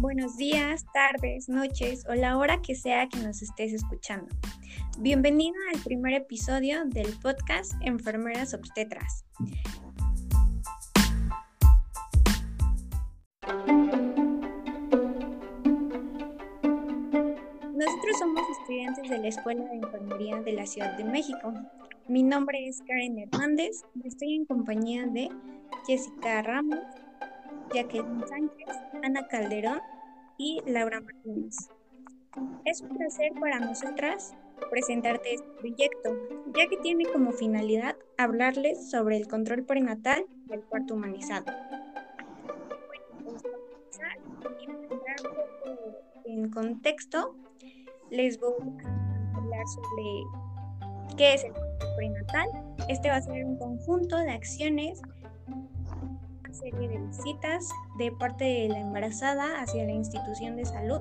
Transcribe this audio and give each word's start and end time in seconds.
buenos 0.00 0.38
días, 0.38 0.86
tardes, 0.94 1.48
noches 1.48 2.04
o 2.08 2.14
la 2.14 2.38
hora 2.38 2.62
que 2.62 2.74
sea 2.74 3.06
que 3.08 3.18
nos 3.18 3.42
estés 3.42 3.74
escuchando. 3.74 4.34
Bienvenido 4.98 5.54
al 5.74 5.80
primer 5.82 6.14
episodio 6.14 6.86
del 6.86 7.12
podcast 7.20 7.74
Enfermeras 7.82 8.54
Obstetras. 8.54 9.26
Nosotros 17.74 18.18
somos 18.18 18.42
estudiantes 18.58 19.10
de 19.10 19.18
la 19.18 19.28
Escuela 19.28 19.64
de 19.64 19.76
Enfermería 19.76 20.40
de 20.40 20.52
la 20.52 20.66
Ciudad 20.66 20.96
de 20.96 21.04
México. 21.04 21.52
Mi 22.08 22.22
nombre 22.22 22.66
es 22.66 22.80
Karen 22.86 23.18
Hernández 23.18 23.82
estoy 24.04 24.34
en 24.34 24.46
compañía 24.46 25.06
de 25.06 25.28
Jessica 25.86 26.42
Ramos, 26.42 26.80
Jacqueline 27.72 28.26
Sánchez, 28.26 28.68
Ana 29.02 29.26
Calderón 29.28 29.80
y 30.38 30.60
Laura 30.66 31.00
Martínez. 31.00 31.56
Es 32.64 32.80
un 32.80 32.96
placer 32.96 33.32
para 33.40 33.60
nosotras 33.60 34.34
presentarte 34.70 35.34
este 35.34 35.48
proyecto, 35.58 36.16
ya 36.54 36.68
que 36.68 36.76
tiene 36.78 37.04
como 37.06 37.32
finalidad 37.32 37.96
hablarles 38.18 38.90
sobre 38.90 39.16
el 39.16 39.28
control 39.28 39.64
prenatal 39.64 40.24
del 40.46 40.60
parto 40.60 40.94
humanizado. 40.94 41.46
Bueno, 42.86 43.30
en 46.24 46.50
contexto, 46.50 47.34
les 48.10 48.38
voy 48.38 48.54
a 48.84 49.36
hablar 49.36 49.66
sobre 49.66 51.16
qué 51.16 51.34
es 51.34 51.44
el 51.44 51.52
control 51.52 51.96
prenatal. 51.96 52.48
Este 52.88 53.08
va 53.08 53.16
a 53.16 53.22
ser 53.22 53.44
un 53.44 53.56
conjunto 53.58 54.16
de 54.16 54.30
acciones 54.30 55.02
serie 56.52 56.88
de 56.88 56.98
visitas 56.98 57.68
de 57.98 58.12
parte 58.12 58.44
de 58.44 58.68
la 58.68 58.78
embarazada 58.78 59.60
hacia 59.60 59.84
la 59.84 59.92
institución 59.92 60.56
de 60.56 60.64
salud 60.64 61.00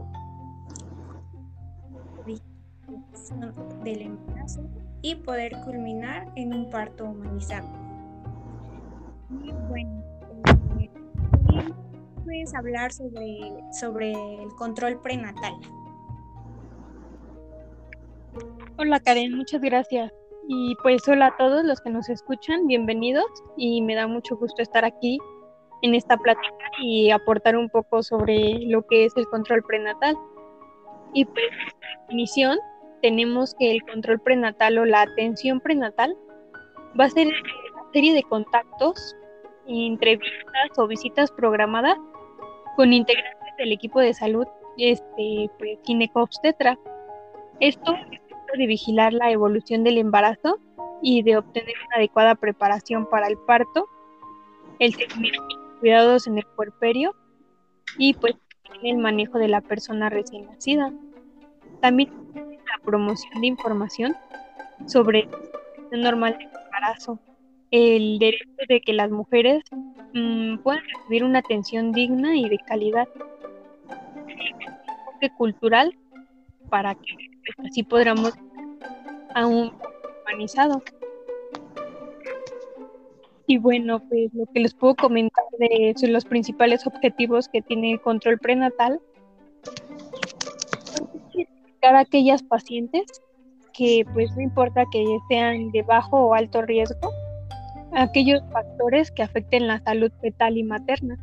del 3.83 4.01
embarazo 4.01 4.61
y 5.01 5.15
poder 5.15 5.53
culminar 5.63 6.31
en 6.35 6.53
un 6.53 6.69
parto 6.69 7.05
humanizado. 7.05 7.67
Y 9.43 9.51
bueno, 9.69 10.03
eh, 10.79 10.89
puedes 12.23 12.53
hablar 12.53 12.91
sobre, 12.91 13.53
sobre 13.79 14.11
el 14.11 14.49
control 14.55 14.99
prenatal. 15.01 15.53
Hola 18.77 18.99
Karen, 18.99 19.35
muchas 19.35 19.61
gracias. 19.61 20.11
Y 20.47 20.75
pues 20.81 21.07
hola 21.07 21.27
a 21.27 21.37
todos 21.37 21.63
los 21.63 21.79
que 21.79 21.91
nos 21.91 22.09
escuchan, 22.09 22.65
bienvenidos 22.65 23.27
y 23.55 23.81
me 23.83 23.93
da 23.93 24.07
mucho 24.07 24.35
gusto 24.35 24.63
estar 24.63 24.83
aquí 24.83 25.19
en 25.81 25.95
esta 25.95 26.17
plática 26.17 26.55
y 26.81 27.11
aportar 27.11 27.55
un 27.55 27.69
poco 27.69 28.03
sobre 28.03 28.59
lo 28.65 28.85
que 28.87 29.05
es 29.05 29.15
el 29.15 29.27
control 29.27 29.63
prenatal. 29.63 30.17
Y 31.13 31.25
pues, 31.25 31.45
definición, 32.01 32.57
tenemos 33.01 33.55
que 33.55 33.71
el 33.71 33.83
control 33.83 34.19
prenatal 34.19 34.77
o 34.77 34.85
la 34.85 35.01
atención 35.01 35.59
prenatal 35.59 36.15
va 36.99 37.05
a 37.05 37.09
ser 37.09 37.27
una 37.27 37.91
serie 37.93 38.13
de 38.13 38.23
contactos, 38.23 39.15
entrevistas 39.67 40.77
o 40.77 40.87
visitas 40.87 41.31
programadas 41.31 41.97
con 42.75 42.93
integrantes 42.93 43.55
del 43.57 43.71
equipo 43.71 43.99
de 43.99 44.13
salud 44.13 44.47
este, 44.77 45.49
pues, 45.57 45.79
gineco-obstetra. 45.85 46.77
Esto 47.59 47.93
es 47.93 48.57
de 48.57 48.67
vigilar 48.67 49.13
la 49.13 49.31
evolución 49.31 49.83
del 49.83 49.97
embarazo 49.97 50.59
y 51.01 51.21
de 51.23 51.37
obtener 51.37 51.75
una 51.87 51.97
adecuada 51.97 52.35
preparación 52.35 53.07
para 53.09 53.27
el 53.27 53.37
parto, 53.37 53.87
el 54.79 54.93
seguimiento 54.93 55.58
cuidados 55.79 56.27
en 56.27 56.37
el 56.37 56.45
puerperio 56.55 57.15
y 57.97 58.13
pues 58.13 58.35
el 58.83 58.97
manejo 58.97 59.37
de 59.37 59.47
la 59.47 59.61
persona 59.61 60.09
recién 60.09 60.45
nacida. 60.45 60.93
También 61.81 62.11
la 62.35 62.83
promoción 62.83 63.41
de 63.41 63.47
información 63.47 64.15
sobre 64.85 65.27
el 65.91 66.01
normal 66.01 66.37
del 66.37 66.49
embarazo, 66.65 67.19
el 67.71 68.19
derecho 68.19 68.45
de 68.67 68.81
que 68.81 68.93
las 68.93 69.09
mujeres 69.11 69.63
mm, 70.13 70.57
puedan 70.59 70.83
recibir 70.83 71.23
una 71.23 71.39
atención 71.39 71.91
digna 71.91 72.35
y 72.35 72.47
de 72.49 72.57
calidad, 72.59 73.07
el 75.21 75.31
cultural 75.33 75.97
para 76.69 76.95
que 76.95 77.15
pues, 77.45 77.69
así 77.69 77.83
podamos 77.83 78.33
a 79.33 79.45
un 79.45 79.73
humanizado. 80.23 80.81
Y 83.49 83.57
bueno, 83.57 83.99
pues 84.07 84.31
lo 84.35 84.45
que 84.45 84.59
les 84.59 84.75
puedo 84.75 84.95
comentar 84.95 85.43
de 85.57 85.95
los 86.07 86.23
principales 86.23 86.85
objetivos 86.85 87.47
que 87.47 87.63
tiene 87.63 87.93
el 87.93 87.99
control 87.99 88.37
prenatal 88.37 89.01
es 91.33 91.47
a 91.81 91.97
aquellas 91.97 92.43
pacientes 92.43 93.05
que 93.73 94.05
pues 94.13 94.29
no 94.35 94.43
importa 94.43 94.83
que 94.91 95.03
sean 95.29 95.71
de 95.71 95.81
bajo 95.81 96.27
o 96.27 96.35
alto 96.35 96.61
riesgo, 96.61 97.09
aquellos 97.93 98.39
factores 98.51 99.09
que 99.09 99.23
afecten 99.23 99.65
la 99.65 99.79
salud 99.79 100.11
fetal 100.21 100.55
y 100.55 100.61
materna. 100.61 101.17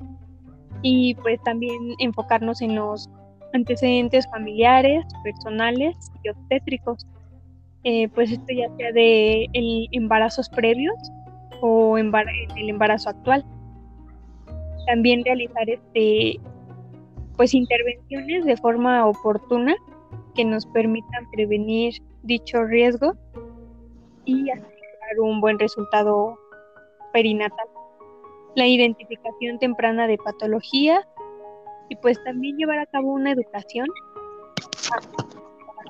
Y 0.82 1.14
pues 1.14 1.40
también 1.44 1.94
enfocarnos 2.00 2.60
en 2.60 2.74
los 2.74 3.08
antecedentes 3.54 4.26
familiares, 4.30 5.04
personales 5.22 5.96
y 6.24 6.30
obstétricos. 6.30 7.06
Eh, 7.84 8.08
pues 8.08 8.32
esto 8.32 8.52
ya 8.52 8.68
sea 8.76 8.90
de 8.90 9.46
embarazos 9.92 10.48
previos 10.48 10.96
o 11.60 11.98
en 11.98 12.12
el 12.56 12.68
embarazo 12.68 13.10
actual. 13.10 13.44
También 14.86 15.24
realizar 15.24 15.68
este 15.68 16.40
pues 17.36 17.52
intervenciones 17.52 18.44
de 18.44 18.56
forma 18.56 19.06
oportuna 19.06 19.74
que 20.34 20.44
nos 20.44 20.64
permitan 20.66 21.30
prevenir 21.30 22.02
dicho 22.22 22.64
riesgo 22.64 23.14
y 24.24 24.50
asegurar 24.50 25.20
un 25.20 25.40
buen 25.40 25.58
resultado 25.58 26.38
perinatal. 27.12 27.66
La 28.54 28.66
identificación 28.66 29.58
temprana 29.58 30.06
de 30.06 30.16
patologías 30.16 31.06
y 31.88 31.96
pues 31.96 32.22
también 32.24 32.56
llevar 32.56 32.78
a 32.78 32.86
cabo 32.86 33.12
una 33.12 33.32
educación 33.32 33.86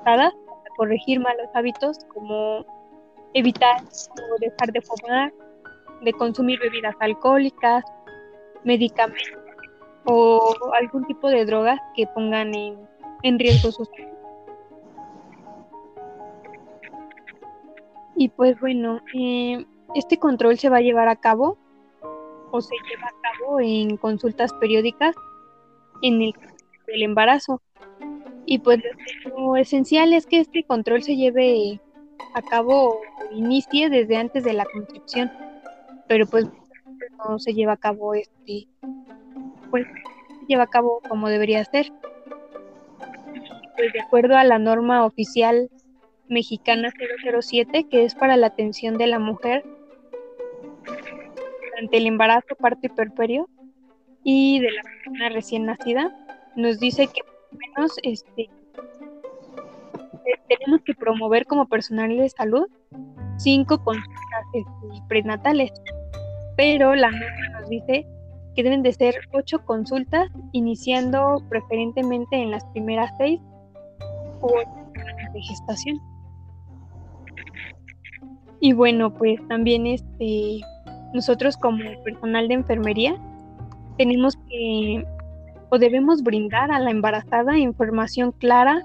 para 0.03 0.31
corregir 0.77 1.19
malos 1.19 1.47
hábitos 1.53 1.97
como 2.13 2.65
evitar 3.33 3.81
o 3.81 4.39
dejar 4.39 4.71
de 4.71 4.81
fumar, 4.81 5.33
de 6.01 6.13
consumir 6.13 6.59
bebidas 6.59 6.95
alcohólicas, 6.99 7.83
medicamentos 8.63 9.47
o 10.07 10.55
algún 10.73 11.05
tipo 11.05 11.29
de 11.29 11.45
drogas 11.45 11.79
que 11.95 12.07
pongan 12.07 12.53
en, 12.55 13.39
riesgo 13.39 13.71
su 13.71 13.85
salud. 13.85 14.07
Y 18.15 18.29
pues 18.29 18.59
bueno, 18.59 19.01
eh, 19.13 19.65
este 19.95 20.17
control 20.17 20.57
se 20.57 20.69
va 20.69 20.77
a 20.77 20.81
llevar 20.81 21.09
a 21.09 21.17
cabo 21.17 21.57
o 22.51 22.61
se 22.61 22.75
lleva 22.89 23.07
a 23.07 23.21
cabo 23.21 23.59
en 23.59 23.97
consultas 23.97 24.53
periódicas 24.53 25.13
en 26.01 26.21
el, 26.21 26.33
el 26.87 27.03
embarazo. 27.03 27.61
Y 28.45 28.59
pues 28.59 28.79
lo 29.25 29.57
esencial 29.57 30.13
es 30.13 30.25
que 30.25 30.39
este 30.39 30.63
control 30.63 31.03
se 31.03 31.17
lleve 31.17 31.81
a 32.33 32.41
cabo 32.41 32.91
o 32.91 33.01
inicie 33.31 33.89
desde 33.89 34.15
antes 34.15 34.45
de 34.45 34.53
la 34.53 34.65
concepción 34.65 35.29
pero 36.07 36.25
pues 36.27 36.45
no 37.17 37.39
se 37.39 37.53
lleva 37.53 37.73
a 37.73 37.77
cabo 37.77 38.13
este, 38.13 38.67
pues 39.69 39.85
se 39.85 40.45
lleva 40.47 40.63
a 40.63 40.67
cabo 40.67 41.01
como 41.07 41.29
debería 41.29 41.63
ser. 41.65 41.91
Pues 43.75 43.93
de 43.93 44.01
acuerdo 44.01 44.35
a 44.37 44.43
la 44.43 44.57
norma 44.57 45.05
oficial 45.05 45.69
mexicana 46.27 46.91
007, 47.41 47.85
que 47.89 48.05
es 48.05 48.15
para 48.15 48.37
la 48.37 48.47
atención 48.47 48.97
de 48.97 49.07
la 49.07 49.19
mujer 49.19 49.63
durante 51.69 51.97
el 51.97 52.07
embarazo, 52.07 52.55
parto 52.59 52.87
y 52.87 52.89
perperio 52.89 53.47
y 54.23 54.59
de 54.59 54.71
la 54.71 54.81
persona 54.81 55.29
recién 55.29 55.65
nacida, 55.65 56.13
nos 56.55 56.79
dice 56.79 57.07
que 57.07 57.21
por 57.23 57.59
menos 57.59 57.91
este 58.03 58.49
tenemos 60.49 60.81
que 60.81 60.93
promover 60.95 61.45
como 61.45 61.67
personal 61.67 62.15
de 62.17 62.29
salud 62.29 62.67
cinco 63.37 63.81
consultas 63.83 64.45
este, 64.53 65.03
prenatales 65.07 65.71
pero 66.57 66.95
la 66.95 67.11
norma 67.11 67.59
nos 67.59 67.69
dice 67.69 68.05
que 68.55 68.63
deben 68.63 68.81
de 68.81 68.91
ser 68.91 69.13
ocho 69.31 69.59
consultas, 69.63 70.29
iniciando 70.51 71.43
preferentemente 71.47 72.35
en 72.35 72.49
las 72.49 72.65
primeras 72.73 73.11
seis 73.19 73.39
o 74.41 74.49
semanas 74.49 75.33
de 75.33 75.41
gestación. 75.41 75.97
Y 78.59 78.73
bueno, 78.73 79.13
pues 79.13 79.39
también 79.47 79.85
este, 79.85 80.59
nosotros 81.13 81.55
como 81.55 81.79
personal 82.03 82.47
de 82.47 82.55
enfermería 82.55 83.15
tenemos 83.99 84.35
que 84.49 85.05
o 85.69 85.77
debemos 85.77 86.23
brindar 86.23 86.71
a 86.71 86.79
la 86.79 86.89
embarazada 86.89 87.57
información 87.57 88.31
clara, 88.31 88.81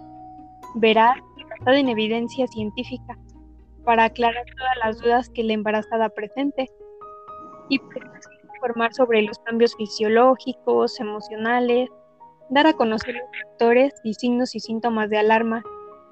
veraz 0.74 1.16
y 1.38 1.44
basada 1.44 1.78
en 1.78 1.88
evidencia 1.88 2.46
científica 2.48 3.16
para 3.84 4.04
aclarar 4.04 4.44
todas 4.56 4.76
las 4.84 4.98
dudas 4.98 5.30
que 5.30 5.44
la 5.44 5.54
embarazada 5.54 6.10
presente 6.10 6.68
y 7.68 7.80
informar 8.54 8.92
sobre 8.94 9.22
los 9.22 9.38
cambios 9.40 9.74
fisiológicos, 9.76 11.00
emocionales 11.00 11.88
dar 12.52 12.66
a 12.66 12.74
conocer 12.74 13.14
los 13.14 13.24
factores 13.42 13.94
y 14.04 14.14
signos 14.14 14.54
y 14.54 14.60
síntomas 14.60 15.08
de 15.08 15.18
alarma 15.18 15.62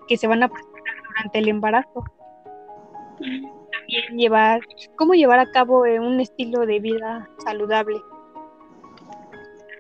que 0.09 0.17
se 0.17 0.27
van 0.27 0.43
a 0.43 0.49
presentar 0.49 0.95
durante 1.09 1.39
el 1.39 1.49
embarazo. 1.49 2.05
también 3.19 4.19
llevar, 4.19 4.61
cómo 4.97 5.13
llevar 5.15 5.39
a 5.39 5.51
cabo 5.51 5.85
eh, 5.85 6.01
un 6.01 6.19
estilo 6.19 6.65
de 6.65 6.81
vida 6.81 7.29
saludable. 7.45 8.01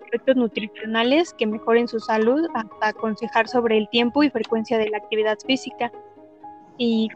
Aspectos 0.05 0.37
nutricionales 0.37 1.32
que 1.34 1.46
mejoren 1.46 1.88
su 1.88 1.99
salud, 1.99 2.46
hasta 2.55 2.88
aconsejar 2.88 3.49
sobre 3.49 3.78
el 3.78 3.88
tiempo 3.88 4.23
y 4.23 4.31
frecuencia 4.31 4.76
de 4.76 4.90
la 4.90 4.99
actividad 4.99 5.38
física. 5.46 5.90
Y 6.76 7.08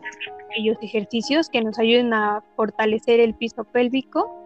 aquellos 0.47 0.79
ejercicios 0.81 1.51
que 1.51 1.61
nos 1.61 1.79
ayuden 1.79 2.15
a 2.15 2.43
fortalecer 2.57 3.21
el 3.21 3.35
piso 3.35 3.65
pélvico 3.65 4.44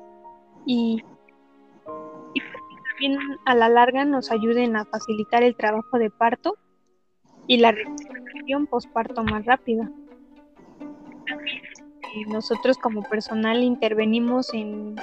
y, 0.69 1.03
y 2.35 2.41
también 2.91 3.19
a 3.47 3.55
la 3.55 3.71
larga 3.71 4.05
nos 4.05 4.31
ayuden 4.31 4.77
a 4.77 4.85
facilitar 4.85 5.43
el 5.43 5.57
trabajo 5.57 5.99
de 5.99 6.11
parto 6.11 6.57
y 7.47 7.57
la 7.57 7.73
recuperación 7.73 8.67
postparto 8.67 9.25
más 9.25 9.47
rápida. 9.47 9.91
Nosotros 12.29 12.77
como 12.77 13.03
personal 13.03 13.63
intervenimos 13.63 14.53
en 14.53 14.97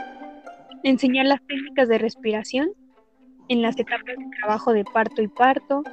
enseñar 0.83 1.25
las 1.25 1.41
técnicas 1.47 1.87
de 1.87 1.97
respiración 1.97 2.69
en 3.47 3.63
las 3.63 3.79
etapas 3.79 4.05
de 4.05 4.37
trabajo 4.39 4.71
de 4.71 4.85
parto 4.85 5.23
y 5.23 5.27
parto, 5.27 5.83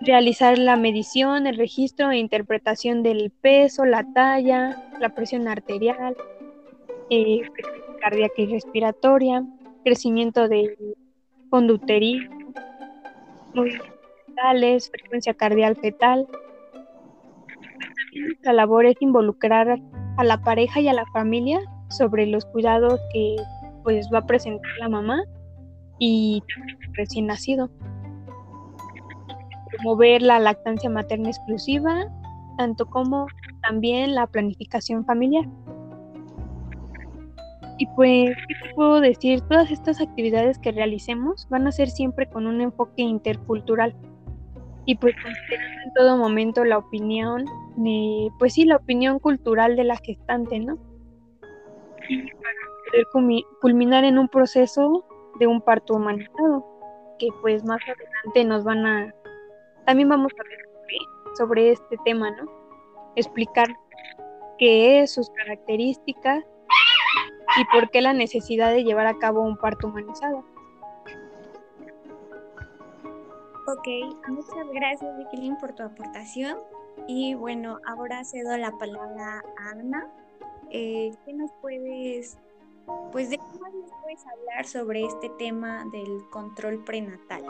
realizar 0.00 0.56
la 0.56 0.76
medición, 0.76 1.46
el 1.46 1.58
registro 1.58 2.10
e 2.10 2.18
interpretación 2.18 3.02
del 3.02 3.30
peso, 3.30 3.84
la 3.84 4.04
talla, 4.14 4.82
la 4.98 5.10
presión 5.10 5.46
arterial, 5.46 6.16
eh, 7.10 7.42
cardíaca 8.00 8.34
y 8.38 8.46
respiratoria, 8.46 9.44
crecimiento 9.84 10.48
del 10.48 10.76
conducterismo, 11.50 12.52
movimientos 13.54 13.88
fetales, 14.26 14.90
frecuencia 14.90 15.34
cardial 15.34 15.76
fetal. 15.76 16.26
Nuestra 18.14 18.52
labor 18.52 18.86
es 18.86 18.96
involucrar 19.00 19.78
a 20.16 20.24
la 20.24 20.40
pareja 20.42 20.80
y 20.80 20.88
a 20.88 20.92
la 20.92 21.06
familia 21.12 21.60
sobre 21.90 22.26
los 22.26 22.44
cuidados 22.46 23.00
que 23.12 23.36
pues 23.82 24.08
va 24.12 24.18
a 24.18 24.26
presentar 24.26 24.70
la 24.78 24.88
mamá 24.88 25.22
y 25.98 26.42
recién 26.92 27.26
nacido 27.26 27.70
promover 29.70 30.22
la 30.22 30.38
lactancia 30.38 30.90
materna 30.90 31.30
exclusiva, 31.30 32.06
tanto 32.58 32.86
como 32.86 33.26
también 33.62 34.14
la 34.14 34.26
planificación 34.26 35.04
familiar. 35.04 35.46
Y 37.80 37.86
pues, 37.96 38.36
¿qué 38.46 38.54
puedo 38.74 39.00
decir? 39.00 39.40
Todas 39.40 39.70
estas 39.70 40.02
actividades 40.02 40.58
que 40.58 40.70
realicemos 40.70 41.48
van 41.48 41.66
a 41.66 41.72
ser 41.72 41.88
siempre 41.88 42.28
con 42.28 42.46
un 42.46 42.60
enfoque 42.60 43.00
intercultural. 43.00 43.96
Y 44.84 44.96
pues 44.96 45.14
considerando 45.14 45.82
en 45.86 45.94
todo 45.94 46.18
momento 46.18 46.62
la 46.66 46.76
opinión, 46.76 47.46
pues 48.38 48.52
sí, 48.52 48.66
la 48.66 48.76
opinión 48.76 49.18
cultural 49.18 49.76
de 49.76 49.84
la 49.84 49.96
gestante, 49.96 50.58
¿no? 50.58 50.76
Para 50.76 53.14
poder 53.14 53.44
culminar 53.62 54.04
en 54.04 54.18
un 54.18 54.28
proceso 54.28 55.06
de 55.38 55.46
un 55.46 55.62
parto 55.62 55.94
humanizado, 55.94 56.66
que 57.18 57.28
pues 57.40 57.64
más 57.64 57.80
adelante 57.80 58.44
nos 58.44 58.62
van 58.62 58.84
a 58.84 59.14
también 59.86 60.10
vamos 60.10 60.32
a 60.38 60.42
ver 60.46 60.58
sobre 61.34 61.70
este 61.70 61.96
tema, 62.04 62.30
¿no? 62.32 62.46
Explicar 63.16 63.74
qué 64.58 65.00
es, 65.00 65.14
sus 65.14 65.30
características 65.30 66.44
y 67.56 67.64
por 67.66 67.90
qué 67.90 68.00
la 68.00 68.12
necesidad 68.12 68.72
de 68.72 68.84
llevar 68.84 69.06
a 69.06 69.18
cabo 69.18 69.42
un 69.42 69.56
parto 69.56 69.88
humanizado. 69.88 70.44
Ok, 73.66 73.86
muchas 74.28 74.68
gracias 74.72 75.16
Vicky 75.18 75.52
por 75.60 75.72
tu 75.74 75.82
aportación. 75.82 76.58
Y 77.06 77.34
bueno, 77.34 77.78
ahora 77.86 78.24
cedo 78.24 78.56
la 78.56 78.72
palabra 78.78 79.42
a 79.58 79.70
Ana. 79.70 80.08
Eh, 80.70 81.12
¿Qué 81.24 81.32
nos 81.32 81.52
puedes, 81.60 82.38
pues 83.12 83.30
de 83.30 83.38
qué 83.38 83.60
más 83.60 83.72
nos 83.72 83.90
puedes 84.02 84.26
hablar 84.26 84.66
sobre 84.66 85.04
este 85.04 85.28
tema 85.38 85.84
del 85.92 86.28
control 86.30 86.82
prenatal? 86.84 87.44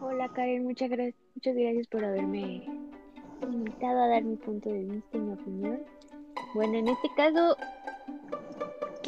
Hola 0.00 0.28
Karen, 0.28 0.64
muchas 0.64 0.90
gracias, 0.90 1.16
muchas 1.34 1.54
gracias 1.54 1.86
por 1.88 2.04
haberme 2.04 2.66
invitado 3.42 4.02
a 4.02 4.08
dar 4.08 4.22
mi 4.22 4.36
punto 4.36 4.70
de 4.70 4.84
vista 4.84 5.16
y 5.16 5.20
mi 5.20 5.32
opinión. 5.32 5.82
Bueno, 6.54 6.78
en 6.78 6.88
este 6.88 7.08
caso, 7.16 7.56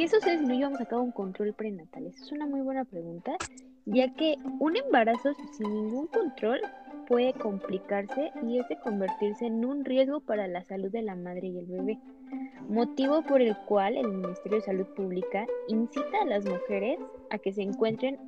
¿qué 0.01 0.09
sucede 0.09 0.39
si 0.39 0.47
no 0.47 0.55
llevamos 0.55 0.81
a 0.81 0.87
cabo 0.87 1.03
un 1.03 1.13
control 1.13 1.53
prenatal? 1.53 2.07
Esa 2.07 2.25
es 2.25 2.33
una 2.33 2.47
muy 2.47 2.63
buena 2.63 2.87
pregunta, 2.87 3.37
ya 3.85 4.09
que 4.15 4.37
un 4.59 4.75
embarazo 4.75 5.35
sin 5.53 5.75
ningún 5.75 6.07
control 6.07 6.63
puede 7.07 7.35
complicarse 7.35 8.33
y 8.43 8.61
ese 8.61 8.77
convertirse 8.77 9.45
en 9.45 9.63
un 9.63 9.85
riesgo 9.85 10.21
para 10.21 10.49
la 10.49 10.65
salud 10.65 10.91
de 10.91 11.03
la 11.03 11.17
madre 11.17 11.49
y 11.49 11.59
el 11.59 11.67
bebé, 11.67 11.99
motivo 12.71 13.21
por 13.21 13.43
el 13.43 13.55
cual 13.67 13.99
el 13.99 14.09
Ministerio 14.09 14.61
de 14.61 14.65
Salud 14.65 14.87
Pública 14.97 15.47
incita 15.69 16.23
a 16.23 16.25
las 16.27 16.47
mujeres 16.47 16.99
a 17.29 17.37
que 17.37 17.53
se 17.53 17.61
encuentren 17.61 18.19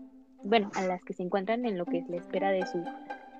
bueno, 0.42 0.70
a 0.75 0.82
las 0.82 1.02
que 1.02 1.14
se 1.14 1.22
encuentran 1.22 1.64
en 1.64 1.78
lo 1.78 1.86
que 1.86 2.00
es 2.00 2.08
la 2.10 2.16
espera 2.16 2.50
de 2.50 2.66
su 2.66 2.84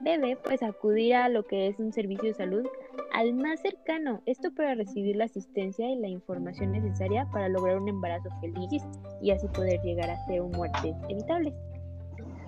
bebé, 0.00 0.38
pues 0.43 0.62
acudir 0.62 1.17
a 1.17 1.28
lo 1.28 1.44
que 1.44 1.69
es 1.69 1.78
un 1.78 1.93
servicio 1.93 2.28
de 2.28 2.35
salud 2.35 2.67
al 3.12 3.35
más 3.35 3.61
cercano. 3.61 4.21
Esto 4.27 4.53
para 4.55 4.75
recibir 4.75 5.17
la 5.17 5.25
asistencia 5.25 5.91
y 5.91 5.97
la 5.97 6.09
información 6.09 6.73
necesaria 6.73 7.29
para 7.33 7.49
lograr 7.49 7.79
un 7.79 7.89
embarazo 7.89 8.29
feliz 8.41 8.83
y 9.21 9.31
así 9.31 9.47
poder 9.49 9.81
llegar 9.83 10.11
a 10.11 10.27
ser 10.27 10.43
un 10.43 10.50
muerte 10.53 10.94
evitable. 11.09 11.55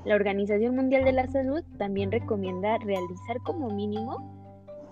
La 0.05 0.15
Organización 0.15 0.77
Mundial 0.77 1.05
de 1.05 1.13
la 1.13 1.27
Salud 1.29 1.63
también 1.79 2.13
recomienda 2.13 2.79
realizar 2.79 3.39
como 3.45 3.69
mínimo 3.71 4.33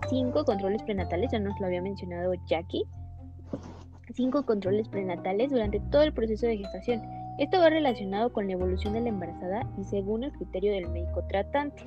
cinco 0.09 0.43
controles 0.43 0.83
prenatales, 0.83 1.31
ya 1.31 1.39
nos 1.39 1.59
lo 1.59 1.67
había 1.67 1.81
mencionado 1.81 2.33
Jackie, 2.47 2.83
cinco 4.13 4.45
controles 4.45 4.87
prenatales 4.89 5.51
durante 5.51 5.79
todo 5.91 6.03
el 6.03 6.13
proceso 6.13 6.47
de 6.47 6.57
gestación 6.57 7.01
esto 7.39 7.59
va 7.59 7.69
relacionado 7.69 8.31
con 8.31 8.45
la 8.45 8.53
evolución 8.53 8.93
de 8.93 9.01
la 9.01 9.09
embarazada 9.09 9.67
y 9.79 9.83
según 9.85 10.23
el 10.23 10.31
criterio 10.33 10.71
del 10.73 10.89
médico 10.89 11.23
tratante. 11.27 11.83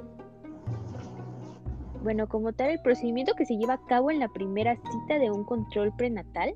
Bueno, 2.06 2.28
como 2.28 2.52
tal, 2.52 2.70
el 2.70 2.78
procedimiento 2.78 3.34
que 3.34 3.46
se 3.46 3.56
lleva 3.56 3.74
a 3.74 3.86
cabo 3.88 4.12
en 4.12 4.20
la 4.20 4.28
primera 4.28 4.76
cita 4.76 5.18
de 5.18 5.28
un 5.28 5.42
control 5.42 5.92
prenatal, 5.96 6.54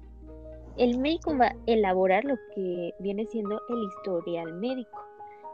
el 0.77 0.97
médico 0.99 1.37
va 1.37 1.47
a 1.47 1.57
elaborar 1.67 2.25
lo 2.25 2.37
que 2.55 2.95
viene 3.01 3.27
siendo 3.27 3.61
el 3.69 3.83
historial 3.83 4.53
médico. 4.61 5.03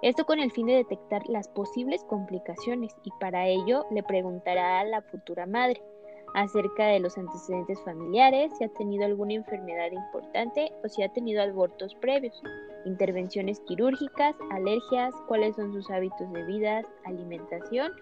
Esto 0.03 0.27
con 0.27 0.39
el 0.39 0.53
fin 0.53 0.67
de 0.67 0.75
detectar 0.75 1.27
las 1.29 1.49
posibles 1.49 2.05
complicaciones 2.05 2.95
y 3.05 3.11
para 3.21 3.47
ello 3.47 3.87
le 3.91 4.03
preguntará 4.03 4.81
a 4.81 4.85
la 4.85 5.01
futura 5.01 5.47
madre 5.47 5.81
acerca 6.35 6.89
de 6.89 7.01
los 7.01 7.17
antecedentes 7.17 7.81
familiares, 7.81 8.53
si 8.59 8.65
ha 8.65 8.69
tenido 8.69 9.07
alguna 9.07 9.33
enfermedad 9.33 9.93
importante 9.93 10.73
o 10.85 10.91
si 10.91 11.05
ha 11.05 11.09
tenido 11.09 11.43
abortos 11.43 11.95
previos 11.95 12.43
intervenciones 12.85 13.61
quirúrgicas, 13.61 14.37
alergias, 14.51 15.15
cuáles 15.27 15.57
son 15.57 15.73
sus 15.73 15.91
hábitos 15.91 16.31
de 16.35 16.45
vida, 16.45 16.83
alimentación, 17.07 17.93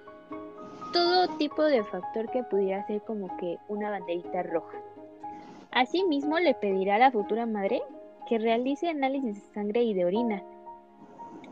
todo 0.94 1.26
tipo 1.38 1.64
de 1.64 1.82
factor 1.82 2.30
que 2.30 2.44
pudiera 2.44 2.86
ser 2.86 3.02
como 3.02 3.36
que 3.36 3.58
una 3.66 3.90
banderita 3.90 4.44
roja. 4.44 4.78
Asimismo, 5.72 6.38
le 6.38 6.54
pedirá 6.54 6.94
a 6.94 6.98
la 6.98 7.10
futura 7.10 7.46
madre 7.46 7.82
que 8.28 8.38
realice 8.38 8.88
análisis 8.88 9.34
de 9.34 9.54
sangre 9.54 9.82
y 9.82 9.92
de 9.92 10.04
orina. 10.04 10.42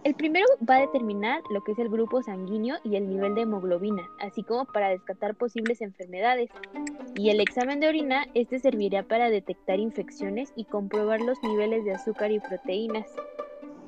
El 0.05 0.15
primero 0.15 0.47
va 0.69 0.77
a 0.77 0.81
determinar 0.81 1.43
lo 1.51 1.61
que 1.63 1.73
es 1.73 1.79
el 1.81 1.89
grupo 1.89 2.23
sanguíneo 2.23 2.77
y 2.85 2.95
el 2.95 3.09
nivel 3.09 3.35
de 3.35 3.43
hemoglobina, 3.43 4.03
así 4.21 4.45
como 4.45 4.65
para 4.65 4.91
descartar 4.91 5.35
posibles 5.35 5.81
enfermedades. 5.81 6.49
Y 7.17 7.31
el 7.31 7.41
examen 7.41 7.81
de 7.81 7.89
orina, 7.89 8.27
este 8.35 8.61
servirá 8.61 9.03
para 9.03 9.29
detectar 9.29 9.81
infecciones 9.81 10.53
y 10.55 10.67
comprobar 10.67 11.21
los 11.21 11.43
niveles 11.43 11.85
de 11.85 11.95
azúcar 11.95 12.31
y 12.31 12.39
proteínas. 12.39 13.07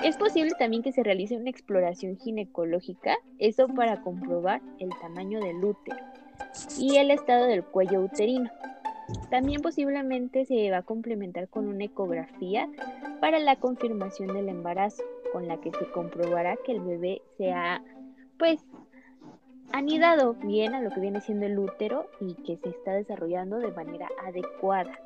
Es 0.02 0.16
posible 0.16 0.52
también 0.58 0.82
que 0.82 0.92
se 0.92 1.02
realice 1.02 1.36
una 1.36 1.50
exploración 1.50 2.16
ginecológica, 2.18 3.16
eso 3.38 3.68
para 3.68 4.02
comprobar 4.02 4.60
el 4.78 4.90
tamaño 5.00 5.40
del 5.40 5.64
útero 5.64 5.96
y 6.78 6.96
el 6.96 7.10
estado 7.10 7.46
del 7.46 7.64
cuello 7.64 8.00
uterino. 8.00 8.50
También 9.30 9.62
posiblemente 9.62 10.44
se 10.46 10.70
va 10.70 10.78
a 10.78 10.82
complementar 10.82 11.48
con 11.48 11.68
una 11.68 11.84
ecografía 11.84 12.68
para 13.20 13.38
la 13.38 13.56
confirmación 13.56 14.34
del 14.34 14.48
embarazo, 14.48 15.02
con 15.32 15.46
la 15.46 15.58
que 15.58 15.70
se 15.72 15.90
comprobará 15.90 16.56
que 16.64 16.72
el 16.72 16.80
bebé 16.80 17.22
se 17.36 17.52
ha, 17.52 17.82
pues, 18.38 18.60
anidado 19.72 20.34
bien 20.34 20.74
a 20.74 20.80
lo 20.80 20.90
que 20.90 21.00
viene 21.00 21.20
siendo 21.20 21.46
el 21.46 21.58
útero 21.58 22.08
y 22.20 22.34
que 22.34 22.56
se 22.56 22.68
está 22.68 22.92
desarrollando 22.92 23.58
de 23.58 23.72
manera 23.72 24.08
adecuada. 24.24 24.98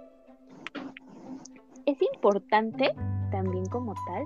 Es 1.86 2.00
importante 2.02 2.94
también 3.30 3.66
como 3.66 3.94
tal 3.94 4.24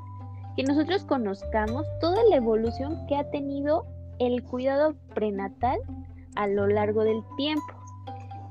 que 0.57 0.63
nosotros 0.63 1.05
conozcamos 1.05 1.87
toda 2.01 2.23
la 2.29 2.37
evolución 2.37 3.07
que 3.07 3.17
ha 3.17 3.31
tenido 3.31 3.87
el 4.19 4.43
cuidado 4.43 4.95
prenatal 5.15 5.79
a 6.35 6.47
lo 6.47 6.67
largo 6.67 7.05
del 7.05 7.23
tiempo. 7.37 7.73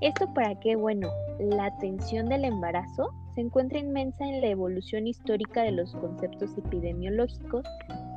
Esto 0.02 0.34
para 0.34 0.60
que, 0.60 0.76
bueno, 0.76 1.10
la 1.40 1.66
atención 1.66 2.28
del 2.28 2.46
embarazo 2.46 3.12
se 3.36 3.42
encuentra 3.42 3.80
inmensa 3.80 4.26
en 4.26 4.42
la 4.42 4.48
evolución 4.48 5.08
histórica 5.08 5.62
de 5.62 5.72
los 5.72 5.94
conceptos 5.96 6.58
epidemiológicos 6.58 7.64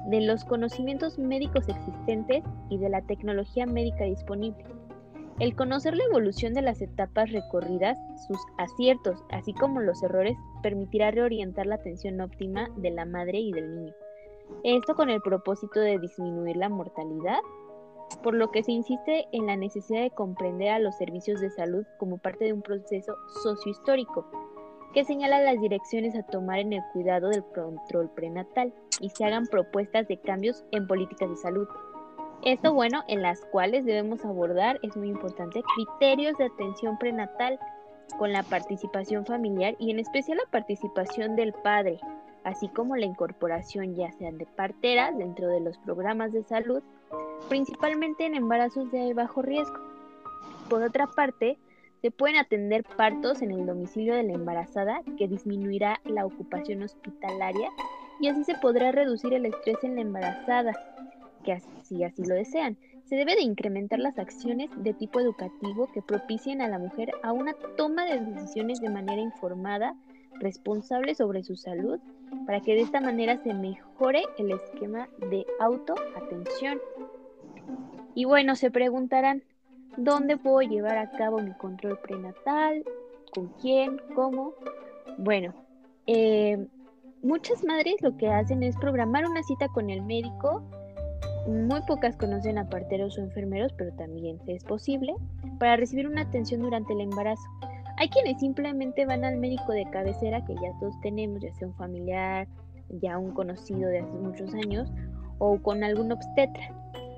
de 0.07 0.21
los 0.21 0.45
conocimientos 0.45 1.19
médicos 1.19 1.69
existentes 1.69 2.43
y 2.69 2.79
de 2.79 2.89
la 2.89 3.03
tecnología 3.03 3.67
médica 3.67 4.05
disponible. 4.05 4.65
El 5.41 5.57
conocer 5.57 5.97
la 5.97 6.05
evolución 6.05 6.55
de 6.55 6.63
las 6.63 6.81
etapas 6.81 7.33
recorridas, 7.33 7.99
sus 8.29 8.39
aciertos, 8.57 9.25
así 9.31 9.53
como 9.53 9.81
los 9.81 10.01
errores, 10.05 10.37
permitirá 10.63 11.11
reorientar 11.11 11.67
la 11.67 11.75
atención 11.75 12.21
óptima 12.21 12.69
de 12.77 12.93
la 12.93 13.05
madre 13.05 13.41
y 13.41 13.51
del 13.51 13.75
niño. 13.75 13.95
Esto 14.63 14.95
con 14.95 15.11
el 15.11 15.21
propósito 15.21 15.81
de 15.81 15.99
disminuir 15.99 16.57
la 16.57 16.69
mortalidad, 16.69 17.41
por 18.23 18.35
lo 18.35 18.53
que 18.53 18.63
se 18.63 18.71
insiste 18.71 19.27
en 19.33 19.47
la 19.47 19.57
necesidad 19.57 20.03
de 20.03 20.11
comprender 20.11 20.69
a 20.69 20.79
los 20.79 20.97
servicios 20.97 21.41
de 21.41 21.51
salud 21.51 21.85
como 21.99 22.19
parte 22.19 22.45
de 22.45 22.53
un 22.53 22.63
proceso 22.63 23.17
sociohistórico 23.43 24.25
que 24.93 25.05
señala 25.05 25.43
las 25.43 25.61
direcciones 25.61 26.15
a 26.15 26.23
tomar 26.23 26.61
en 26.61 26.75
el 26.75 26.83
cuidado 26.93 27.29
del 27.29 27.43
control 27.47 28.09
prenatal 28.15 28.73
y 29.01 29.11
se 29.11 29.25
hagan 29.25 29.49
propuestas 29.49 30.07
de 30.07 30.21
cambios 30.21 30.65
en 30.71 30.87
políticas 30.87 31.29
de 31.29 31.37
salud. 31.37 31.67
Esto, 32.45 32.75
bueno, 32.75 33.05
en 33.09 33.23
las 33.23 33.41
cuales 33.47 33.87
debemos 33.87 34.23
abordar, 34.23 34.79
es 34.83 34.95
muy 34.99 35.09
importante, 35.09 35.63
criterios 35.75 36.37
de 36.37 36.45
atención 36.45 36.99
prenatal 36.99 37.59
con 38.19 38.33
la 38.33 38.43
participación 38.43 39.25
familiar 39.25 39.77
y 39.79 39.91
en 39.91 39.99
especial 39.99 40.37
la 40.37 40.51
participación 40.51 41.37
del 41.37 41.55
padre, 41.55 41.99
así 42.45 42.69
como 42.69 42.97
la 42.97 43.07
incorporación 43.07 43.95
ya 43.95 44.13
sean 44.13 44.37
de 44.37 44.45
parteras 44.45 45.17
dentro 45.17 45.49
de 45.49 45.61
los 45.61 45.79
programas 45.79 46.35
de 46.35 46.45
salud, 46.45 46.83
principalmente 47.49 48.27
en 48.27 48.35
embarazos 48.35 48.93
de 48.93 49.15
bajo 49.15 49.41
riesgo. 49.41 49.79
Por 50.69 50.83
otra 50.83 51.07
parte, 51.07 51.57
se 52.03 52.11
pueden 52.11 52.37
atender 52.37 52.85
partos 52.99 53.41
en 53.41 53.53
el 53.53 53.65
domicilio 53.65 54.15
de 54.15 54.23
la 54.23 54.35
embarazada, 54.35 55.01
que 55.17 55.29
disminuirá 55.29 55.99
la 56.05 56.27
ocupación 56.27 56.83
hospitalaria 56.83 57.71
y 58.21 58.29
así 58.29 58.45
se 58.45 58.55
podrá 58.57 58.93
reducir 58.93 59.33
el 59.33 59.47
estrés 59.47 59.83
en 59.83 59.95
la 59.95 60.03
embarazada, 60.03 60.94
que 61.45 61.53
así, 61.53 62.03
así 62.03 62.25
lo 62.25 62.35
desean. 62.35 62.77
Se 63.05 63.17
debe 63.17 63.37
de 63.37 63.43
incrementar 63.43 63.99
las 63.99 64.19
acciones 64.19 64.71
de 64.77 64.95
tipo 64.95 65.21
educativo 65.21 65.89
que 65.93 66.03
propicien 66.03 66.61
a 66.61 66.69
la 66.69 66.79
mujer 66.79 67.13
a 67.23 67.33
una 67.33 67.55
toma 67.77 68.05
de 68.07 68.21
decisiones 68.21 68.81
de 68.81 68.91
manera 68.91 69.21
informada, 69.21 69.95
responsable 70.41 71.15
sobre 71.15 71.45
su 71.45 71.55
salud, 71.55 72.01
para 72.47 72.61
que 72.61 72.75
de 72.75 72.81
esta 72.81 73.01
manera 73.01 73.37
se 73.43 73.55
mejore 73.55 74.25
el 74.39 74.51
esquema 74.51 75.09
de 75.31 75.47
autoatención. 75.61 76.81
Y 78.15 78.25
bueno, 78.25 78.57
se 78.57 78.71
preguntarán, 78.71 79.43
¿Dónde 79.97 80.37
puedo 80.37 80.61
llevar 80.63 80.99
a 80.99 81.11
cabo 81.11 81.41
mi 81.41 81.53
control 81.53 81.99
prenatal? 81.99 82.85
¿Con 83.33 83.49
quién? 83.61 84.01
¿Cómo? 84.15 84.53
Bueno, 85.19 85.55
eh, 86.07 86.67
muchas 87.23 87.63
madres 87.65 87.97
lo 88.01 88.17
que 88.17 88.29
hacen 88.29 88.63
es 88.65 88.77
programar 88.77 89.25
una 89.27 89.43
cita 89.45 89.69
con 89.69 89.91
el 89.91 90.03
médico. 90.03 90.65
Muy 91.47 91.83
pocas 91.83 92.17
conocen 92.17 92.57
a 92.57 92.69
parteros 92.69 93.19
o 93.19 93.21
enfermeros, 93.21 93.73
pero 93.75 93.93
también 93.93 94.41
es 94.47 94.65
posible, 94.65 95.15
para 95.59 95.77
recibir 95.77 96.09
una 96.09 96.23
atención 96.23 96.63
durante 96.63 96.95
el 96.95 97.03
embarazo. 97.03 97.43
Hay 97.99 98.09
quienes 98.09 98.41
simplemente 98.41 99.05
van 99.07 99.25
al 99.25 99.37
médico 99.37 99.73
de 99.73 99.85
cabecera, 99.91 100.45
que 100.45 100.55
ya 100.55 100.73
todos 100.81 100.99
tenemos, 101.01 101.43
ya 101.43 101.53
sea 101.55 101.69
un 101.69 101.75
familiar, 101.75 102.49
ya 102.89 103.19
un 103.19 103.33
conocido 103.33 103.89
de 103.89 104.01
hace 104.01 104.13
muchos 104.13 104.55
años, 104.55 104.91
o 105.39 105.59
con 105.61 105.85
algún 105.85 106.13
obstetra. 106.13 106.71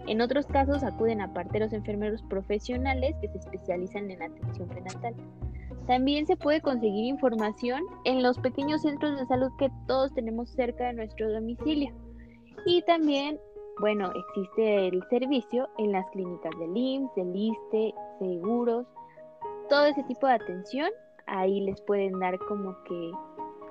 En 0.07 0.21
otros 0.21 0.47
casos 0.47 0.83
acuden 0.83 1.21
a 1.21 1.33
parteros 1.33 1.73
enfermeros 1.73 2.23
profesionales 2.23 3.15
que 3.21 3.29
se 3.29 3.39
especializan 3.39 4.11
en 4.11 4.23
atención 4.23 4.69
prenatal. 4.69 5.15
También 5.87 6.27
se 6.27 6.37
puede 6.37 6.61
conseguir 6.61 7.05
información 7.05 7.83
en 8.05 8.23
los 8.23 8.39
pequeños 8.39 8.83
centros 8.83 9.19
de 9.19 9.27
salud 9.27 9.51
que 9.59 9.71
todos 9.87 10.13
tenemos 10.15 10.51
cerca 10.51 10.87
de 10.87 10.95
nuestro 10.95 11.33
domicilio. 11.33 11.93
Y 12.65 12.83
también, 12.83 13.39
bueno, 13.79 14.11
existe 14.15 14.89
el 14.89 15.03
servicio 15.11 15.69
en 15.79 15.93
las 15.93 16.09
clínicas 16.11 16.53
del 16.59 16.77
IMSS, 16.77 17.15
del 17.15 17.37
ISTE, 17.37 17.95
seguros, 18.19 18.87
todo 19.69 19.87
ese 19.87 20.03
tipo 20.05 20.27
de 20.27 20.35
atención. 20.35 20.91
Ahí 21.27 21.61
les 21.61 21.81
pueden 21.83 22.19
dar 22.19 22.39
como 22.39 22.75
que 22.85 23.13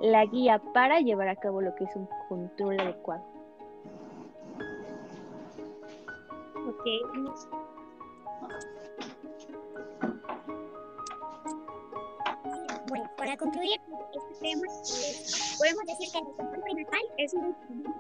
la 0.02 0.26
guía 0.26 0.62
para 0.74 1.00
llevar 1.00 1.30
a 1.30 1.36
cabo 1.36 1.62
lo 1.62 1.74
que 1.76 1.86
es 1.86 1.96
un 1.96 2.08
control 2.30 2.80
adecuado. 2.80 3.24
Bueno, 6.66 7.34
para 13.26 13.38
concluir 13.38 13.82
este 14.14 14.40
tema, 14.40 14.68
podemos 15.58 15.86
decir 15.88 16.12
que 16.12 16.20
el 16.20 16.26
control 16.26 16.62
prenatal 16.62 17.02
es 17.18 17.34
muy 17.34 17.54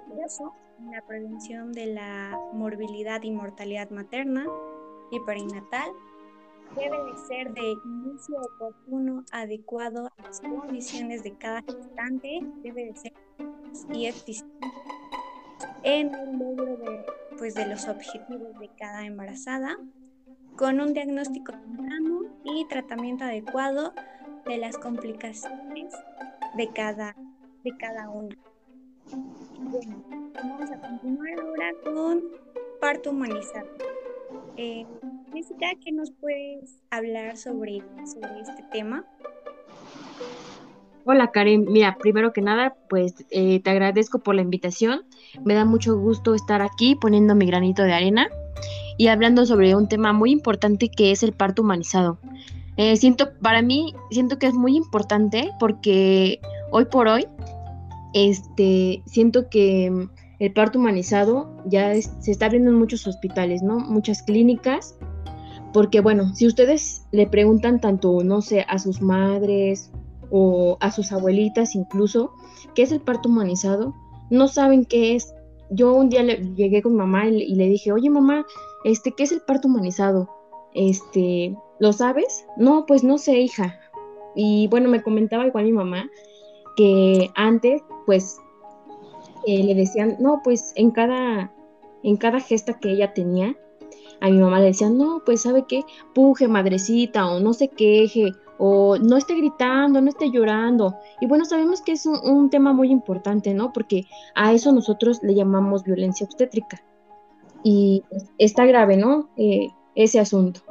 curioso 0.08 0.53
en 0.77 0.91
la 0.91 1.01
prevención 1.01 1.72
de 1.72 1.88
la 1.88 2.39
morbilidad 2.53 3.24
y 3.24 3.32
mortalidad 3.32 3.89
materna 3.89 4.46
y 5.12 5.20
perinatal. 5.22 5.89
Debe 6.75 6.98
de 7.05 7.17
ser 7.27 7.53
de 7.53 7.74
inicio 7.86 8.39
oportuno, 8.39 9.24
adecuado 9.32 10.12
a 10.17 10.22
las 10.22 10.41
condiciones 10.41 11.24
de 11.24 11.36
cada 11.38 11.63
gestante, 11.63 12.41
debe 12.62 12.86
de 12.86 12.96
ser 12.96 13.13
y 13.94 14.05
eficiente 14.05 14.67
en 15.84 16.13
el 16.13 16.38
logro 16.38 16.77
de 16.77 17.05
pues, 17.39 17.55
de 17.55 17.65
los 17.65 17.88
objetivos 17.88 18.60
de 18.60 18.70
cada 18.77 19.05
embarazada, 19.05 19.75
con 20.55 20.79
un 20.79 20.94
diagnóstico 20.94 21.51
temprano 21.51 22.22
y 22.44 22.65
tratamiento 22.67 23.24
adecuado 23.24 23.94
de 24.46 24.58
las 24.58 24.78
complicaciones 24.78 25.94
de 26.56 26.70
cada, 26.70 27.16
de 27.64 27.72
cada 27.78 28.10
uno. 28.10 28.36
Bueno, 29.60 30.04
vamos 30.36 30.72
a 30.72 30.80
continuar 30.80 31.40
ahora 31.40 31.72
con 31.84 32.24
parto 32.80 33.12
humanizado. 33.12 33.68
Eh, 34.58 34.86
Jessica, 35.34 35.68
¿qué 35.84 35.92
nos 35.92 36.12
puedes 36.12 36.80
hablar 36.92 37.38
sobre, 37.38 37.80
sobre 38.06 38.42
este 38.42 38.64
tema? 38.72 39.06
Hola 41.08 41.30
Karen, 41.32 41.66
mira, 41.66 41.98
primero 42.00 42.34
que 42.34 42.42
nada, 42.42 42.75
pues 42.90 43.25
eh, 43.30 43.60
te 43.60 43.70
agradezco 43.70 44.20
por 44.20 44.36
la 44.36 44.42
invitación. 44.42 45.04
Me 45.44 45.54
da 45.54 45.66
mucho 45.66 45.98
gusto 45.98 46.34
estar 46.34 46.62
aquí 46.62 46.96
poniendo 46.96 47.36
mi 47.36 47.46
granito 47.46 47.84
de 47.84 47.94
arena 47.94 48.28
y 48.98 49.08
hablando 49.08 49.46
sobre 49.46 49.75
un 49.75 49.88
tema 49.88 50.14
muy 50.14 50.32
importante 50.32 50.90
que 50.90 51.12
es 51.12 51.22
el 51.22 51.34
parto 51.34 51.62
humanizado. 51.62 52.18
Eh, 52.77 52.98
siento, 52.98 53.29
para 53.41 53.62
mí, 53.62 53.94
siento 54.12 54.38
que 54.38 54.48
es 54.48 54.53
muy 54.53 54.75
importante 54.75 55.51
porque 55.60 56.41
hoy 56.72 56.86
por 56.86 57.08
hoy, 57.08 57.27
este, 58.13 59.01
siento 59.05 59.50
que 59.50 60.08
el 60.39 60.53
parto 60.53 60.79
humanizado 60.79 61.50
ya 61.65 61.94
se 61.94 62.32
está 62.32 62.48
abriendo 62.48 62.72
en 62.72 62.77
muchos 62.77 63.08
hospitales, 63.08 63.63
¿no? 63.63 63.79
Muchas 63.79 64.24
clínicas, 64.24 64.98
porque 65.74 66.01
bueno, 66.01 66.34
si 66.36 66.48
ustedes 66.48 67.05
le 67.12 67.27
preguntan 67.27 67.79
tanto, 67.79 68.24
no 68.24 68.41
sé, 68.41 68.65
a 68.67 68.79
sus 68.79 69.01
madres 69.01 69.91
o 70.29 70.77
a 70.82 70.91
sus 70.91 71.12
abuelitas 71.12 71.75
incluso, 71.75 72.34
qué 72.74 72.84
es 72.84 72.91
el 72.91 73.01
parto 73.01 73.29
humanizado, 73.29 73.94
no 74.29 74.48
saben 74.48 74.86
qué 74.86 75.15
es. 75.15 75.34
Yo 75.70 75.94
un 75.94 76.10
día 76.10 76.24
le, 76.24 76.38
llegué 76.55 76.82
con 76.82 76.96
mamá 76.96 77.27
y, 77.27 77.55
le 77.55 77.67
dije, 77.67 77.91
oye 77.91 78.10
mamá, 78.10 78.46
este, 78.84 79.13
¿qué 79.13 79.24
es 79.24 79.32
el 79.32 79.41
parto 79.41 79.67
humanizado? 79.67 80.29
Este, 80.74 81.55
¿lo 81.79 81.94
sabes? 81.94 82.46
No, 82.58 82.86
pues 82.86 83.03
no 83.03 83.17
sé, 83.17 83.39
hija. 83.39 83.79
Y 84.36 84.67
bueno, 84.67 84.89
me 84.89 85.01
comentaba 85.01 85.48
igual 85.48 85.65
mi 85.65 85.72
mamá 85.72 86.10
que 86.75 87.32
antes, 87.36 87.82
pues, 88.05 88.38
eh, 89.48 89.63
le 89.63 89.75
decían, 89.75 90.17
no, 90.20 90.41
pues 90.44 90.74
en 90.75 90.91
cada, 90.91 91.51
en 92.03 92.17
cada 92.17 92.39
gesta 92.39 92.79
que 92.79 92.91
ella 92.91 93.13
tenía, 93.13 93.55
a 94.22 94.29
mi 94.29 94.38
mamá 94.38 94.60
le 94.60 94.67
decían, 94.67 94.98
no, 94.98 95.22
pues 95.25 95.41
sabe 95.41 95.65
qué, 95.67 95.84
puje, 96.13 96.48
madrecita, 96.48 97.27
o 97.32 97.39
no 97.39 97.53
se 97.53 97.70
queje, 97.70 98.34
o 98.58 98.98
no 98.98 99.17
esté 99.17 99.36
gritando, 99.36 100.01
no 100.01 100.10
esté 100.10 100.32
llorando. 100.32 100.96
Y 101.20 101.27
bueno, 101.27 101.46
sabemos 101.46 101.82
que 101.82 101.94
es 101.94 102.05
un, 102.05 102.50
tema 102.50 102.74
muy 102.74 102.89
importante, 102.89 103.53
¿no? 103.53 103.74
Porque 103.74 104.05
a 104.34 104.53
eso 104.53 104.72
nosotros 104.72 105.20
le 105.22 105.36
llamamos 105.36 105.84
violencia 105.84 106.25
obstétrica. 106.25 106.82
Y 107.63 108.03
está 108.38 108.65
grave, 108.65 108.96
¿no? 108.98 109.29
Eh, 109.38 109.67
ese 109.96 110.20
asunto. 110.20 110.62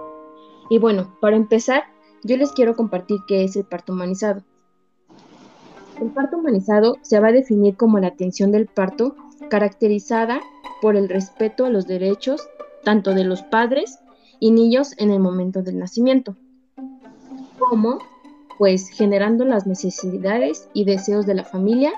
Y 0.69 0.79
bueno, 0.79 1.17
para 1.21 1.37
empezar, 1.37 1.85
yo 2.23 2.37
les 2.37 2.53
quiero 2.53 2.75
compartir 2.75 3.21
qué 3.27 3.45
es 3.45 3.57
el 3.57 3.65
parto 3.65 3.93
humanizado. 3.93 4.43
El 6.01 6.11
parto 6.11 6.39
humanizado 6.39 6.97
se 7.03 7.21
va 7.21 7.29
a 7.29 7.33
definir 7.33 7.77
como 7.77 7.99
la 7.99 8.09
atención 8.09 8.51
del 8.51 8.67
parto 8.67 9.15
caracterizada 9.49 10.41
por 10.81 10.97
el 10.97 11.09
respeto 11.09 11.67
a 11.67 11.71
los 11.71 11.87
derechos 11.87 12.49
tanto 12.83 13.15
de 13.15 13.25
los 13.25 13.43
padres 13.43 13.99
y 14.41 14.51
niños 14.51 14.93
en 14.99 15.11
el 15.11 15.21
momento 15.21 15.63
del 15.63 15.79
nacimiento 15.79 16.37
¿Cómo? 17.59 17.99
Pues 18.59 18.89
generando 18.89 19.45
las 19.45 19.67
necesidades 19.67 20.69
y 20.75 20.85
deseos 20.85 21.27
de 21.27 21.35
la 21.35 21.45
familia 21.45 21.93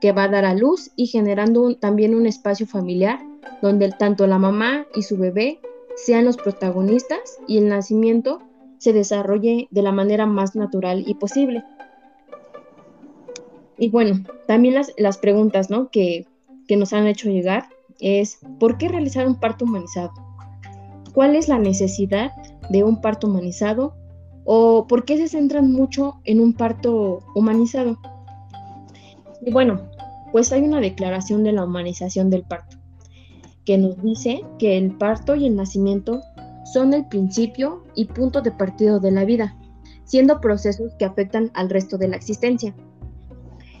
que 0.00 0.12
va 0.12 0.24
a 0.24 0.28
dar 0.28 0.44
a 0.44 0.54
luz 0.54 0.90
y 0.96 1.06
generando 1.06 1.76
también 1.76 2.14
un 2.14 2.26
espacio 2.26 2.66
familiar 2.66 3.20
donde 3.60 3.90
tanto 3.90 4.26
la 4.26 4.38
mamá 4.38 4.86
y 4.94 5.02
su 5.02 5.16
bebé 5.16 5.60
sean 5.96 6.24
los 6.24 6.36
protagonistas 6.36 7.38
y 7.46 7.58
el 7.58 7.68
nacimiento 7.68 8.40
se 8.78 8.92
desarrolle 8.92 9.68
de 9.70 9.82
la 9.82 9.92
manera 9.92 10.26
más 10.26 10.56
natural 10.56 11.04
y 11.06 11.14
posible. 11.14 11.62
Y 13.78 13.90
bueno, 13.90 14.24
también 14.46 14.74
las, 14.96 15.18
preguntas 15.18 15.70
¿no? 15.70 15.90
que, 15.90 16.26
que 16.66 16.76
nos 16.76 16.92
han 16.92 17.06
hecho 17.06 17.30
llegar 17.30 17.64
es 17.98 18.38
¿por 18.58 18.78
qué 18.78 18.88
realizar 18.88 19.26
un 19.26 19.38
parto 19.38 19.64
humanizado? 19.64 20.12
¿Cuál 21.14 21.36
es 21.36 21.48
la 21.48 21.58
necesidad 21.58 22.32
de 22.70 22.84
un 22.84 23.00
parto 23.00 23.26
humanizado? 23.26 23.94
¿O 24.44 24.86
por 24.86 25.04
qué 25.04 25.16
se 25.18 25.28
centran 25.28 25.70
mucho 25.70 26.20
en 26.24 26.40
un 26.40 26.54
parto 26.54 27.20
humanizado? 27.34 27.98
Y 29.42 29.50
bueno, 29.50 29.80
pues 30.32 30.52
hay 30.52 30.62
una 30.62 30.80
declaración 30.80 31.42
de 31.44 31.52
la 31.52 31.64
humanización 31.64 32.30
del 32.30 32.42
parto 32.42 32.79
que 33.70 33.78
nos 33.78 34.02
dice 34.02 34.44
que 34.58 34.76
el 34.76 34.96
parto 34.96 35.36
y 35.36 35.46
el 35.46 35.54
nacimiento 35.54 36.22
son 36.74 36.92
el 36.92 37.06
principio 37.06 37.84
y 37.94 38.06
punto 38.06 38.42
de 38.42 38.50
partido 38.50 38.98
de 38.98 39.12
la 39.12 39.24
vida, 39.24 39.56
siendo 40.02 40.40
procesos 40.40 40.92
que 40.98 41.04
afectan 41.04 41.52
al 41.54 41.70
resto 41.70 41.96
de 41.96 42.08
la 42.08 42.16
existencia. 42.16 42.74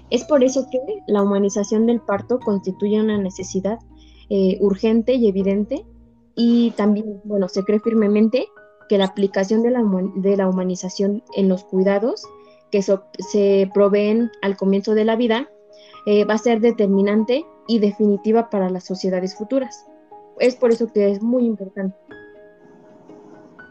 Es 0.08 0.22
por 0.22 0.44
eso 0.44 0.68
que 0.70 0.78
la 1.08 1.24
humanización 1.24 1.86
del 1.86 2.00
parto 2.00 2.38
constituye 2.38 3.00
una 3.00 3.18
necesidad 3.18 3.80
eh, 4.28 4.58
urgente 4.60 5.14
y 5.14 5.26
evidente 5.26 5.84
y 6.36 6.70
también, 6.76 7.20
bueno, 7.24 7.48
se 7.48 7.64
cree 7.64 7.80
firmemente 7.80 8.46
que 8.88 8.96
la 8.96 9.06
aplicación 9.06 9.64
de 9.64 9.72
la, 9.72 9.82
de 10.14 10.36
la 10.36 10.48
humanización 10.48 11.24
en 11.34 11.48
los 11.48 11.64
cuidados 11.64 12.22
que 12.70 12.82
se 12.82 13.68
proveen 13.74 14.30
al 14.40 14.56
comienzo 14.56 14.94
de 14.94 15.04
la 15.04 15.16
vida 15.16 15.48
eh, 16.06 16.24
va 16.26 16.34
a 16.34 16.38
ser 16.38 16.60
determinante 16.60 17.44
y 17.70 17.78
definitiva 17.78 18.50
para 18.50 18.68
las 18.68 18.82
sociedades 18.82 19.36
futuras. 19.36 19.86
Es 20.40 20.56
por 20.56 20.72
eso 20.72 20.92
que 20.92 21.12
es 21.12 21.22
muy 21.22 21.44
importante. 21.44 21.96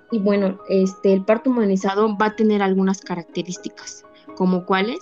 Y 0.10 0.20
bueno, 0.20 0.58
este, 0.70 1.12
el 1.12 1.26
parto 1.26 1.50
humanizado 1.50 2.18
va 2.18 2.28
a 2.28 2.36
tener 2.38 2.62
algunas 2.62 3.02
características, 3.02 4.06
como 4.38 4.66
cuáles, 4.66 5.00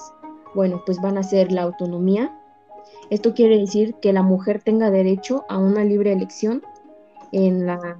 bueno, 0.55 0.81
pues 0.83 0.99
van 0.99 1.19
a 1.19 1.23
ser 1.23 1.51
la 1.51 1.61
autonomía. 1.61 2.35
Esto 3.11 3.35
quiere 3.35 3.59
decir 3.59 3.93
que 4.01 4.13
la 4.13 4.23
mujer 4.23 4.63
tenga 4.63 4.89
derecho 4.89 5.45
a 5.47 5.59
una 5.59 5.83
libre 5.83 6.11
elección 6.11 6.63
en 7.31 7.67
la, 7.67 7.99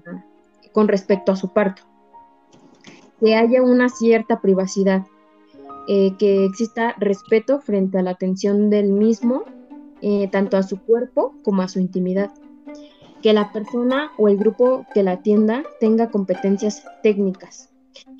con 0.72 0.88
respecto 0.88 1.32
a 1.32 1.36
su 1.36 1.54
parto. 1.54 1.84
Que 3.20 3.36
haya 3.36 3.62
una 3.62 3.90
cierta 3.90 4.42
privacidad, 4.42 5.04
eh, 5.88 6.18
que 6.18 6.44
exista 6.46 6.96
respeto 6.98 7.60
frente 7.62 8.00
a 8.00 8.02
la 8.02 8.12
atención 8.12 8.72
del 8.72 8.92
mismo, 8.92 9.44
eh, 10.02 10.28
tanto 10.32 10.58
a 10.58 10.64
su 10.64 10.80
cuerpo 10.80 11.34
como 11.44 11.62
a 11.62 11.68
su 11.68 11.80
intimidad. 11.80 12.32
Que 13.22 13.34
la 13.34 13.52
persona 13.52 14.12
o 14.18 14.28
el 14.28 14.38
grupo 14.38 14.86
que 14.94 15.04
la 15.04 15.14
atienda 15.14 15.64
tenga 15.80 16.10
competencias 16.10 16.84
técnicas, 17.02 17.70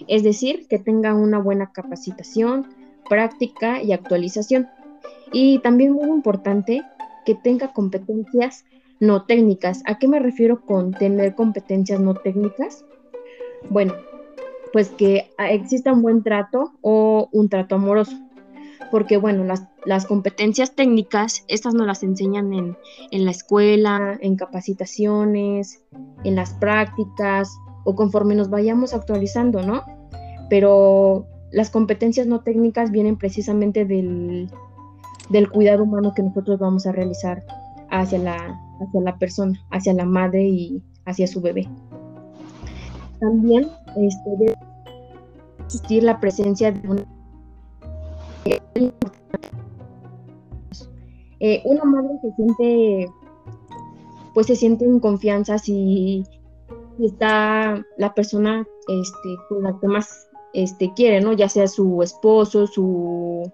es 0.08 0.24
decir, 0.24 0.68
que 0.68 0.80
tenga 0.80 1.14
una 1.14 1.40
buena 1.40 1.72
capacitación, 1.72 2.68
práctica 3.08 3.82
y 3.82 3.92
actualización. 3.92 4.68
Y 5.32 5.60
también 5.60 5.94
muy 5.94 6.10
importante, 6.10 6.82
que 7.26 7.36
tenga 7.36 7.74
competencias 7.74 8.66
no 9.00 9.24
técnicas. 9.26 9.84
¿A 9.86 10.00
qué 10.00 10.08
me 10.08 10.20
refiero 10.20 10.62
con 10.62 10.94
tener 10.94 11.36
competencias 11.36 12.00
no 12.00 12.16
técnicas? 12.16 12.86
Bueno, 13.70 13.94
pues 14.72 14.90
que 14.90 15.30
exista 15.38 15.94
un 15.94 16.02
buen 16.02 16.24
trato 16.24 16.74
o 16.82 17.30
un 17.32 17.50
trato 17.50 17.76
amoroso. 17.76 18.18
Porque 18.92 19.18
bueno, 19.18 19.44
las, 19.86 20.06
competencias 20.06 20.76
técnicas, 20.76 21.44
estas 21.48 21.74
no 21.74 21.86
las 21.86 22.04
enseñan 22.04 22.54
en, 22.54 22.78
en 23.12 23.26
la 23.26 23.32
escuela, 23.32 24.18
en 24.22 24.36
capacitaciones, 24.36 25.84
en 26.24 26.36
las 26.36 26.54
prácticas 26.54 27.58
o 27.84 27.96
conforme 27.96 28.36
nos 28.36 28.50
vayamos 28.50 28.94
actualizando, 28.94 29.62
¿no? 29.62 29.84
Pero 30.50 31.26
las 31.52 31.70
competencias 31.70 32.28
no 32.28 32.42
técnicas 32.42 32.92
vienen 32.92 33.18
precisamente 33.18 33.86
del, 33.86 34.50
cuidado 35.52 35.84
humano 35.84 36.14
que 36.14 36.24
nosotros 36.24 36.60
vamos 36.60 36.86
a 36.86 36.92
realizar 36.92 37.44
hacia 37.90 38.20
la, 38.20 38.36
hacia 38.82 39.02
la 39.02 39.18
persona, 39.18 39.60
hacia 39.72 39.94
la 39.94 40.06
madre 40.06 40.44
y 40.44 40.84
hacia 41.06 41.28
su 41.28 41.42
bebé. 41.42 41.70
También 43.20 43.70
este, 43.96 44.54
existir 45.64 46.04
la 46.04 46.20
presencia 46.20 46.72
de 46.72 46.88
una 46.88 47.06
eh, 51.40 51.62
una 51.66 51.84
madre 51.84 52.20
se 52.22 52.32
siente 52.36 53.08
pues 54.34 54.46
se 54.46 54.56
siente 54.56 54.86
en 54.86 55.00
confianza 55.00 55.58
si, 55.58 56.24
está 57.00 57.84
la 57.98 58.14
persona 58.14 58.68
este, 58.88 59.36
con 59.50 59.64
la 59.64 59.80
que 59.80 59.88
más 59.88 60.30
este, 60.54 60.94
quiere, 60.96 61.22
¿no? 61.22 61.34
Ya 61.34 61.50
sea 61.50 61.68
su 61.68 62.04
esposo, 62.04 62.68
su, 62.68 63.52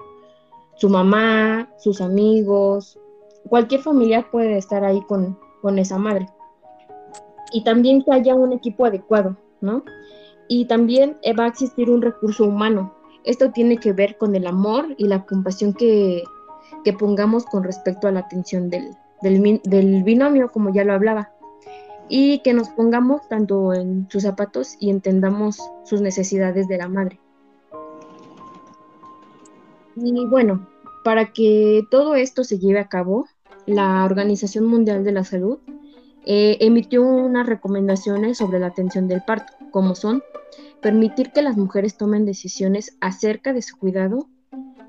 su 0.76 0.90
mamá, 0.90 1.70
sus 1.78 2.02
amigos, 2.02 3.00
cualquier 3.48 3.82
familiar 3.82 4.30
puede 4.30 4.58
estar 4.58 4.84
ahí 4.84 5.02
con, 5.04 5.38
con 5.62 5.80
esa 5.80 5.98
madre. 5.98 6.28
Y 7.54 7.64
también 7.64 8.04
que 8.04 8.12
haya 8.12 8.36
un 8.36 8.52
equipo 8.52 8.86
adecuado, 8.86 9.38
¿no? 9.62 9.84
Y 10.50 10.66
también 10.66 11.18
eh, 11.22 11.34
va 11.34 11.46
a 11.46 11.48
existir 11.48 11.90
un 11.90 12.02
recurso 12.02 12.44
humano. 12.44 12.94
Esto 13.24 13.52
tiene 13.52 13.78
que 13.78 13.94
ver 13.94 14.18
con 14.18 14.36
el 14.36 14.48
amor 14.48 14.96
y 14.98 15.08
la 15.08 15.26
compasión 15.26 15.74
que, 15.74 16.24
que 16.84 16.94
pongamos 16.94 17.46
con 17.46 17.64
respecto 17.64 18.08
a 18.08 18.12
la 18.12 18.22
atención 18.22 18.70
del, 18.70 18.96
del, 19.22 20.04
binomio, 20.04 20.52
como 20.52 20.74
ya 20.74 20.84
lo 20.84 20.94
hablaba 20.94 21.32
y 22.10 22.40
que 22.40 22.54
nos 22.54 22.70
pongamos 22.70 23.28
tanto 23.30 23.74
en 23.74 24.08
sus 24.10 24.24
zapatos 24.24 24.76
y 24.80 24.90
entendamos 24.90 25.58
sus 25.86 26.02
necesidades 26.02 26.68
de 26.68 26.78
la 26.78 26.90
madre. 26.90 27.20
Y 29.96 30.26
bueno, 30.26 30.68
para 31.04 31.32
que 31.32 31.84
todo 31.90 32.16
esto 32.16 32.44
se 32.44 32.60
lleve 32.60 32.80
a 32.80 32.90
cabo, 32.90 33.28
la 33.66 34.04
Organización 34.04 34.66
Mundial 34.66 35.04
de 35.04 35.12
la 35.14 35.24
Salud 35.24 35.60
eh, 36.26 36.58
emitió 36.60 37.04
unas 37.04 37.48
recomendaciones 37.48 38.38
sobre 38.38 38.60
la 38.60 38.68
atención 38.68 39.08
del 39.08 39.22
parto, 39.22 39.54
como 39.72 39.96
son 39.96 40.24
permitir 40.84 41.32
que 41.32 41.42
las 41.42 41.58
mujeres 41.58 41.98
tomen 41.98 42.26
decisiones 42.26 42.98
acerca 43.02 43.54
de 43.54 43.62
su 43.62 43.78
cuidado, 43.78 44.28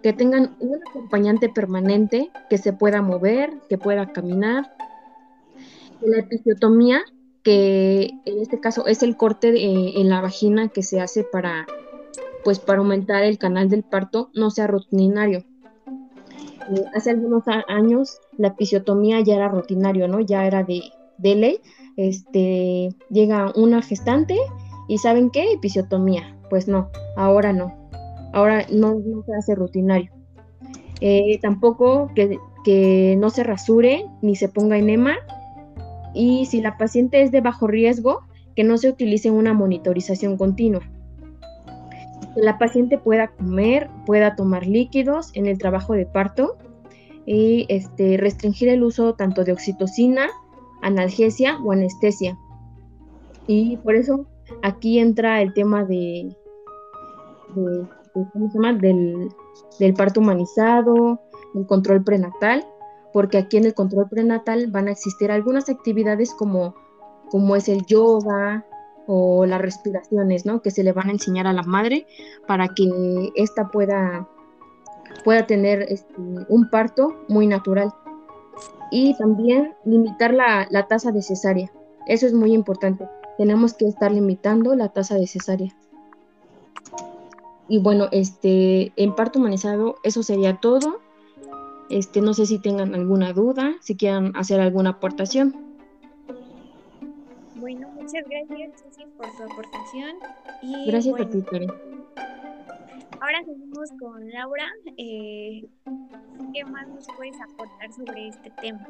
que 0.02 0.12
tengan 0.12 0.56
un 0.60 0.80
acompañante 0.86 1.48
permanente, 1.48 2.30
que 2.50 2.58
se 2.58 2.74
pueda 2.74 3.00
mover, 3.00 3.52
que 3.70 3.78
pueda 3.78 4.12
caminar, 4.12 4.74
la 6.02 6.18
episiotomía, 6.18 7.00
que 7.42 8.10
en 8.24 8.38
este 8.40 8.60
caso 8.60 8.86
es 8.86 9.02
el 9.02 9.16
corte 9.16 9.54
en 9.56 10.08
la 10.10 10.20
vagina 10.20 10.68
que 10.68 10.82
se 10.82 11.00
hace 11.00 11.24
para, 11.24 11.66
pues, 12.42 12.58
para 12.58 12.80
aumentar 12.80 13.22
el 13.22 13.38
canal 13.38 13.70
del 13.70 13.84
parto, 13.84 14.30
no 14.34 14.50
sea 14.50 14.66
rutinario. 14.66 15.44
Eh, 16.70 16.84
hace 16.94 17.10
algunos 17.10 17.44
años 17.68 18.18
la 18.36 18.48
episiotomía 18.48 19.20
ya 19.20 19.36
era 19.36 19.48
rutinario, 19.48 20.08
¿no? 20.08 20.20
Ya 20.20 20.46
era 20.46 20.64
de, 20.64 20.82
de 21.18 21.34
ley. 21.34 21.60
Este, 21.96 22.90
llega 23.10 23.52
una 23.54 23.80
gestante 23.80 24.36
y 24.88 24.98
¿saben 24.98 25.30
qué? 25.30 25.52
Episiotomía. 25.52 26.36
Pues 26.50 26.68
no, 26.68 26.90
ahora 27.16 27.52
no. 27.52 27.74
Ahora 28.32 28.66
no, 28.70 29.00
se 29.26 29.34
hace 29.34 29.54
rutinario. 29.54 30.10
Eh, 31.00 31.38
tampoco 31.40 32.10
que, 32.14 32.38
que 32.64 33.16
no 33.18 33.30
se 33.30 33.44
rasure 33.44 34.04
ni 34.22 34.36
se 34.36 34.48
ponga 34.48 34.78
enema 34.78 35.16
y 36.14 36.46
si 36.46 36.60
la 36.60 36.78
paciente 36.78 37.22
es 37.22 37.32
de 37.32 37.40
bajo 37.40 37.66
riesgo, 37.66 38.20
que 38.54 38.64
no 38.64 38.78
se 38.78 38.88
utilice 38.88 39.30
una 39.30 39.52
monitorización 39.52 40.36
continua. 40.36 40.82
Que 42.34 42.40
la 42.40 42.58
paciente 42.58 42.98
pueda 42.98 43.28
comer, 43.28 43.90
pueda 44.06 44.36
tomar 44.36 44.66
líquidos 44.66 45.30
en 45.34 45.46
el 45.46 45.58
trabajo 45.58 45.94
de 45.94 46.06
parto 46.06 46.56
y 47.26 47.66
este, 47.68 48.16
restringir 48.16 48.68
el 48.68 48.84
uso 48.84 49.14
tanto 49.14 49.44
de 49.44 49.52
oxitocina, 49.52 50.28
analgesia 50.82 51.58
o 51.64 51.72
anestesia. 51.72 52.38
Y 53.46 53.76
por 53.78 53.96
eso 53.96 54.26
aquí 54.64 54.98
entra 54.98 55.42
el 55.42 55.52
tema 55.52 55.84
de, 55.84 56.34
¿cómo 57.54 58.50
se 58.50 58.58
llama? 58.58 58.72
Del, 58.72 59.94
parto 59.94 60.20
humanizado, 60.20 61.20
el 61.54 61.66
control 61.66 62.02
prenatal 62.02 62.64
porque 63.12 63.38
aquí 63.38 63.58
en 63.58 63.64
el 63.64 63.74
control 63.74 64.08
prenatal 64.08 64.66
van 64.72 64.88
a 64.88 64.90
existir 64.90 65.30
algunas 65.30 65.68
actividades 65.68 66.34
como, 66.34 66.74
como 67.30 67.54
es 67.54 67.68
el 67.68 67.86
yoga 67.86 68.66
o 69.06 69.46
las 69.46 69.60
respiraciones, 69.60 70.44
¿no? 70.44 70.62
Que 70.62 70.72
se 70.72 70.82
le 70.82 70.90
van 70.92 71.08
a 71.08 71.12
enseñar 71.12 71.46
a 71.46 71.52
la 71.52 71.62
madre 71.62 72.08
para 72.48 72.66
que 72.68 73.30
ésta 73.36 73.68
pueda, 73.68 74.28
pueda 75.22 75.46
tener 75.46 75.82
este, 75.82 76.12
un 76.48 76.68
parto 76.70 77.14
muy 77.28 77.46
natural. 77.46 77.92
Y 78.90 79.16
también 79.16 79.74
limitar 79.84 80.34
la, 80.34 80.66
la 80.70 80.88
tasa 80.88 81.12
de 81.12 81.22
cesárea. 81.22 81.70
Eso 82.08 82.26
es 82.26 82.32
muy 82.32 82.52
importante. 82.52 83.06
Tenemos 83.38 83.74
que 83.74 83.86
estar 83.86 84.12
limitando 84.12 84.74
la 84.74 84.88
tasa 84.90 85.16
de 85.16 85.26
cesárea. 85.26 85.74
Y 87.68 87.78
bueno, 87.78 88.08
este, 88.12 88.92
en 88.96 89.14
parto 89.14 89.38
humanizado, 89.38 89.96
eso 90.02 90.22
sería 90.22 90.56
todo. 90.56 91.00
Este, 91.90 92.20
no 92.20 92.34
sé 92.34 92.46
si 92.46 92.58
tengan 92.58 92.94
alguna 92.94 93.32
duda, 93.32 93.74
si 93.80 93.96
quieran 93.96 94.32
hacer 94.36 94.60
alguna 94.60 94.90
aportación. 94.90 95.54
Bueno, 97.56 97.88
muchas 97.90 98.24
gracias 98.28 98.82
Ceci 98.82 99.04
por 99.16 99.26
tu 99.36 99.42
aportación. 99.52 100.16
gracias 100.86 101.20
a 101.20 101.28
ti, 101.28 101.42
Karen. 101.42 101.70
Ahora 103.20 103.42
seguimos 103.44 103.90
con 103.98 104.28
Laura. 104.30 104.66
Eh, 104.98 105.66
¿Qué 106.52 106.64
más 106.64 106.86
nos 106.88 107.06
puedes 107.16 107.40
aportar 107.40 107.92
sobre 107.92 108.28
este 108.28 108.50
tema? 108.60 108.86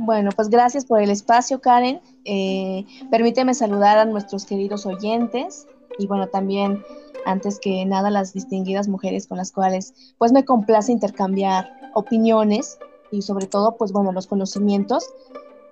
Bueno, 0.00 0.30
pues 0.34 0.48
gracias 0.48 0.84
por 0.84 1.02
el 1.02 1.10
espacio, 1.10 1.60
Karen. 1.60 2.00
Eh, 2.24 2.86
permíteme 3.10 3.52
saludar 3.52 3.98
a 3.98 4.04
nuestros 4.04 4.46
queridos 4.46 4.86
oyentes 4.86 5.66
y 5.98 6.06
bueno, 6.06 6.28
también 6.28 6.84
antes 7.26 7.58
que 7.58 7.84
nada 7.84 8.08
las 8.08 8.32
distinguidas 8.32 8.86
mujeres 8.86 9.26
con 9.26 9.38
las 9.38 9.50
cuales 9.50 10.14
pues 10.16 10.30
me 10.30 10.44
complace 10.44 10.92
intercambiar 10.92 11.68
opiniones 11.94 12.78
y 13.10 13.22
sobre 13.22 13.46
todo 13.46 13.76
pues 13.76 13.90
bueno, 13.90 14.12
los 14.12 14.28
conocimientos 14.28 15.04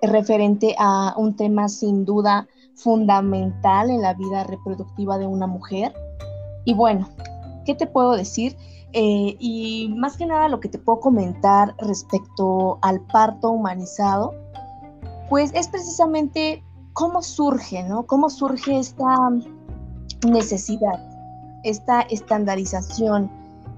referente 0.01 0.75
a 0.77 1.13
un 1.15 1.37
tema 1.37 1.69
sin 1.69 2.03
duda 2.03 2.49
fundamental 2.75 3.89
en 3.89 4.01
la 4.01 4.13
vida 4.13 4.43
reproductiva 4.43 5.17
de 5.17 5.25
una 5.25 5.47
mujer. 5.47 5.93
Y 6.65 6.73
bueno, 6.73 7.07
¿qué 7.65 7.75
te 7.75 7.87
puedo 7.87 8.11
decir? 8.11 8.57
Eh, 8.93 9.35
y 9.39 9.93
más 9.97 10.17
que 10.17 10.25
nada 10.25 10.47
lo 10.47 10.59
que 10.59 10.69
te 10.69 10.79
puedo 10.79 10.99
comentar 10.99 11.75
respecto 11.79 12.79
al 12.81 13.01
parto 13.01 13.51
humanizado, 13.51 14.33
pues 15.29 15.51
es 15.53 15.67
precisamente 15.67 16.63
cómo 16.93 17.21
surge, 17.21 17.83
¿no? 17.83 18.05
Cómo 18.05 18.29
surge 18.29 18.79
esta 18.79 19.15
necesidad, 20.27 20.99
esta 21.63 22.01
estandarización 22.01 23.29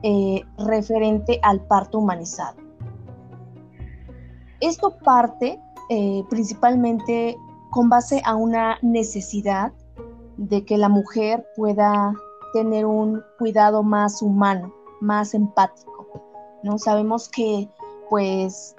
eh, 0.04 0.44
referente 0.58 1.40
al 1.44 1.60
parto 1.62 2.00
humanizado. 2.00 2.58
Esto 4.62 4.98
parte 5.04 5.60
eh, 5.90 6.24
principalmente 6.30 7.36
con 7.72 7.90
base 7.90 8.22
a 8.24 8.36
una 8.36 8.78
necesidad 8.82 9.74
de 10.38 10.64
que 10.64 10.78
la 10.78 10.88
mujer 10.88 11.46
pueda 11.56 12.14
tener 12.54 12.86
un 12.86 13.22
cuidado 13.38 13.84
más 13.84 14.22
humano, 14.22 14.74
más 15.02 15.34
empático, 15.34 16.22
¿no? 16.64 16.78
Sabemos 16.78 17.30
que, 17.30 17.70
pues, 18.10 18.76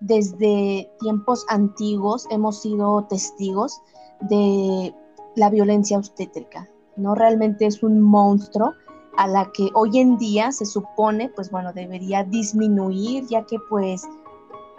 desde 0.00 0.90
tiempos 1.00 1.44
antiguos 1.48 2.26
hemos 2.30 2.60
sido 2.62 3.04
testigos 3.04 3.80
de 4.20 4.94
la 5.34 5.50
violencia 5.50 5.98
obstétrica, 5.98 6.68
¿no? 6.96 7.14
Realmente 7.14 7.66
es 7.66 7.82
un 7.82 8.00
monstruo 8.00 8.74
a 9.16 9.26
la 9.26 9.50
que 9.52 9.68
hoy 9.74 9.98
en 9.98 10.16
día 10.16 10.52
se 10.52 10.64
supone, 10.64 11.28
pues 11.28 11.50
bueno, 11.50 11.72
debería 11.72 12.22
disminuir, 12.22 13.26
ya 13.26 13.44
que 13.44 13.58
pues 13.68 14.02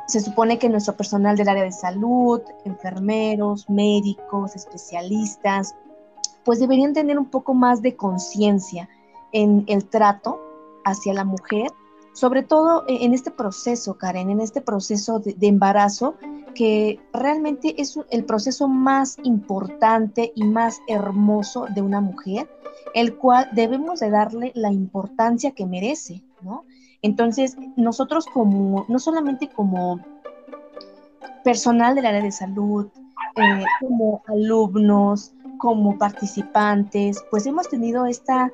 se 0.08 0.22
supone 0.22 0.58
que 0.58 0.70
nuestro 0.70 0.96
personal 0.96 1.38
del 1.38 1.50
área 1.50 1.64
de 1.64 1.72
salud, 1.72 2.42
enfermeros, 2.66 3.70
médicos, 3.70 4.56
especialistas, 4.56 5.76
pues 6.46 6.60
deberían 6.60 6.94
tener 6.94 7.20
un 7.20 7.30
poco 7.30 7.54
más 7.54 7.82
de 7.82 7.96
conciencia 7.96 8.90
en 9.34 9.66
el 9.68 9.86
trato 9.86 10.40
hacia 10.90 11.14
la 11.14 11.24
mujer, 11.24 11.72
sobre 12.14 12.44
todo 12.44 12.86
e, 12.88 13.06
en 13.06 13.14
este 13.14 13.32
proceso, 13.32 13.98
Karen, 13.98 14.30
en 14.30 14.42
este 14.42 14.62
proceso 14.62 15.20
de, 15.20 15.36
embarazo, 15.48 16.16
que 16.56 17.00
realmente 17.14 17.82
es 17.82 17.98
el 18.10 18.26
proceso 18.26 18.68
más 18.68 19.18
importante 19.24 20.32
y 20.36 20.44
más 20.44 20.82
hermoso 20.88 21.66
de 21.74 21.82
una 21.82 22.02
mujer, 22.02 22.50
el 22.94 23.16
cual 23.16 23.50
debemos 23.54 24.00
de 24.00 24.10
darle 24.10 24.52
la 24.56 24.72
importancia 24.72 25.52
que 25.52 25.66
merece, 25.66 26.24
¿no? 26.42 26.66
Entonces, 27.02 27.56
nosotros 27.78 28.26
como, 28.26 28.86
no 28.90 29.00
solamente 29.00 29.48
como 29.48 30.00
personal 31.44 31.96
del 31.96 32.06
área 32.06 32.22
de 32.22 32.32
salud, 32.32 32.88
eh, 33.36 33.64
como 33.80 34.22
alumnos, 34.28 35.34
como 35.58 35.98
participantes, 35.98 37.24
pues 37.30 37.46
hemos 37.46 37.70
tenido 37.70 38.06
esta 38.06 38.52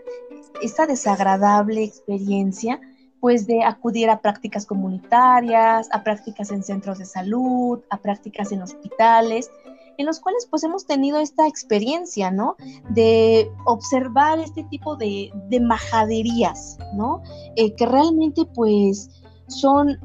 esta 0.61 0.85
desagradable 0.85 1.83
experiencia 1.83 2.79
pues 3.19 3.47
de 3.47 3.63
acudir 3.63 4.09
a 4.09 4.21
prácticas 4.21 4.67
comunitarias, 4.67 5.89
a 5.91 6.03
prácticas 6.03 6.51
en 6.51 6.61
centros 6.61 6.99
de 6.99 7.05
salud, 7.05 7.79
a 7.89 7.97
prácticas 7.97 8.51
en 8.51 8.61
hospitales, 8.61 9.49
en 9.97 10.05
los 10.05 10.19
cuales 10.19 10.47
pues 10.49 10.63
hemos 10.63 10.85
tenido 10.85 11.19
esta 11.19 11.47
experiencia, 11.47 12.29
¿no? 12.29 12.55
De 12.89 13.49
observar 13.65 14.37
este 14.39 14.63
tipo 14.65 14.95
de, 14.95 15.31
majaderías, 15.59 16.77
¿no? 16.93 17.23
Eh, 17.55 17.73
que 17.73 17.87
realmente 17.87 18.43
pues 18.53 19.09
son 19.47 19.97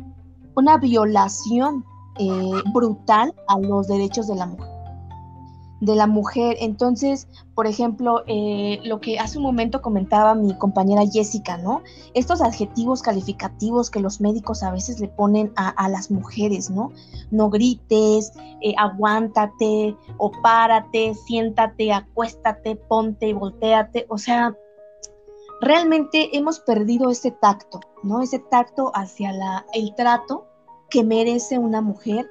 una 0.57 0.79
violación 0.79 1.85
eh, 2.19 2.63
brutal 2.73 3.35
a 3.49 3.59
los 3.59 3.89
derechos 3.89 4.29
de 4.29 4.37
la 4.37 4.47
mujer 4.47 4.70
de 5.81 5.95
la 5.95 6.07
mujer. 6.07 6.57
Entonces, 6.61 7.27
por 7.55 7.67
ejemplo, 7.67 8.23
eh, 8.27 8.81
lo 8.85 9.01
que 9.01 9.19
hace 9.19 9.39
un 9.39 9.45
momento 9.45 9.83
comentaba 9.83 10.35
mi 10.35 10.57
compañera 10.57 11.03
Jessica, 11.11 11.57
¿no? 11.57 11.83
Estos 12.15 12.41
adjetivos 12.41 13.03
calificativos 13.03 13.91
que 13.91 14.01
los 14.01 14.21
médicos 14.21 14.63
a 14.63 14.71
veces 14.71 15.01
le 15.01 15.09
ponen 15.09 15.53
a, 15.57 15.89
las 15.89 16.11
mujeres, 16.11 16.71
¿no? 16.71 16.93
No 17.31 17.51
grites, 17.51 18.33
eh, 18.61 18.75
aguántate, 18.77 19.97
o 20.19 20.31
párate, 20.43 21.15
siéntate, 21.27 21.93
acuéstate, 21.93 22.77
ponte 22.77 23.29
y 23.29 23.33
volteate. 23.33 24.07
O 24.09 24.19
sea, 24.19 24.55
realmente 25.61 26.37
hemos 26.37 26.61
perdido 26.61 27.11
ese 27.11 27.31
tacto, 27.31 27.81
¿no? 28.03 28.23
Ese 28.23 28.39
tacto 28.39 28.93
hacia 28.95 29.33
la, 29.33 29.67
el 29.73 29.95
trato 29.95 30.47
que 30.91 31.05
merece 31.05 31.59
una 31.59 31.81
mujer 31.81 32.29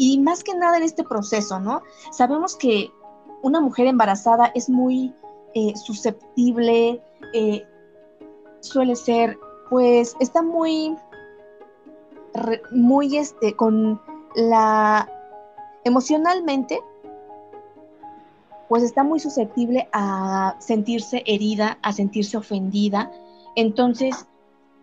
y 0.00 0.18
más 0.18 0.42
que 0.42 0.54
nada 0.54 0.78
en 0.78 0.82
este 0.82 1.04
proceso, 1.04 1.60
¿no? 1.60 1.82
Sabemos 2.10 2.56
que 2.56 2.90
una 3.42 3.60
mujer 3.60 3.86
embarazada 3.86 4.50
es 4.54 4.70
muy 4.70 5.12
eh, 5.54 5.76
susceptible, 5.76 7.02
eh, 7.34 7.66
suele 8.60 8.96
ser, 8.96 9.38
pues, 9.68 10.16
está 10.18 10.40
muy, 10.40 10.96
muy, 12.70 13.18
este, 13.18 13.54
con 13.54 14.00
la, 14.34 15.06
emocionalmente, 15.84 16.80
pues 18.70 18.82
está 18.82 19.02
muy 19.02 19.20
susceptible 19.20 19.86
a 19.92 20.56
sentirse 20.60 21.24
herida, 21.26 21.76
a 21.82 21.92
sentirse 21.92 22.38
ofendida. 22.38 23.12
Entonces, 23.54 24.26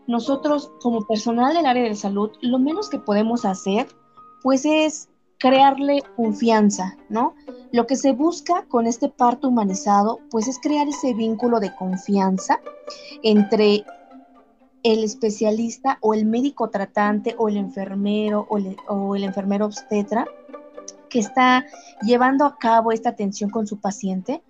nosotros 0.06 0.72
como 0.80 1.08
personal 1.08 1.56
del 1.56 1.66
área 1.66 1.86
de 1.86 1.96
salud, 1.96 2.30
lo 2.42 2.60
menos 2.60 2.88
que 2.88 3.00
podemos 3.00 3.46
hacer 3.46 3.88
pues 4.48 4.64
es 4.64 5.10
crearle 5.40 6.02
confianza, 6.16 6.96
¿no? 7.10 7.36
Lo 7.74 7.86
que 7.86 7.98
se 7.98 8.14
busca 8.14 8.64
con 8.70 8.88
este 8.88 9.10
parto 9.10 9.50
humanizado, 9.50 10.22
pues 10.32 10.48
es 10.48 10.58
crear 10.58 10.88
ese 10.88 11.14
vínculo 11.14 11.60
de 11.60 11.76
confianza 11.76 12.62
entre 13.24 13.84
el 14.84 15.04
especialista 15.04 15.98
o 16.00 16.14
el 16.14 16.26
médico 16.26 16.70
tratante 16.70 17.36
o 17.38 17.50
el 17.50 17.58
enfermero 17.58 18.48
o, 18.50 18.58
o 18.88 19.18
el 19.18 19.26
enfermero 19.26 19.66
obstetra 19.66 20.26
que 21.10 21.20
está 21.20 21.66
llevando 22.04 22.46
a 22.46 22.58
cabo 22.58 22.94
esta 22.94 23.10
atención 23.10 23.50
con 23.50 23.68
su 23.68 23.82
paciente, 23.82 24.42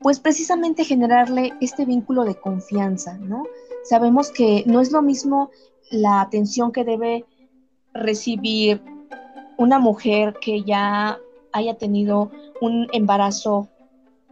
pues 0.00 0.20
precisamente 0.20 0.84
generarle 0.84 1.54
este 1.62 1.86
vínculo 1.86 2.24
de 2.24 2.34
confianza, 2.34 3.16
¿no? 3.16 3.44
Sabemos 3.84 4.30
que 4.30 4.64
no 4.66 4.82
es 4.82 4.92
lo 4.92 5.00
mismo 5.00 5.48
la 5.90 6.20
atención 6.20 6.72
que 6.72 6.84
debe 6.84 7.24
recibir 7.94 8.82
una 9.58 9.78
mujer 9.78 10.34
que 10.40 10.62
ya 10.62 11.18
haya 11.52 11.74
tenido 11.74 12.30
un 12.60 12.88
embarazo 12.92 13.68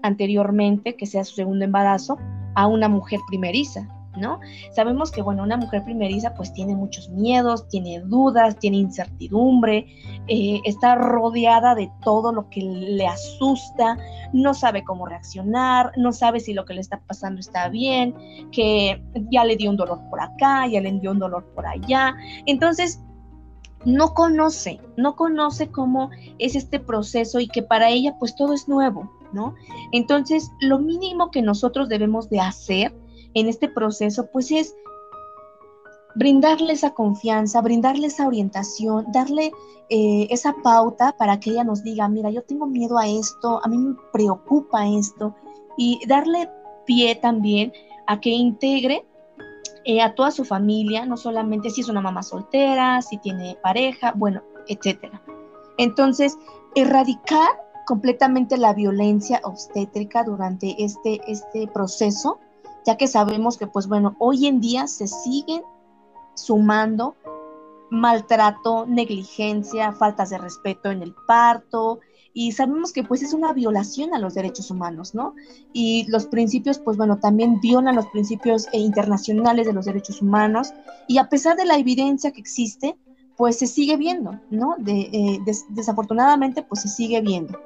anteriormente, 0.02 0.96
que 0.96 1.06
sea 1.06 1.24
su 1.24 1.34
segundo 1.34 1.64
embarazo, 1.64 2.18
a 2.54 2.66
una 2.66 2.88
mujer 2.88 3.20
primeriza, 3.28 3.88
¿no? 4.16 4.38
Sabemos 4.70 5.10
que, 5.10 5.22
bueno, 5.22 5.42
una 5.42 5.56
mujer 5.56 5.82
primeriza 5.82 6.34
pues 6.34 6.52
tiene 6.52 6.76
muchos 6.76 7.08
miedos, 7.08 7.66
tiene 7.68 8.00
dudas, 8.00 8.58
tiene 8.58 8.76
incertidumbre, 8.76 9.87
eh, 10.28 10.60
está 10.64 10.94
rodeada 10.94 11.74
de 11.74 11.90
todo 12.02 12.32
lo 12.32 12.48
que 12.50 12.60
le 12.60 13.06
asusta, 13.06 13.96
no 14.32 14.54
sabe 14.54 14.84
cómo 14.84 15.06
reaccionar, 15.06 15.90
no 15.96 16.12
sabe 16.12 16.40
si 16.40 16.52
lo 16.52 16.64
que 16.64 16.74
le 16.74 16.80
está 16.80 17.00
pasando 17.06 17.40
está 17.40 17.68
bien, 17.68 18.14
que 18.52 19.02
ya 19.30 19.44
le 19.44 19.56
dio 19.56 19.70
un 19.70 19.76
dolor 19.76 20.00
por 20.10 20.20
acá, 20.20 20.66
ya 20.66 20.80
le 20.80 20.92
dio 20.92 21.10
un 21.10 21.18
dolor 21.18 21.44
por 21.54 21.66
allá. 21.66 22.14
Entonces, 22.46 23.00
no 23.85 24.14
conoce, 24.14 24.81
no 24.97 25.16
conoce 25.16 25.70
cómo 25.70 26.11
es 26.38 26.57
este 26.57 26.81
proceso 26.81 27.40
y 27.40 27.49
que 27.49 27.62
para 27.62 27.90
ella 27.90 28.16
pues 28.18 28.35
todo 28.37 28.53
es 28.53 28.68
nuevo, 28.68 29.11
¿no? 29.33 29.55
Entonces, 29.92 30.51
lo 30.61 30.79
mínimo 30.79 31.31
que 31.31 31.42
nosotros 31.42 31.88
debemos 31.88 32.31
de 32.31 32.40
hacer 32.40 32.94
en 33.35 33.49
este 33.49 33.68
proceso 33.68 34.29
pues 34.33 34.51
es 34.51 34.75
brindarle 36.14 36.73
esa 36.73 36.94
confianza, 36.94 37.61
brindarle 37.61 38.07
esa 38.07 38.27
orientación, 38.27 39.07
darle 39.12 39.53
eh, 39.90 40.29
esa 40.31 40.55
pauta 40.62 41.14
para 41.18 41.40
que 41.40 41.51
ella 41.51 41.64
nos 41.64 41.83
diga, 41.83 42.09
mira, 42.09 42.31
yo 42.31 42.42
tengo 42.42 42.66
miedo 42.66 42.99
a 42.99 43.07
esto, 43.07 43.61
a 43.64 43.68
mí 43.68 43.77
me 43.77 43.97
preocupa 44.12 44.87
esto, 44.88 45.35
y 45.77 46.01
darle 46.07 46.49
pie 46.87 47.16
también 47.16 47.73
a 48.07 48.20
que 48.20 48.31
integre 48.31 49.05
eh, 49.85 50.01
a 50.01 50.14
toda 50.14 50.31
su 50.31 50.44
familia, 50.44 51.07
no 51.07 51.16
solamente 51.16 51.70
si 51.70 51.83
es 51.83 51.88
una 51.88 52.01
mamá 52.01 52.23
soltera, 52.23 53.03
si 53.03 53.18
tiene 53.18 53.59
pareja, 53.62 54.12
bueno, 54.16 54.42
etcétera. 54.68 55.23
Entonces, 55.77 56.38
erradicar 56.75 57.49
completamente 57.87 58.57
la 58.57 58.73
violencia 58.73 59.40
obstétrica 59.44 60.25
durante 60.25 60.83
este, 60.83 61.20
este 61.31 61.66
proceso, 61.68 62.38
ya 62.87 62.97
que 62.97 63.09
sabemos 63.09 63.59
que, 63.59 63.66
pues 63.66 63.87
bueno, 63.87 64.16
hoy 64.18 64.47
en 64.47 64.61
día 64.61 64.87
se 64.87 65.07
siguen 65.07 65.62
sumando 66.35 67.16
maltrato, 67.90 68.87
negligencia, 68.87 69.92
faltas 69.92 70.31
de 70.31 70.38
respeto 70.38 70.90
en 70.90 71.03
el 71.03 71.14
parto, 71.27 72.01
y 72.35 72.51
sabemos 72.51 72.92
que 72.92 73.05
pues 73.05 73.23
es 73.23 73.33
una 73.33 73.53
violación 73.53 74.12
a 74.12 74.18
los 74.18 74.35
derechos 74.35 74.70
humanos, 74.70 75.14
¿no? 75.14 75.35
Y 75.73 76.05
los 76.11 76.27
principios, 76.27 76.81
pues 76.81 76.97
bueno, 76.97 77.18
también 77.20 77.61
violan 77.61 77.94
los 77.94 78.07
principios 78.09 78.66
eh, 78.73 78.79
internacionales 78.79 79.66
de 79.66 79.73
los 79.73 79.87
derechos 79.87 80.20
humanos 80.20 80.75
y 81.07 81.18
a 81.18 81.29
pesar 81.29 81.57
de 81.57 81.64
la 81.64 81.79
evidencia 81.79 82.33
que 82.33 82.40
existe, 82.40 82.97
pues 83.37 83.57
se 83.59 83.68
sigue 83.68 83.97
viendo, 83.97 84.40
¿no? 84.51 84.77
Eh, 84.85 85.38
desafortunadamente, 85.70 86.62
pues 86.62 86.83
se 86.83 86.88
sigue 86.88 87.20
viendo. 87.20 87.59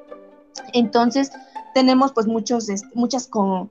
Entonces, 0.74 1.32
tenemos 1.72 2.12
pues 2.12 2.26
muchos, 2.26 2.68
muchas 2.94 3.26
como 3.26 3.70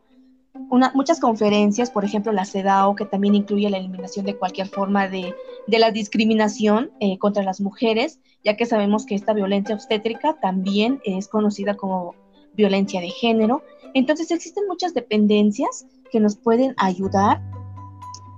muchas 0.94 1.20
conferencias, 1.20 1.92
por 1.92 2.06
ejemplo 2.06 2.32
la 2.32 2.46
CEDAW, 2.46 2.96
que 2.96 3.06
también 3.06 3.36
incluye 3.36 3.70
la 3.70 3.78
eliminación 3.78 4.26
de 4.26 4.36
cualquier 4.36 4.68
forma 4.68 5.08
de, 5.08 5.34
la 5.68 5.92
discriminación 5.92 6.92
eh, 7.00 7.18
contra 7.18 7.44
las 7.44 7.62
mujeres, 7.62 8.20
ya 8.44 8.56
que 8.56 8.66
sabemos 8.66 9.06
que 9.06 9.16
esta 9.16 9.34
violencia 9.34 9.76
obstétrica 9.76 10.38
también 10.42 11.00
es 11.04 11.28
conocida 11.28 11.76
como 11.76 12.16
violencia 12.54 13.02
de 13.02 13.10
género. 13.10 13.62
Entonces 13.94 14.32
existen 14.32 14.68
muchas 14.68 14.94
dependencias 14.94 15.86
que 16.12 16.20
nos 16.20 16.36
pueden 16.36 16.74
ayudar 16.78 17.42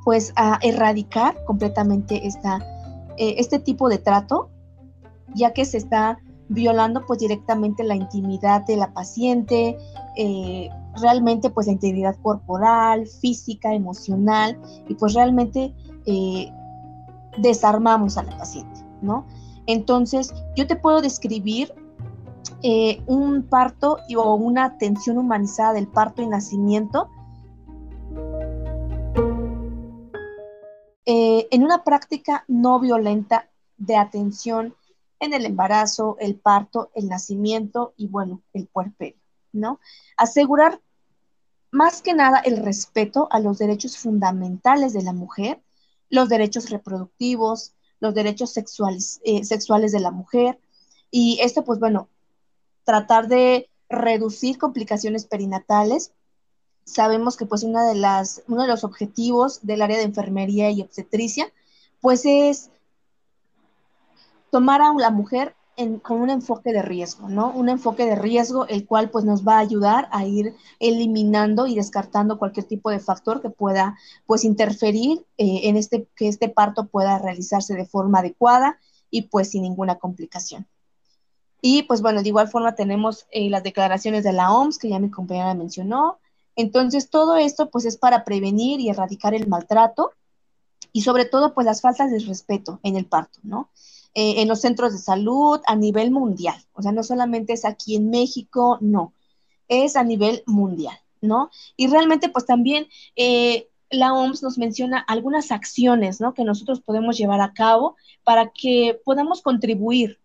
pues 0.04 0.34
a 0.36 0.60
erradicar 0.62 1.36
completamente 1.46 2.26
esta, 2.26 2.60
eh, 3.18 3.36
este 3.38 3.60
tipo 3.60 3.90
de 3.90 3.98
trato, 3.98 4.50
ya 5.36 5.54
que 5.54 5.66
se 5.66 5.78
está 5.78 6.20
violando 6.48 7.06
pues 7.06 7.20
directamente 7.20 7.84
la 7.84 7.96
intimidad 7.96 8.66
de 8.66 8.76
la 8.76 8.92
paciente, 8.94 9.78
eh, 10.18 10.70
realmente 11.02 11.50
pues 11.50 11.68
la 11.68 11.74
integridad 11.74 12.16
corporal, 12.22 13.08
física, 13.08 13.74
emocional 13.74 14.60
y 14.88 14.96
pues 14.96 15.14
realmente 15.14 15.74
eh, 16.06 16.52
desarmamos 17.38 18.18
a 18.18 18.24
la 18.24 18.38
paciente, 18.38 18.82
¿no? 19.02 19.26
Entonces 19.68 20.34
yo 20.56 20.68
te 20.68 20.76
puedo 20.76 21.02
describir 21.02 21.74
eh, 22.64 23.02
un 23.06 23.44
parto 23.44 24.00
o 24.18 24.36
una 24.36 24.66
atención 24.66 25.18
humanizada 25.18 25.74
del 25.74 25.88
parto 25.88 26.22
y 26.22 26.28
nacimiento 26.28 27.10
eh, 31.06 31.48
en 31.52 31.64
una 31.64 31.84
práctica 31.84 32.44
no 32.48 32.80
violenta 32.80 33.50
de 33.78 33.96
atención 33.96 34.76
en 35.20 35.34
el 35.34 35.46
embarazo, 35.46 36.18
el 36.20 36.36
parto, 36.36 36.92
el 36.94 37.08
nacimiento 37.08 37.94
y 37.98 38.08
bueno, 38.08 38.42
el 38.54 38.68
puerperio, 38.68 39.19
¿no? 39.52 39.80
Asegurar 40.18 40.82
más 41.72 42.02
que 42.02 42.14
nada 42.14 42.40
el 42.40 42.58
respeto 42.58 43.28
a 43.32 43.40
los 43.40 43.60
derechos 43.60 43.98
fundamentales 43.98 44.94
de 44.94 45.04
la 45.04 45.14
mujer, 45.14 45.62
los 46.10 46.30
derechos 46.30 46.70
reproductivos, 46.70 47.74
los 48.00 48.14
derechos 48.14 48.52
sexuales, 48.52 49.22
eh, 49.24 49.44
sexuales 49.44 49.92
de 49.92 50.00
la 50.00 50.12
mujer. 50.12 50.60
Y 51.12 51.40
esto, 51.42 51.64
pues 51.64 51.80
bueno, 51.80 52.10
tratar 52.84 53.28
de 53.28 53.70
reducir 53.90 54.58
complicaciones 54.58 55.26
perinatales. 55.26 56.14
Sabemos 56.86 57.38
que 57.38 57.46
pues 57.46 57.64
una 57.64 57.88
de 57.88 57.96
las, 57.96 58.44
uno 58.48 58.64
de 58.64 58.68
los 58.68 58.84
objetivos 58.84 59.60
del 59.62 59.82
área 59.82 59.98
de 59.98 60.04
enfermería 60.04 60.72
y 60.72 60.82
obstetricia, 60.82 61.52
pues 62.02 62.26
es 62.26 62.72
tomar 64.52 64.82
a 64.82 64.92
la 64.94 65.12
mujer 65.12 65.56
con 66.02 66.22
un 66.22 66.30
enfoque 66.30 66.74
de 66.74 66.82
riesgo, 66.82 67.30
¿no? 67.30 67.52
Un 67.52 67.70
enfoque 67.70 68.06
de 68.06 68.16
riesgo, 68.16 68.68
el 68.68 68.86
cual 68.86 69.10
pues 69.10 69.24
nos 69.24 69.48
va 69.48 69.56
a 69.56 69.60
ayudar 69.60 70.10
a 70.12 70.26
ir 70.26 70.56
eliminando 70.80 71.68
y 71.68 71.76
descartando 71.76 72.38
cualquier 72.38 72.66
tipo 72.66 72.90
de 72.90 73.00
factor 73.00 73.42
que 73.42 73.50
pueda 73.50 73.98
pues 74.26 74.44
interferir 74.44 75.26
eh, 75.38 75.62
en 75.64 75.78
este, 75.78 76.08
que 76.16 76.28
este 76.28 76.50
parto 76.50 76.88
pueda 76.88 77.18
realizarse 77.18 77.76
de 77.76 77.86
forma 77.86 78.20
adecuada 78.20 78.80
y 79.10 79.24
pues 79.24 79.52
sin 79.52 79.64
ninguna 79.64 79.98
complicación. 79.98 80.68
Y 81.62 81.84
pues 81.84 82.02
bueno, 82.02 82.24
de 82.24 82.30
igual 82.30 82.50
forma 82.50 82.76
tenemos 82.76 83.28
eh, 83.32 83.50
las 83.50 83.64
declaraciones 83.64 84.24
de 84.24 84.34
la 84.34 84.52
OMS 84.52 84.80
que 84.80 84.90
ya 84.90 85.00
mi 85.00 85.10
compañera 85.10 85.54
mencionó. 85.54 86.20
Entonces 86.56 87.10
todo 87.10 87.38
esto 87.38 87.70
pues 87.70 87.86
es 87.86 87.98
para 87.98 88.26
prevenir 88.26 88.82
y 88.82 88.90
erradicar 88.90 89.34
el 89.34 89.48
maltrato 89.48 90.12
y 90.92 91.02
sobre 91.02 91.26
todo 91.26 91.54
pues 91.54 91.66
las 91.66 91.82
faltas 91.82 92.12
de 92.12 92.20
respeto 92.20 92.80
en 92.84 92.98
el 92.98 93.06
parto, 93.06 93.40
¿no? 93.44 93.70
Eh, 94.16 94.42
en 94.42 94.48
los 94.48 94.62
centros 94.62 94.92
de 94.92 94.98
salud 94.98 95.62
a 95.68 95.76
nivel 95.76 96.10
mundial. 96.10 96.60
O 96.74 96.82
sea, 96.82 96.92
no 96.92 97.04
solamente 97.04 97.54
es 97.54 97.64
aquí 97.64 97.96
en 97.96 98.10
México, 98.10 98.80
no, 98.82 99.14
es 99.68 99.96
a 99.96 100.04
nivel 100.04 100.42
mundial, 100.48 100.98
¿no? 101.22 101.52
Y 101.78 101.88
realmente, 101.88 102.28
pues 102.30 102.48
también 102.48 102.88
eh, 103.16 103.70
la 103.92 104.14
OMS 104.14 104.42
nos 104.42 104.58
menciona 104.58 104.98
algunas 104.98 105.52
acciones, 105.52 106.20
¿no? 106.20 106.34
Que 106.34 106.44
nosotros 106.44 106.82
podemos 106.82 107.20
llevar 107.20 107.40
a 107.40 107.54
cabo 107.54 107.98
para 108.24 108.50
que 108.50 109.00
podamos 109.06 109.44
contribuir 109.44 110.18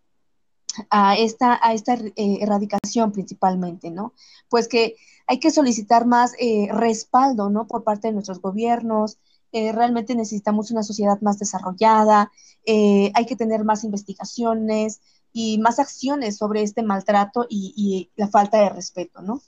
a 0.89 1.17
esta, 1.19 1.61
a 1.63 1.75
esta 1.75 1.95
eh, 1.95 2.39
erradicación 2.41 3.13
principalmente, 3.13 3.91
¿no? 3.91 4.15
Pues 4.49 4.67
que 4.67 4.97
hay 5.27 5.41
que 5.41 5.51
solicitar 5.51 6.07
más 6.07 6.33
respaldo, 6.71 7.51
¿no? 7.51 7.67
Por 7.67 7.85
parte 7.85 8.09
de 8.09 8.15
nuestros 8.15 8.41
gobiernos, 8.41 9.19
eh, 9.55 9.71
realmente 9.71 10.17
necesitamos 10.17 10.73
una 10.73 10.83
sociedad 10.83 11.21
más 11.21 11.39
desarrollada, 11.39 12.33
eh, 12.67 13.13
hay 13.15 13.25
que 13.25 13.37
tener 13.37 13.63
más 13.63 13.85
investigaciones 13.85 15.01
y 15.33 15.59
más 15.59 15.79
acciones 15.79 16.37
sobre 16.39 16.63
este 16.63 16.83
maltrato 16.83 17.47
y, 17.49 18.11
la 18.17 18.27
falta 18.27 18.59
de 18.59 18.71
respeto, 18.71 19.23
¿no? 19.23 19.43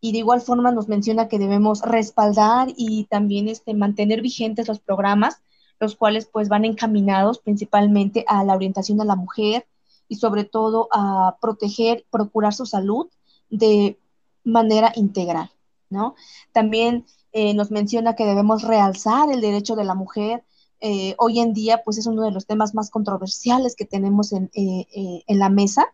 Y 0.00 0.10
de 0.10 0.18
igual 0.18 0.40
forma 0.40 0.72
nos 0.72 0.88
menciona 0.88 1.28
que 1.28 1.38
debemos 1.38 1.82
respaldar 1.82 2.74
y 2.76 3.04
también 3.04 3.46
este, 3.46 3.74
mantener 3.74 4.22
vigentes 4.22 4.66
los 4.66 4.80
programas, 4.80 5.36
los 5.78 5.94
cuales 5.94 6.26
pues 6.26 6.48
van 6.48 6.64
encaminados 6.64 7.38
principalmente 7.38 8.24
a 8.26 8.42
la 8.42 8.56
orientación 8.56 9.00
a 9.00 9.04
la 9.04 9.14
mujer 9.14 9.68
y 10.08 10.16
sobre 10.16 10.42
todo 10.42 10.88
a 10.90 11.36
proteger, 11.40 12.04
procurar 12.10 12.54
su 12.54 12.66
salud 12.66 13.06
de 13.50 14.00
manera 14.42 14.90
integral, 14.96 15.52
¿no? 15.90 16.16
También 16.50 17.06
eh, 17.36 17.52
nos 17.52 17.72
menciona 17.72 18.14
que 18.14 18.24
debemos 18.24 18.62
realzar 18.62 19.28
el 19.28 19.40
derecho 19.40 19.74
de 19.74 19.82
la 19.82 19.96
mujer. 19.96 20.44
Eh, 20.80 21.16
hoy 21.18 21.40
en 21.40 21.52
día, 21.52 21.82
pues 21.84 21.98
es 21.98 22.06
uno 22.06 22.22
de 22.22 22.30
los 22.30 22.46
temas 22.46 22.74
más 22.74 22.90
controversiales 22.90 23.74
que 23.74 23.84
tenemos 23.84 24.32
en, 24.32 24.52
eh, 24.54 25.24
la 25.26 25.48
mesa 25.48 25.92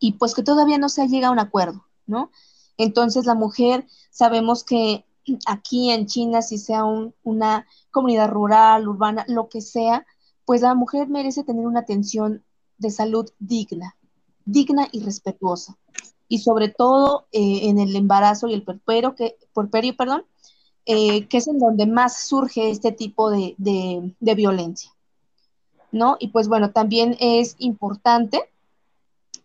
y 0.00 0.14
pues 0.14 0.34
que 0.34 0.42
todavía 0.42 0.76
no 0.76 0.88
se 0.88 1.02
ha 1.02 1.06
llegado 1.06 1.30
a 1.30 1.34
un 1.34 1.38
acuerdo, 1.38 1.86
¿no? 2.06 2.32
Entonces 2.76 3.24
la 3.24 3.36
mujer, 3.36 3.86
sabemos 4.10 4.64
que 4.64 5.04
aquí 5.46 5.92
en 5.92 6.06
China, 6.06 6.42
si 6.42 6.58
sea 6.58 6.82
una 7.22 7.64
comunidad 7.92 8.28
rural, 8.28 8.88
urbana, 8.88 9.24
lo 9.28 9.48
que 9.48 9.60
sea, 9.60 10.06
pues 10.44 10.62
la 10.62 10.74
mujer 10.74 11.08
merece 11.08 11.44
tener 11.44 11.68
una 11.68 11.80
atención 11.80 12.42
de 12.78 12.90
salud 12.90 13.30
digna, 13.38 13.96
digna 14.44 14.88
y 14.90 15.04
respetuosa. 15.04 15.78
Y 16.28 16.40
sobre 16.40 16.68
todo 16.68 17.26
en 17.32 17.78
el 17.78 17.96
embarazo 17.96 18.48
y 18.48 18.54
el 18.54 18.62
puerperio, 18.62 19.14
que, 19.14 19.36
puerperio, 19.52 19.96
perdón, 19.96 20.24
eh, 20.90 21.26
que 21.26 21.36
es 21.36 21.48
en 21.48 21.58
donde 21.58 21.86
más 21.86 22.26
surge 22.26 22.70
este 22.70 22.92
tipo 22.92 23.30
de, 23.30 23.54
violencia. 24.18 24.90
¿No? 25.90 26.16
Y 26.18 26.28
pues 26.28 26.48
bueno, 26.48 26.70
también 26.72 27.16
es 27.20 27.56
importante 27.58 28.50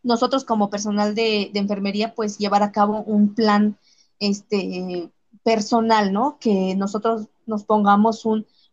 nosotros 0.03 0.43
como 0.43 0.69
personal 0.69 1.15
de, 1.15 1.51
enfermería, 1.53 2.13
pues 2.13 2.37
llevar 2.37 2.63
a 2.63 2.71
cabo 2.71 3.01
un 3.03 3.33
plan 3.33 3.77
este, 4.19 5.09
personal, 5.43 6.13
¿no? 6.13 6.37
Que 6.39 6.75
nosotros 6.75 7.27
nos 7.45 7.63
pongamos 7.63 8.25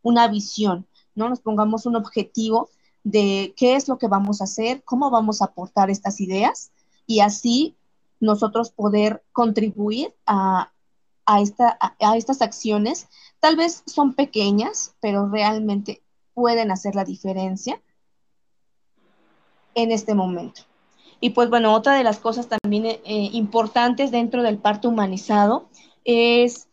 una 0.02 0.28
visión, 0.28 0.86
¿no? 1.14 1.28
Nos 1.28 1.40
pongamos 1.40 1.86
un 1.86 1.96
objetivo 1.96 2.68
de 3.04 3.54
qué 3.56 3.76
es 3.76 3.88
lo 3.88 3.98
que 3.98 4.08
vamos 4.08 4.40
a 4.40 4.44
hacer, 4.44 4.82
cómo 4.84 5.10
vamos 5.10 5.40
a 5.40 5.46
aportar 5.46 5.90
estas 5.90 6.20
ideas 6.20 6.70
y 7.06 7.20
así 7.20 7.74
nosotros 8.20 8.70
poder 8.70 9.24
contribuir 9.32 10.14
a, 10.26 10.72
a, 11.26 11.40
esta, 11.40 11.78
a, 11.80 12.16
estas 12.16 12.42
acciones. 12.42 13.08
Tal 13.40 13.56
vez 13.56 13.82
son 13.86 14.14
pequeñas, 14.14 14.94
pero 15.00 15.28
realmente 15.28 16.02
pueden 16.34 16.70
hacer 16.70 16.94
la 16.94 17.04
diferencia 17.04 17.80
en 19.74 19.92
este 19.92 20.14
momento. 20.14 20.62
Y 21.20 21.30
pues 21.30 21.50
bueno, 21.50 21.74
otra 21.74 21.94
de 21.94 22.04
las 22.04 22.18
cosas 22.18 22.48
también 22.48 22.86
eh, 22.86 23.00
importantes 23.04 24.10
dentro 24.10 24.42
del 24.42 24.58
parto 24.58 24.88
humanizado 24.88 25.68
es 26.04 26.68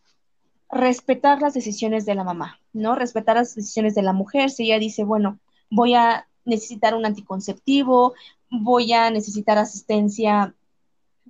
respetar 0.70 1.42
las 1.42 1.54
decisiones 1.54 2.06
de 2.06 2.16
la 2.16 2.24
mamá, 2.24 2.60
¿no? 2.74 2.96
Respetar 2.96 3.36
las 3.36 3.56
decisiones 3.56 3.96
de 3.96 4.04
la 4.04 4.14
mujer. 4.14 4.50
Si 4.50 4.66
ella 4.66 4.80
dice, 4.80 5.04
bueno, 5.04 5.40
voy 5.70 5.96
a 5.96 6.28
necesitar 6.46 6.96
un 6.96 7.06
anticonceptivo, 7.06 8.14
voy 8.50 8.94
a 8.94 9.12
necesitar 9.12 9.58
asistencia 9.58 10.56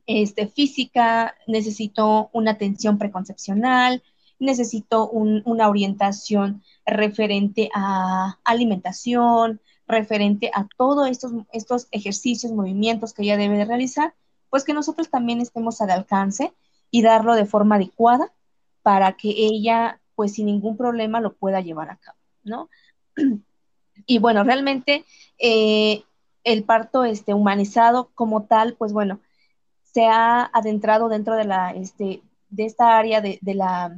este, 0.08 0.48
física, 0.48 1.36
necesito 1.46 2.30
una 2.34 2.52
atención 2.52 2.98
preconcepcional, 2.98 4.02
necesito 4.40 5.10
una 5.10 5.70
orientación 5.70 6.64
referente 6.86 7.70
a 7.74 8.38
alimentación, 8.44 9.60
referente 9.88 10.52
a 10.54 10.68
todos 10.78 11.10
estos, 11.10 11.34
estos 11.52 11.88
ejercicios, 11.92 12.52
movimientos 12.52 13.14
que 13.14 13.24
ella 13.24 13.38
debe 13.38 13.58
de 13.58 13.66
realizar, 13.66 14.14
pues 14.50 14.64
que 14.64 14.74
nosotros 14.74 15.10
también 15.10 15.42
estemos 15.42 15.82
al 15.82 15.92
alcance 15.92 16.54
y 16.90 17.02
darlo 17.02 17.36
de 17.36 17.46
forma 17.46 17.76
adecuada 17.76 18.32
para 18.84 19.14
que 19.14 19.30
ella, 19.30 20.00
pues 20.16 20.34
sin 20.34 20.46
ningún 20.46 20.78
problema, 20.78 21.20
lo 21.20 21.34
pueda 21.34 21.62
llevar 21.62 21.90
a 21.90 21.98
cabo, 21.98 22.18
¿no? 22.44 22.70
Y 24.06 24.20
bueno, 24.20 24.44
realmente 24.44 25.06
eh, 25.40 26.04
el 26.44 26.64
parto 26.64 27.04
este, 27.04 27.34
humanizado 27.34 28.12
como 28.14 28.44
tal, 28.44 28.76
pues 28.76 28.94
bueno, 28.94 29.20
se 29.98 30.06
ha 30.06 30.44
adentrado 30.54 31.10
dentro 31.10 31.36
de 31.36 31.46
la, 31.46 31.72
este, 31.72 32.22
de 32.52 32.66
esta 32.66 33.00
área 33.00 33.20
de, 33.20 33.40
la 33.42 33.98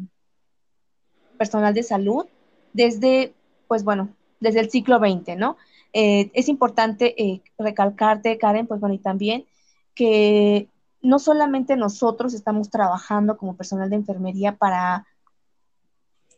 personal 1.37 1.73
de 1.73 1.83
salud 1.83 2.25
desde, 2.71 3.33
pues 3.67 3.83
bueno, 3.83 4.07
desde 4.39 4.61
el 4.61 4.69
siglo 4.69 4.97
XX, 4.99 5.35
¿no? 5.35 5.57
Eh, 5.91 6.31
es 6.33 6.47
importante 6.47 7.21
eh, 7.21 7.41
recalcarte, 7.57 8.37
Karen, 8.37 8.65
pues 8.65 8.79
bueno, 8.79 8.95
y 8.95 8.99
también 8.99 9.45
que 9.93 10.69
no 11.01 11.19
solamente 11.19 11.75
nosotros 11.75 12.33
estamos 12.33 12.69
trabajando 12.69 13.35
como 13.35 13.57
personal 13.57 13.89
de 13.89 13.97
enfermería 13.97 14.55
para 14.55 15.05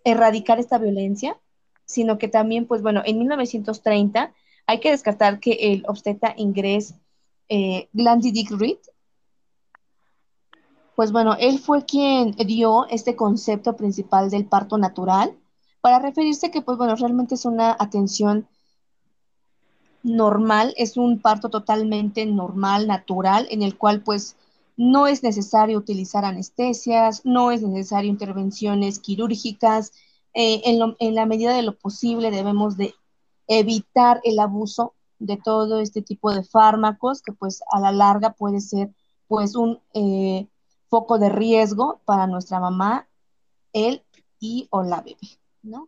erradicar 0.03 0.57
esta 0.57 0.79
violencia, 0.79 1.37
sino 1.85 2.17
que 2.17 2.27
también, 2.27 2.65
pues 2.65 2.81
bueno, 2.81 3.03
en 3.05 3.19
1930 3.19 4.33
hay 4.65 4.79
que 4.79 4.89
descartar 4.89 5.39
que 5.39 5.51
el 5.51 5.83
obstetra 5.87 6.33
inglés 6.35 6.95
eh, 7.47 7.89
Glandy 7.93 8.31
Dick 8.31 8.49
Reed, 8.49 8.79
pues 11.01 11.11
bueno, 11.11 11.35
él 11.39 11.57
fue 11.57 11.83
quien 11.83 12.35
dio 12.45 12.87
este 12.89 13.15
concepto 13.15 13.75
principal 13.75 14.29
del 14.29 14.45
parto 14.45 14.77
natural 14.77 15.35
para 15.81 15.97
referirse 15.97 16.51
que, 16.51 16.61
pues 16.61 16.77
bueno, 16.77 16.95
realmente 16.95 17.33
es 17.33 17.45
una 17.45 17.75
atención 17.79 18.47
normal, 20.03 20.75
es 20.77 20.97
un 20.97 21.19
parto 21.19 21.49
totalmente 21.49 22.23
normal, 22.27 22.85
natural, 22.85 23.47
en 23.49 23.63
el 23.63 23.79
cual 23.79 24.03
pues 24.03 24.35
no 24.77 25.07
es 25.07 25.23
necesario 25.23 25.79
utilizar 25.79 26.23
anestesias, 26.23 27.25
no 27.25 27.49
es 27.49 27.63
necesario 27.63 28.11
intervenciones 28.11 28.99
quirúrgicas, 28.99 29.93
eh, 30.35 30.61
en, 30.65 31.15
la 31.15 31.25
medida 31.25 31.55
de 31.55 31.63
lo 31.63 31.79
posible 31.79 32.29
debemos 32.29 32.77
de 32.77 32.93
evitar 33.47 34.21
el 34.23 34.37
abuso 34.37 34.93
de 35.17 35.37
todo 35.37 35.79
este 35.79 36.03
tipo 36.03 36.31
de 36.31 36.43
fármacos 36.43 37.23
que 37.23 37.33
pues 37.33 37.63
a 37.71 37.79
la 37.79 37.91
larga 37.91 38.33
puede 38.33 38.61
ser 38.61 38.93
pues 39.27 39.55
un 39.55 39.79
eh, 39.95 40.47
foco 40.91 41.17
de 41.19 41.29
riesgo 41.29 42.01
para 42.03 42.27
nuestra 42.27 42.59
mamá, 42.59 43.07
él 43.71 44.03
y 44.41 44.67
o 44.71 44.83
la 44.83 44.99
bebé, 44.99 45.39
¿no? 45.63 45.87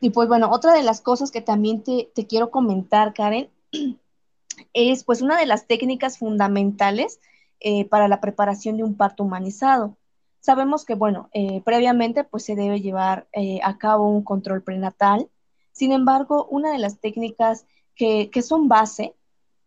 Y 0.00 0.10
pues 0.10 0.26
bueno, 0.26 0.50
otra 0.50 0.72
de 0.74 0.82
las 0.82 1.00
cosas 1.00 1.30
que 1.30 1.40
también 1.40 1.84
te, 1.84 2.10
quiero 2.28 2.50
comentar, 2.50 3.14
Karen, 3.14 3.48
es 4.72 5.04
pues 5.04 5.22
una 5.22 5.38
de 5.38 5.46
las 5.46 5.68
técnicas 5.68 6.18
fundamentales 6.18 7.20
eh, 7.60 7.84
para 7.84 8.08
la 8.08 8.20
preparación 8.20 8.76
de 8.76 8.82
un 8.82 8.96
parto 8.96 9.22
humanizado. 9.22 9.96
Sabemos 10.40 10.84
que, 10.84 10.96
bueno, 10.96 11.28
eh, 11.32 11.62
previamente 11.64 12.24
pues 12.24 12.44
se 12.44 12.56
debe 12.56 12.80
llevar 12.80 13.28
eh, 13.32 13.60
a 13.62 13.78
cabo 13.78 14.08
un 14.08 14.24
control 14.24 14.64
prenatal. 14.64 15.30
Sin 15.70 15.92
embargo, 15.92 16.48
una 16.50 16.72
de 16.72 16.78
las 16.78 16.98
técnicas 16.98 17.66
que, 17.94 18.30
que 18.30 18.42
son 18.42 18.66
base 18.66 19.14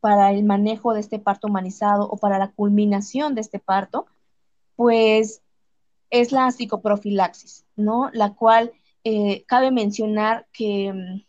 para 0.01 0.31
el 0.31 0.43
manejo 0.43 0.93
de 0.93 0.99
este 0.99 1.19
parto 1.19 1.47
humanizado 1.47 2.09
o 2.09 2.17
para 2.17 2.37
la 2.37 2.51
culminación 2.51 3.33
de 3.33 3.41
este 3.41 3.59
parto, 3.59 4.07
pues 4.75 5.41
es 6.09 6.31
la 6.31 6.51
psicoprofilaxis, 6.51 7.65
¿no? 7.75 8.09
La 8.13 8.33
cual 8.33 8.71
eh, 9.03 9.43
cabe 9.47 9.71
mencionar 9.71 10.47
que 10.53 10.93
mm, 10.93 11.21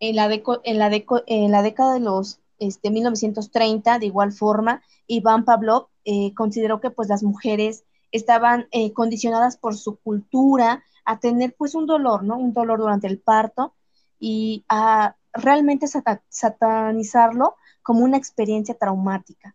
en 0.00 0.16
la, 0.16 0.32
en, 0.64 0.78
la 0.78 1.02
en 1.26 1.50
la 1.50 1.62
década 1.62 1.94
de 1.94 2.00
los 2.00 2.40
este, 2.58 2.90
1930, 2.90 3.98
de 3.98 4.06
igual 4.06 4.32
forma, 4.32 4.82
Iván 5.06 5.44
Pavlov 5.44 5.88
eh, 6.04 6.34
consideró 6.34 6.80
que 6.80 6.90
pues 6.90 7.08
las 7.08 7.22
mujeres 7.22 7.84
estaban 8.12 8.68
eh, 8.70 8.92
condicionadas 8.92 9.56
por 9.56 9.76
su 9.76 9.96
cultura 9.96 10.84
a 11.04 11.20
tener 11.20 11.54
pues 11.56 11.74
un 11.74 11.86
dolor, 11.86 12.24
¿no? 12.24 12.38
Un 12.38 12.52
dolor 12.52 12.78
durante 12.78 13.06
el 13.06 13.18
parto 13.18 13.74
y 14.18 14.64
a 14.68 15.16
realmente 15.32 15.86
satanizarlo 16.28 17.56
como 17.82 18.04
una 18.04 18.16
experiencia 18.16 18.74
traumática, 18.74 19.54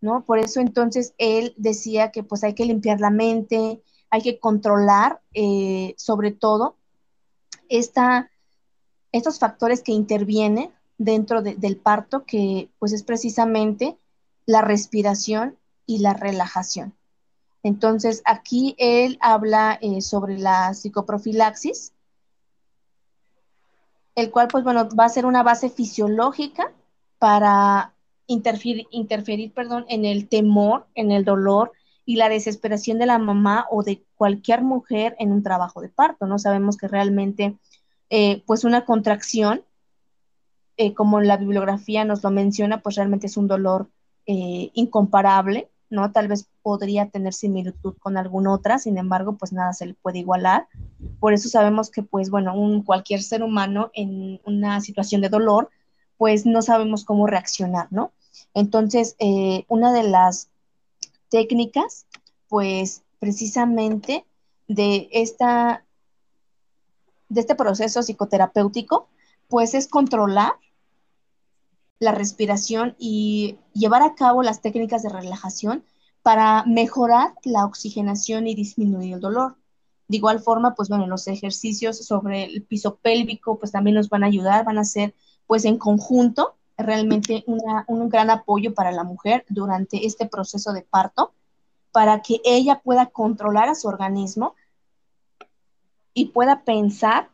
¿no? 0.00 0.24
Por 0.24 0.38
eso 0.38 0.60
entonces 0.60 1.14
él 1.18 1.54
decía 1.56 2.10
que 2.10 2.22
pues 2.22 2.44
hay 2.44 2.54
que 2.54 2.64
limpiar 2.64 3.00
la 3.00 3.10
mente, 3.10 3.82
hay 4.10 4.22
que 4.22 4.38
controlar 4.38 5.20
sobre 5.96 6.32
todo 6.32 6.76
estos 7.68 9.38
factores 9.38 9.82
que 9.82 9.92
intervienen 9.92 10.72
dentro 10.96 11.42
del 11.42 11.76
parto, 11.76 12.24
que 12.24 12.70
pues 12.78 12.92
es 12.92 13.02
precisamente 13.02 13.98
la 14.46 14.62
respiración 14.62 15.56
y 15.86 15.98
la 15.98 16.14
relajación. 16.14 16.94
Entonces, 17.62 18.22
aquí 18.24 18.74
él 18.78 19.18
habla 19.20 19.78
eh, 19.80 20.00
sobre 20.00 20.38
la 20.38 20.74
psicoprofilaxis, 20.74 21.92
el 24.14 24.30
cual, 24.30 24.48
pues 24.48 24.64
bueno, 24.64 24.88
va 24.98 25.04
a 25.04 25.10
ser 25.10 25.26
una 25.26 25.42
base 25.42 25.70
fisiológica 25.70 26.72
para 27.18 27.94
interferir, 28.28 28.86
interferir 28.92 29.52
perdón, 29.52 29.84
en 29.88 30.04
el 30.04 30.28
temor, 30.28 30.86
en 30.94 31.10
el 31.10 31.24
dolor 31.24 31.72
y 32.04 32.16
la 32.16 32.28
desesperación 32.28 32.98
de 32.98 33.06
la 33.06 33.18
mamá 33.18 33.66
o 33.70 33.82
de 33.82 34.04
cualquier 34.14 34.62
mujer 34.62 35.16
en 35.18 35.32
un 35.32 35.42
trabajo 35.42 35.80
de 35.80 35.88
parto, 35.88 36.26
¿no? 36.26 36.38
Sabemos 36.38 36.76
que 36.76 36.88
realmente, 36.88 37.56
eh, 38.10 38.42
pues 38.46 38.64
una 38.64 38.84
contracción, 38.84 39.62
eh, 40.76 40.94
como 40.94 41.20
la 41.20 41.36
bibliografía 41.36 42.04
nos 42.04 42.22
lo 42.22 42.30
menciona, 42.30 42.80
pues 42.80 42.96
realmente 42.96 43.26
es 43.26 43.36
un 43.36 43.48
dolor 43.48 43.88
eh, 44.26 44.70
incomparable, 44.74 45.68
¿no? 45.90 46.12
Tal 46.12 46.28
vez 46.28 46.48
podría 46.62 47.08
tener 47.08 47.32
similitud 47.32 47.94
con 47.98 48.16
alguna 48.16 48.52
otra, 48.52 48.78
sin 48.78 48.98
embargo, 48.98 49.36
pues 49.36 49.52
nada 49.52 49.72
se 49.72 49.86
le 49.86 49.94
puede 49.94 50.20
igualar. 50.20 50.68
Por 51.18 51.32
eso 51.32 51.48
sabemos 51.48 51.90
que, 51.90 52.02
pues 52.02 52.30
bueno, 52.30 52.54
un, 52.54 52.82
cualquier 52.82 53.22
ser 53.22 53.42
humano 53.42 53.90
en 53.94 54.40
una 54.44 54.80
situación 54.80 55.20
de 55.20 55.30
dolor, 55.30 55.70
pues 56.16 56.46
no 56.46 56.62
sabemos 56.62 57.04
cómo 57.04 57.26
reaccionar, 57.26 57.88
¿no? 57.90 58.12
Entonces, 58.54 59.16
una 59.68 59.92
de 59.92 60.02
las 60.04 60.48
técnicas, 61.28 62.06
pues 62.48 63.02
precisamente 63.18 64.24
de, 64.66 65.08
esta, 65.12 65.84
de 67.28 67.40
este 67.40 67.54
proceso 67.54 68.02
psicoterapéutico, 68.02 69.08
pues 69.48 69.74
es 69.74 69.88
controlar 69.88 70.52
la 71.98 72.12
respiración 72.12 72.94
y 72.98 73.58
llevar 73.72 74.02
a 74.02 74.14
cabo 74.14 74.42
las 74.42 74.60
técnicas 74.60 75.02
de 75.02 75.08
relajación 75.08 75.84
para 76.22 76.64
mejorar 76.64 77.34
la 77.44 77.64
oxigenación 77.64 78.46
y 78.46 78.54
disminuir 78.54 79.14
el 79.14 79.20
dolor. 79.20 79.56
De 80.06 80.16
igual 80.16 80.40
forma, 80.40 80.74
pues 80.74 80.88
bueno, 80.88 81.06
los 81.06 81.26
ejercicios 81.26 81.98
sobre 81.98 82.44
el 82.44 82.62
piso 82.62 82.96
pélvico, 82.96 83.58
pues 83.58 83.72
también 83.72 83.96
nos 83.96 84.08
van 84.08 84.24
a 84.24 84.26
ayudar, 84.26 84.64
van 84.64 84.78
a 84.78 84.84
ser 84.84 85.14
pues 85.46 85.64
en 85.64 85.78
conjunto 85.78 86.57
realmente 86.78 87.44
un 87.46 88.08
gran 88.08 88.30
apoyo 88.30 88.72
para 88.72 88.92
la 88.92 89.02
mujer 89.02 89.44
durante 89.48 90.06
este 90.06 90.26
proceso 90.26 90.72
de 90.72 90.82
parto, 90.82 91.32
para 91.90 92.22
que 92.22 92.40
ella 92.44 92.80
pueda 92.80 93.06
controlar 93.06 93.68
a 93.68 93.74
su 93.74 93.88
organismo 93.88 94.54
y 96.14 96.26
pueda 96.26 96.62
pensar 96.62 97.30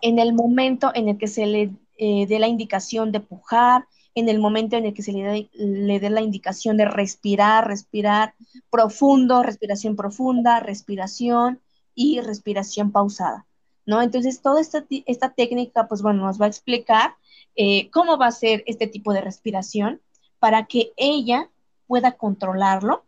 en 0.00 0.18
el 0.18 0.32
momento 0.32 0.92
en 0.94 1.08
el 1.08 1.18
que 1.18 1.26
se 1.26 1.46
le 1.46 1.72
eh, 1.98 2.26
dé 2.26 2.38
la 2.38 2.46
indicación 2.46 3.10
de 3.10 3.20
pujar, 3.20 3.86
en 4.14 4.28
el 4.28 4.38
momento 4.38 4.76
en 4.76 4.86
el 4.86 4.94
que 4.94 5.02
se 5.02 5.12
le 5.12 5.50
le 5.52 6.00
dé 6.00 6.10
la 6.10 6.22
indicación 6.22 6.76
de 6.76 6.86
respirar, 6.86 7.66
respirar 7.66 8.34
profundo, 8.70 9.42
respiración 9.42 9.96
profunda, 9.96 10.60
respiración 10.60 11.60
y 11.94 12.20
respiración 12.20 12.92
pausada. 12.92 13.46
¿no? 13.86 14.02
Entonces, 14.02 14.40
toda 14.42 14.60
esta, 14.60 14.84
esta 15.06 15.30
técnica, 15.30 15.86
pues 15.88 16.02
bueno, 16.02 16.24
nos 16.24 16.40
va 16.40 16.46
a 16.46 16.48
explicar 16.48 17.14
eh, 17.56 17.90
cómo 17.90 18.18
va 18.18 18.26
a 18.26 18.32
ser 18.32 18.62
este 18.66 18.86
tipo 18.86 19.12
de 19.12 19.22
respiración 19.22 20.00
para 20.38 20.66
que 20.66 20.92
ella 20.96 21.50
pueda 21.86 22.12
controlarlo. 22.12 23.04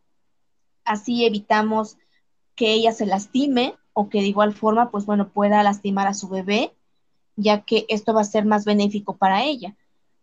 Así 0.85 1.25
evitamos 1.25 1.99
que 2.55 2.73
ella 2.73 2.93
se 2.93 3.07
lastime 3.07 3.77
o 3.93 4.09
que 4.09 4.21
de 4.21 4.29
igual 4.29 4.55
forma, 4.55 4.91
pues 4.91 5.07
bueno, 5.07 5.29
pueda 5.29 5.63
lastimar 5.63 6.07
a 6.07 6.15
su 6.15 6.29
bebé, 6.29 6.75
ya 7.37 7.63
que 7.63 7.85
esto 7.89 8.15
va 8.15 8.23
a 8.23 8.25
ser 8.25 8.45
más 8.47 8.65
benéfico 8.65 9.17
para 9.17 9.45
ella, 9.45 9.77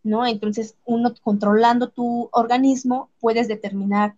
¿no? 0.04 0.26
Entonces, 0.26 0.76
uno 0.86 1.14
controlando 1.22 1.90
tu 1.90 2.30
organismo, 2.32 3.10
puedes 3.20 3.48
determinar 3.48 4.16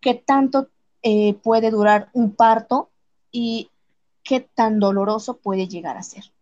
qué 0.00 0.14
tanto 0.14 0.68
eh, 1.02 1.34
puede 1.34 1.70
durar 1.70 2.10
un 2.12 2.34
parto 2.34 2.90
y 3.30 3.70
qué 4.22 4.40
tan 4.40 4.80
doloroso 4.80 5.36
puede 5.36 5.68
llegar 5.68 5.96
a 5.96 6.02
ser. 6.02 6.33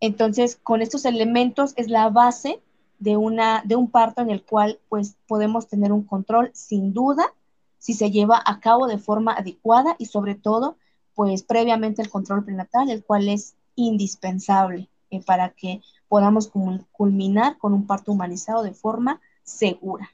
Entonces, 0.00 0.58
con 0.62 0.82
estos 0.82 1.04
elementos 1.04 1.72
es 1.76 1.88
la 1.88 2.08
base 2.10 2.60
de, 2.98 3.16
una, 3.16 3.62
de 3.64 3.76
un 3.76 3.90
parto 3.90 4.22
en 4.22 4.30
el 4.30 4.42
cual 4.42 4.78
pues 4.88 5.16
podemos 5.26 5.68
tener 5.68 5.92
un 5.92 6.04
control 6.04 6.50
sin 6.54 6.92
duda 6.92 7.32
si 7.78 7.94
se 7.94 8.10
lleva 8.10 8.42
a 8.44 8.60
cabo 8.60 8.86
de 8.86 8.98
forma 8.98 9.32
adecuada 9.32 9.96
y 9.98 10.06
sobre 10.06 10.34
todo 10.34 10.76
pues 11.14 11.42
previamente 11.42 12.02
el 12.02 12.10
control 12.10 12.44
prenatal, 12.44 12.90
el 12.90 13.04
cual 13.04 13.28
es 13.28 13.54
indispensable 13.74 14.88
eh, 15.10 15.20
para 15.24 15.50
que 15.50 15.80
podamos 16.08 16.50
culminar 16.92 17.58
con 17.58 17.72
un 17.72 17.86
parto 17.86 18.12
humanizado 18.12 18.62
de 18.62 18.72
forma 18.72 19.20
segura. 19.42 20.10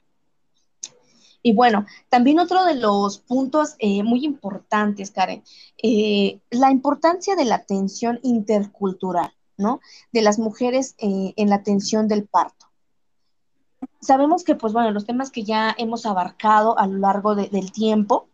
Y 1.41 1.53
bueno, 1.53 1.85
también 2.09 2.39
otro 2.39 2.65
de 2.65 2.75
los 2.75 3.19
puntos 3.19 3.75
eh, 3.77 4.01
muy 4.01 4.25
importantes, 4.25 5.11
Karen, 5.11 5.43
eh, 5.81 6.39
la 6.49 6.71
importancia 6.71 7.35
de 7.35 7.45
la 7.45 7.55
atención 7.55 8.19
intercultural. 8.23 9.31
¿No? 9.57 9.79
De 10.11 10.21
las 10.21 10.39
mujeres 10.39 10.95
eh, 10.97 11.33
en 11.35 11.49
la 11.49 11.55
atención 11.55 12.07
del 12.07 12.25
parto. 12.25 12.67
Sabemos 14.01 14.43
que, 14.43 14.55
pues 14.55 14.73
bueno, 14.73 14.91
los 14.91 15.05
temas 15.05 15.31
que 15.31 15.43
ya 15.43 15.73
hemos 15.77 16.05
abarcado 16.05 16.77
a 16.77 16.87
lo 16.87 16.97
largo 16.97 17.35
del 17.35 17.71
tiempo, 17.71 18.29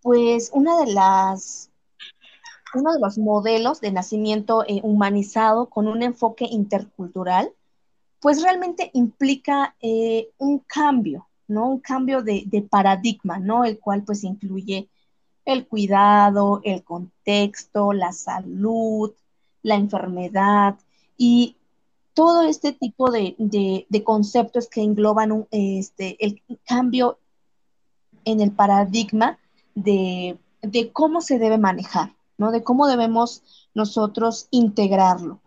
pues 0.00 0.50
una 0.52 0.78
de 0.78 0.92
las, 0.92 1.70
uno 2.74 2.92
de 2.92 3.00
los 3.00 3.18
modelos 3.18 3.80
de 3.80 3.92
nacimiento 3.92 4.64
eh, 4.66 4.80
humanizado 4.82 5.68
con 5.70 5.86
un 5.86 6.02
enfoque 6.02 6.46
intercultural, 6.50 7.52
pues 8.20 8.42
realmente 8.42 8.90
implica 8.94 9.76
eh, 9.80 10.30
un 10.38 10.60
cambio, 10.60 11.28
¿no? 11.48 11.68
Un 11.68 11.80
cambio 11.80 12.22
de, 12.22 12.44
de, 12.46 12.62
paradigma, 12.62 13.38
¿no? 13.38 13.64
El 13.64 13.78
cual 13.78 14.04
pues 14.04 14.24
incluye 14.24 14.88
el 15.44 15.66
cuidado, 15.66 16.60
el 16.64 16.84
contexto, 16.84 17.92
la 17.92 18.12
salud, 18.12 19.12
la 19.62 19.76
enfermedad 19.76 20.76
y 21.16 21.56
todo 22.14 22.42
este 22.42 22.72
tipo 22.72 23.10
de, 23.10 23.86
conceptos 24.04 24.68
que 24.68 24.82
engloban 24.82 25.46
este, 25.50 26.24
el 26.24 26.42
cambio 26.66 27.18
en 28.24 28.40
el 28.40 28.52
paradigma 28.52 29.38
de, 29.74 30.38
cómo 30.92 31.20
se 31.20 31.38
debe 31.38 31.58
manejar, 31.58 32.14
¿no? 32.38 32.52
De 32.52 32.62
cómo 32.62 32.86
debemos 32.86 33.42
nosotros 33.74 34.48
integrarlo. 34.50 35.40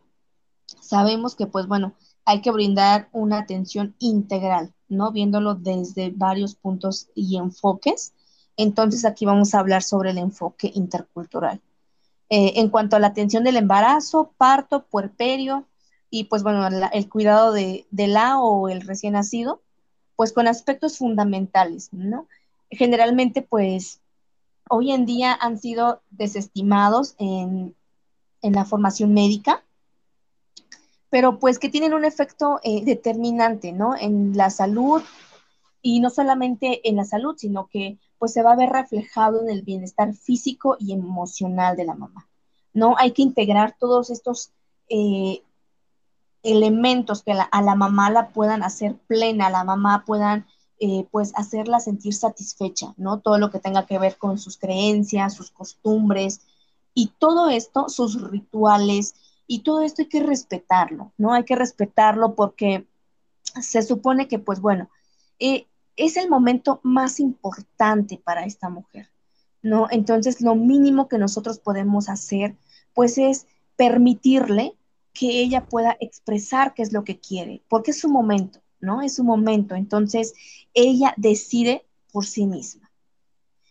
Sabemos 0.81 1.35
que, 1.35 1.47
pues 1.47 1.67
bueno, 1.67 1.93
hay 2.25 2.41
que 2.41 2.51
brindar 2.51 3.09
una 3.11 3.39
atención 3.39 3.95
integral, 3.99 4.73
¿no? 4.89 5.11
Viéndolo 5.11 5.55
desde 5.55 6.11
varios 6.11 6.55
puntos 6.55 7.09
y 7.13 7.37
enfoques. 7.37 8.13
Entonces 8.57 9.05
aquí 9.05 9.25
vamos 9.25 9.53
a 9.53 9.59
hablar 9.59 9.83
sobre 9.83 10.11
el 10.11 10.17
enfoque 10.17 10.71
intercultural. 10.73 11.61
Eh, 12.29 12.53
en 12.55 12.69
cuanto 12.69 12.95
a 12.95 12.99
la 12.99 13.07
atención 13.07 13.43
del 13.43 13.55
embarazo, 13.55 14.33
parto, 14.37 14.85
puerperio 14.85 15.67
y 16.09 16.23
pues 16.23 16.41
bueno, 16.41 16.67
el 16.67 17.09
cuidado 17.09 17.51
de, 17.51 17.85
la 17.91 18.39
o 18.39 18.67
el 18.67 18.81
recién 18.81 19.13
nacido, 19.13 19.61
pues 20.15 20.33
con 20.33 20.47
aspectos 20.47 20.97
fundamentales, 20.97 21.89
¿no? 21.91 22.27
Generalmente 22.71 23.43
pues 23.43 24.01
hoy 24.69 24.91
en 24.91 25.05
día 25.05 25.37
han 25.39 25.59
sido 25.59 26.01
desestimados 26.09 27.15
en, 27.19 27.75
la 28.41 28.65
formación 28.65 29.13
médica, 29.13 29.63
pero 31.09 31.39
pues 31.39 31.57
que 31.57 31.69
tienen 31.69 31.95
un 31.95 32.05
efecto 32.05 32.59
eh, 32.63 32.85
determinante, 32.85 33.71
¿no? 33.71 33.95
En 33.95 34.37
la 34.37 34.51
salud 34.51 35.01
y 35.81 35.99
no 35.99 36.09
solamente 36.09 36.87
en 36.87 36.95
la 36.95 37.05
salud, 37.05 37.35
sino 37.37 37.67
que 37.67 37.97
pues 38.17 38.33
se 38.33 38.43
va 38.43 38.53
a 38.53 38.57
ver 38.57 38.69
reflejado 38.69 39.41
en 39.41 39.49
el 39.49 39.61
bienestar 39.61 40.13
físico 40.13 40.77
y 40.79 40.93
emocional 40.93 41.75
de 41.75 41.85
la 41.85 41.95
mamá, 41.95 42.27
¿no? 42.73 42.95
Hay 42.97 43.11
que 43.11 43.21
integrar 43.21 43.75
todos 43.79 44.09
estos 44.09 44.51
eh, 44.89 45.43
elementos 46.43 47.23
que 47.23 47.33
a 47.33 47.61
la 47.61 47.75
mamá 47.75 48.09
la 48.09 48.29
puedan 48.29 48.63
hacer 48.63 48.95
plena, 49.07 49.47
a 49.47 49.51
la 49.51 49.63
mamá 49.63 50.03
puedan 50.05 50.45
eh, 50.79 51.07
pues 51.09 51.31
hacerla 51.35 51.79
sentir 51.79 52.13
satisfecha, 52.13 52.93
¿no? 52.97 53.19
Todo 53.19 53.37
lo 53.37 53.49
que 53.49 53.59
tenga 53.59 53.85
que 53.85 53.97
ver 53.97 54.17
con 54.17 54.37
sus 54.37 54.57
creencias, 54.57 55.33
sus 55.33 55.49
costumbres 55.51 56.41
y 56.93 57.13
todo 57.17 57.49
esto, 57.49 57.89
sus 57.89 58.21
rituales 58.29 59.15
y 59.47 59.59
todo 59.59 59.81
esto 59.81 60.01
hay 60.01 60.09
que 60.09 60.21
respetarlo, 60.21 61.13
¿no? 61.17 61.33
Hay 61.33 61.45
que 61.45 61.55
respetarlo 61.55 62.35
porque 62.35 62.85
se 63.61 63.81
supone 63.83 64.27
que 64.27 64.37
pues 64.37 64.59
bueno, 64.59 64.89
eh, 65.39 65.67
es 65.95 66.17
el 66.17 66.29
momento 66.29 66.79
más 66.83 67.19
importante 67.19 68.21
para 68.23 68.45
esta 68.45 68.69
mujer, 68.69 69.09
¿no? 69.61 69.87
Entonces, 69.91 70.41
lo 70.41 70.55
mínimo 70.55 71.07
que 71.07 71.17
nosotros 71.17 71.59
podemos 71.59 72.09
hacer, 72.09 72.55
pues 72.93 73.17
es 73.17 73.47
permitirle 73.75 74.75
que 75.13 75.41
ella 75.41 75.65
pueda 75.65 75.95
expresar 75.99 76.73
qué 76.73 76.83
es 76.83 76.91
lo 76.91 77.03
que 77.03 77.19
quiere, 77.19 77.63
porque 77.69 77.91
es 77.91 77.99
su 77.99 78.09
momento, 78.09 78.59
¿no? 78.79 79.01
Es 79.01 79.15
su 79.15 79.23
momento. 79.23 79.75
Entonces, 79.75 80.33
ella 80.73 81.13
decide 81.17 81.85
por 82.11 82.25
sí 82.25 82.45
misma. 82.45 82.91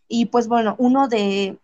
Y 0.09 0.27
pues 0.27 0.49
bueno, 0.49 0.75
uno 0.79 1.09
de, 1.09 1.59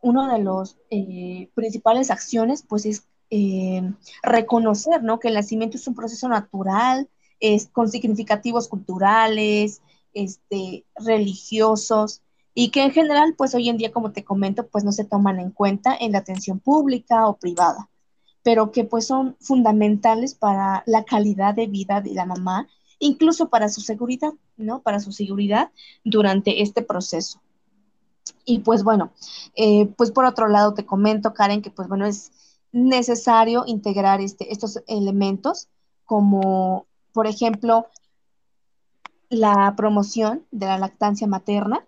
uno 0.00 0.32
de 0.32 0.38
los 0.40 0.76
eh, 0.90 1.50
principales 1.54 2.10
acciones, 2.10 2.62
pues 2.62 2.86
es 2.86 3.04
eh, 3.30 3.92
reconocer, 4.22 5.02
¿no? 5.02 5.20
Que 5.20 5.28
el 5.28 5.34
nacimiento 5.34 5.76
es 5.76 5.86
un 5.86 5.94
proceso 5.94 6.28
natural, 6.28 7.08
es 7.38 7.68
con 7.68 7.88
significativos 7.88 8.68
culturales, 8.68 9.80
este, 10.14 10.84
religiosos 10.96 12.22
y 12.54 12.70
que 12.70 12.82
en 12.84 12.90
general, 12.90 13.34
pues 13.36 13.54
hoy 13.54 13.68
en 13.68 13.76
día, 13.76 13.92
como 13.92 14.12
te 14.12 14.24
comento, 14.24 14.66
pues 14.66 14.84
no 14.84 14.92
se 14.92 15.04
toman 15.04 15.38
en 15.38 15.50
cuenta 15.50 15.96
en 15.98 16.12
la 16.12 16.18
atención 16.18 16.58
pública 16.58 17.26
o 17.26 17.36
privada, 17.36 17.88
pero 18.42 18.70
que 18.72 18.84
pues 18.84 19.06
son 19.06 19.36
fundamentales 19.40 20.34
para 20.34 20.82
la 20.86 21.04
calidad 21.04 21.54
de 21.54 21.66
vida 21.66 22.00
de 22.00 22.14
la 22.14 22.26
mamá, 22.26 22.68
incluso 22.98 23.48
para 23.48 23.68
su 23.68 23.80
seguridad, 23.80 24.32
¿no? 24.56 24.82
Para 24.82 25.00
su 25.00 25.12
seguridad 25.12 25.70
durante 26.04 26.62
este 26.62 26.82
proceso. 26.82 27.40
Y 28.44 28.60
pues 28.60 28.82
bueno, 28.82 29.12
eh, 29.54 29.86
pues 29.96 30.10
por 30.10 30.24
otro 30.24 30.48
lado 30.48 30.74
te 30.74 30.86
comento, 30.86 31.32
Karen, 31.32 31.62
que 31.62 31.70
pues 31.70 31.88
bueno, 31.88 32.06
es 32.06 32.32
necesario 32.72 33.64
integrar 33.66 34.20
este, 34.20 34.52
estos 34.52 34.82
elementos 34.86 35.68
como, 36.04 36.86
por 37.12 37.26
ejemplo, 37.26 37.86
la 39.30 39.74
promoción 39.76 40.44
de 40.50 40.66
la 40.66 40.78
lactancia 40.78 41.26
materna, 41.26 41.86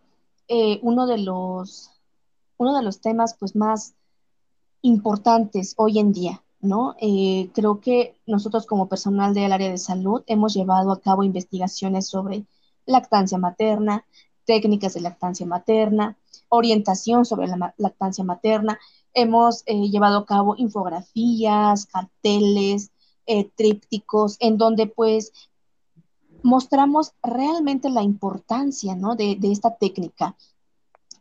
eh, 0.49 0.79
uno, 0.83 1.07
de 1.07 1.19
los, 1.19 1.91
uno 2.57 2.77
de 2.77 2.83
los 2.83 3.01
temas 3.01 3.35
pues, 3.39 3.57
más 3.57 3.95
importantes 4.81 5.75
hoy 5.77 5.99
en 5.99 6.13
día, 6.13 6.43
¿no? 6.61 6.95
Eh, 7.01 7.51
creo 7.53 7.81
que 7.81 8.15
nosotros 8.27 8.65
como 8.65 8.89
personal 8.89 9.35
del 9.35 9.53
área 9.53 9.71
de 9.71 9.79
salud 9.79 10.23
hemos 10.27 10.55
llevado 10.55 10.93
a 10.93 11.01
cabo 11.01 11.25
investigaciones 11.25 12.09
sobre 12.09 12.45
lactancia 12.87 13.39
materna, 13.39 14.05
técnicas 14.45 14.95
de 14.95 15.01
lactancia 15.01 15.45
materna, 15.47 16.17
orientación 16.49 17.25
sobre 17.25 17.49
la 17.49 17.75
lactancia 17.77 18.25
materna. 18.25 18.79
Hemos 19.15 19.65
eh, 19.67 19.89
llevado 19.91 20.19
a 20.19 20.27
cabo 20.27 20.55
infografías, 20.57 21.87
carteles, 21.87 22.91
trípticos, 23.57 24.37
en 24.41 24.59
donde 24.59 24.89
pues 24.89 25.33
mostramos 26.43 27.13
realmente 27.23 27.91
la 27.91 28.03
importancia 28.03 28.95
¿no? 28.95 29.17
de, 29.17 29.39
esta 29.43 29.77
técnica, 29.77 30.37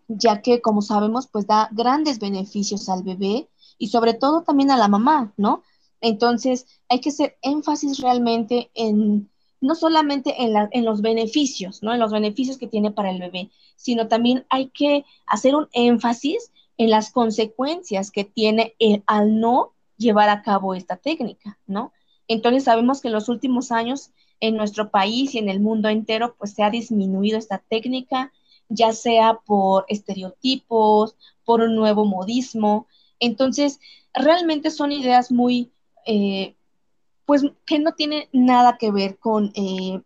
ya 0.08 0.42
que, 0.42 0.62
como 0.62 0.82
sabemos, 0.82 1.28
pues 1.28 1.48
da 1.48 1.70
grandes 1.72 2.20
beneficios 2.20 2.90
al 2.90 3.04
bebé 3.04 3.50
y 3.78 3.88
sobre 3.88 4.14
todo 4.14 4.42
también 4.42 4.72
a 4.72 4.78
la 4.78 4.88
mamá, 4.88 5.34
¿no? 5.38 5.64
Entonces, 6.02 6.66
hay 6.90 7.00
que 7.00 7.10
hacer 7.10 7.38
énfasis 7.42 8.00
realmente 8.00 8.72
en, 8.74 9.30
no 9.62 9.76
solamente 9.76 10.44
en, 10.44 10.56
en 10.72 10.86
los 10.86 11.02
beneficios, 11.02 11.82
¿no? 11.82 11.94
En 11.94 12.00
los 12.00 12.12
beneficios 12.12 12.58
que 12.58 12.68
tiene 12.68 12.92
para 12.92 13.12
el 13.12 13.20
bebé, 13.20 13.52
sino 13.76 14.08
también 14.08 14.46
hay 14.50 14.70
que 14.70 15.06
hacer 15.26 15.56
un 15.56 15.68
énfasis 15.72 16.52
en 16.78 16.90
las 16.90 17.12
consecuencias 17.12 18.12
que 18.12 18.24
tiene 18.24 18.76
el, 18.80 19.04
al 19.06 19.40
no 19.40 19.74
llevar 19.98 20.30
a 20.30 20.42
cabo 20.42 20.74
esta 20.74 20.98
técnica, 20.98 21.60
¿no? 21.68 21.94
Entonces, 22.28 22.64
sabemos 22.64 23.02
que 23.02 23.08
en 23.08 23.14
los 23.14 23.30
últimos 23.30 23.72
años 23.72 24.12
en 24.42 24.58
nuestro 24.58 24.90
país 24.90 25.34
y 25.34 25.38
en 25.38 25.48
el 25.48 25.62
mundo 25.62 25.88
entero, 25.88 26.36
pues 26.38 26.54
se 26.54 26.64
ha 26.64 26.70
disminuido 26.70 27.38
esta 27.38 27.60
técnica, 27.60 28.34
ya 28.68 28.92
sea 28.92 29.40
por 29.46 29.86
estereotipos, 29.88 31.16
por 31.46 31.62
un 31.62 31.76
nuevo 31.76 32.06
modismo. 32.06 32.88
Entonces, 33.20 33.80
realmente 34.14 34.72
son 34.72 34.92
ideas 34.92 35.32
muy, 35.32 35.72
eh, 36.06 36.56
pues 37.26 37.44
que 37.66 37.80
no 37.80 37.94
tienen 37.94 38.28
nada 38.34 38.78
que 38.78 38.92
ver 38.92 39.20
con, 39.20 39.52
eh, 39.56 40.02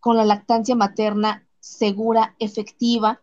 con 0.00 0.16
la 0.16 0.24
lactancia 0.24 0.76
materna 0.76 1.46
segura, 1.58 2.36
efectiva. 2.38 3.20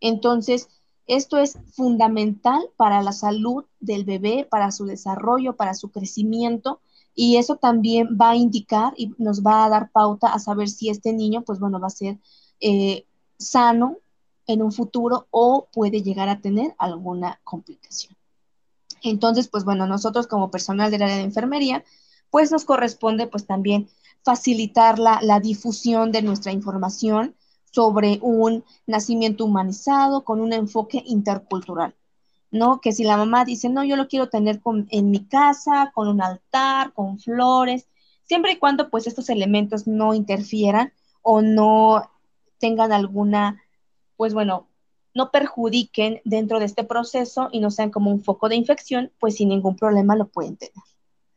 Entonces, 0.00 0.68
esto 1.06 1.38
es 1.38 1.58
fundamental 1.72 2.60
para 2.76 3.00
la 3.02 3.12
salud 3.12 3.64
del 3.78 4.04
bebé, 4.04 4.46
para 4.50 4.72
su 4.72 4.84
desarrollo, 4.84 5.54
para 5.54 5.74
su 5.74 5.92
crecimiento 5.92 6.80
y 7.16 7.38
eso 7.38 7.56
también 7.56 8.16
va 8.20 8.30
a 8.30 8.36
indicar 8.36 8.92
y 8.96 9.12
nos 9.16 9.42
va 9.42 9.64
a 9.64 9.70
dar 9.70 9.90
pauta 9.90 10.28
a 10.28 10.38
saber 10.38 10.68
si 10.68 10.90
este 10.90 11.14
niño, 11.14 11.42
pues 11.42 11.58
bueno, 11.58 11.80
va 11.80 11.86
a 11.88 11.90
ser 11.90 12.18
eh, 12.60 13.06
sano 13.38 13.96
en 14.46 14.62
un 14.62 14.70
futuro 14.70 15.26
o 15.30 15.66
puede 15.72 16.02
llegar 16.02 16.28
a 16.28 16.40
tener 16.40 16.74
alguna 16.78 17.40
complicación. 17.42 18.14
Entonces, 19.02 19.48
pues 19.48 19.64
bueno, 19.64 19.86
nosotros 19.86 20.26
como 20.26 20.50
personal 20.50 20.90
del 20.90 21.02
área 21.02 21.16
de 21.16 21.22
enfermería, 21.22 21.84
pues 22.30 22.52
nos 22.52 22.66
corresponde 22.66 23.26
pues 23.26 23.46
también 23.46 23.88
facilitar 24.22 24.98
la, 24.98 25.20
la 25.22 25.40
difusión 25.40 26.12
de 26.12 26.20
nuestra 26.20 26.52
información 26.52 27.34
sobre 27.72 28.18
un 28.20 28.62
nacimiento 28.86 29.46
humanizado 29.46 30.22
con 30.24 30.40
un 30.40 30.52
enfoque 30.52 31.02
intercultural. 31.06 31.94
¿No? 32.56 32.80
Que 32.80 32.92
si 32.92 33.04
la 33.04 33.16
mamá 33.16 33.44
dice, 33.44 33.68
no, 33.68 33.84
yo 33.84 33.96
lo 33.96 34.08
quiero 34.08 34.28
tener 34.28 34.60
en 34.90 35.10
mi 35.10 35.24
casa, 35.26 35.92
con 35.94 36.08
un 36.08 36.22
altar, 36.22 36.92
con 36.92 37.18
flores, 37.18 37.86
siempre 38.24 38.52
y 38.52 38.56
cuando 38.56 38.90
pues 38.90 39.06
estos 39.06 39.28
elementos 39.30 39.86
no 39.86 40.14
interfieran 40.14 40.92
o 41.22 41.42
no 41.42 42.10
tengan 42.58 42.92
alguna, 42.92 43.62
pues 44.16 44.34
bueno, 44.34 44.68
no 45.14 45.30
perjudiquen 45.30 46.20
dentro 46.24 46.58
de 46.58 46.66
este 46.66 46.84
proceso 46.84 47.48
y 47.52 47.60
no 47.60 47.70
sean 47.70 47.90
como 47.90 48.10
un 48.10 48.22
foco 48.22 48.48
de 48.48 48.56
infección, 48.56 49.12
pues 49.18 49.36
sin 49.36 49.48
ningún 49.48 49.76
problema 49.76 50.16
lo 50.16 50.28
pueden 50.28 50.56
tener. 50.56 50.74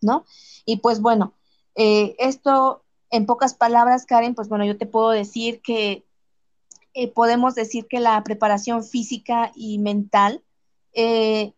¿no? 0.01 0.25
Y 0.65 0.77
pues 0.77 1.01
bueno, 1.01 1.33
eh, 1.75 2.15
esto 2.19 2.83
en 3.09 3.25
pocas 3.25 3.53
palabras, 3.53 4.05
Karen, 4.05 4.35
pues 4.35 4.49
bueno, 4.49 4.65
yo 4.65 4.77
te 4.77 4.85
puedo 4.85 5.09
decir 5.09 5.61
que 5.61 6.05
eh, 6.93 7.07
podemos 7.11 7.55
decir 7.55 7.87
que 7.87 7.99
la 7.99 8.23
preparación 8.23 8.83
física 8.83 9.51
y 9.55 9.79
mental 9.79 10.43
eh, 11.01 11.53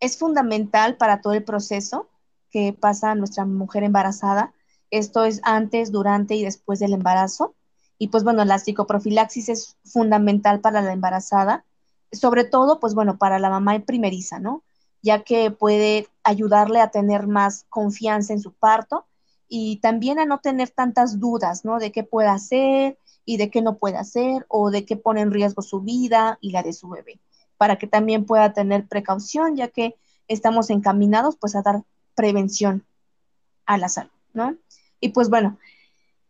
es 0.00 0.16
fundamental 0.16 0.96
para 0.96 1.20
todo 1.20 1.34
el 1.34 1.44
proceso 1.44 2.08
que 2.50 2.72
pasa 2.72 3.14
nuestra 3.14 3.44
mujer 3.44 3.82
embarazada. 3.82 4.54
Esto 4.90 5.24
es 5.26 5.40
antes, 5.44 5.92
durante 5.92 6.36
y 6.36 6.42
después 6.42 6.78
del 6.78 6.94
embarazo. 6.94 7.54
Y 7.98 8.08
pues 8.08 8.24
bueno, 8.24 8.46
la 8.46 8.58
psicoprofilaxis 8.58 9.50
es 9.50 9.76
fundamental 9.84 10.60
para 10.60 10.80
la 10.80 10.94
embarazada, 10.94 11.66
sobre 12.12 12.44
todo 12.44 12.80
pues 12.80 12.94
bueno, 12.94 13.18
para 13.18 13.38
la 13.38 13.50
mamá 13.50 13.78
primeriza, 13.80 14.38
¿no? 14.38 14.62
Ya 15.02 15.22
que 15.22 15.50
puede 15.50 16.08
ayudarle 16.24 16.80
a 16.80 16.90
tener 16.90 17.26
más 17.26 17.66
confianza 17.68 18.32
en 18.32 18.40
su 18.40 18.52
parto 18.52 19.04
y 19.48 19.80
también 19.80 20.18
a 20.18 20.24
no 20.24 20.38
tener 20.38 20.70
tantas 20.70 21.20
dudas, 21.20 21.66
¿no? 21.66 21.78
De 21.78 21.92
qué 21.92 22.04
puede 22.04 22.28
hacer 22.28 22.98
y 23.26 23.36
de 23.36 23.50
qué 23.50 23.60
no 23.60 23.76
puede 23.76 23.98
hacer 23.98 24.46
o 24.48 24.70
de 24.70 24.86
qué 24.86 24.96
pone 24.96 25.20
en 25.20 25.30
riesgo 25.30 25.60
su 25.60 25.82
vida 25.82 26.38
y 26.40 26.52
la 26.52 26.62
de 26.62 26.72
su 26.72 26.88
bebé, 26.88 27.20
para 27.56 27.76
que 27.76 27.86
también 27.86 28.24
pueda 28.24 28.52
tener 28.52 28.86
precaución, 28.86 29.56
ya 29.56 29.68
que 29.68 29.96
estamos 30.28 30.70
encaminados 30.70 31.36
pues 31.36 31.54
a 31.54 31.62
dar 31.62 31.82
prevención 32.14 32.84
a 33.66 33.78
la 33.78 33.88
salud, 33.88 34.10
¿no? 34.32 34.56
Y 35.00 35.10
pues 35.10 35.28
bueno, 35.28 35.58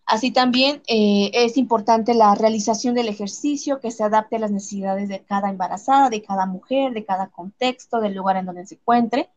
así 0.04 0.30
también 0.30 0.82
eh, 0.86 1.30
es 1.32 1.56
importante 1.56 2.14
la 2.14 2.34
realización 2.34 2.94
del 2.94 3.08
ejercicio 3.08 3.80
que 3.80 3.90
se 3.90 4.04
adapte 4.04 4.36
a 4.36 4.40
las 4.40 4.50
necesidades 4.50 5.08
de 5.08 5.22
cada 5.22 5.50
embarazada, 5.50 6.10
de 6.10 6.22
cada 6.22 6.46
mujer, 6.46 6.92
de 6.92 7.04
cada 7.04 7.28
contexto, 7.28 8.00
del 8.00 8.14
lugar 8.14 8.36
en 8.36 8.46
donde 8.46 8.66
se 8.66 8.76
encuentre, 8.76 9.30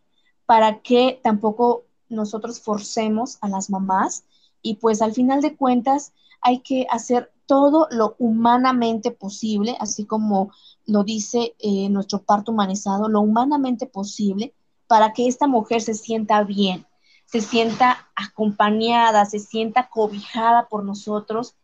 para 0.46 0.80
que 0.82 1.20
tampoco 1.24 1.84
nosotros 2.10 2.60
forcemos 2.60 3.38
a 3.42 3.48
las 3.48 3.70
mamás 3.70 4.24
y 4.62 4.76
pues 4.76 5.02
al 5.02 5.14
final 5.14 5.42
de 5.42 5.56
cuentas 5.56 6.14
hay 6.42 6.60
que 6.60 6.88
hacer 6.90 7.32
todo 7.46 7.88
lo 7.92 8.16
humanamente 8.20 9.12
posible, 9.12 9.76
así 9.80 10.06
como 10.06 10.52
lo 10.90 11.04
dice 11.04 11.56
eh, 11.60 11.88
nuestro 11.90 12.24
parto 12.24 12.52
humanizado, 12.52 13.08
lo 13.08 13.22
humanamente 13.22 13.86
posible 13.86 14.54
para 14.88 15.14
que 15.14 15.28
esta 15.28 15.48
mujer 15.48 15.82
se 15.82 15.94
sienta 15.94 16.44
bien, 16.44 16.86
se 17.26 17.42
sienta 17.42 18.10
acompañada, 18.16 19.26
se 19.26 19.38
sienta 19.40 19.88
cobijada 19.90 20.68
por 20.68 20.84
nosotros, 20.84 21.56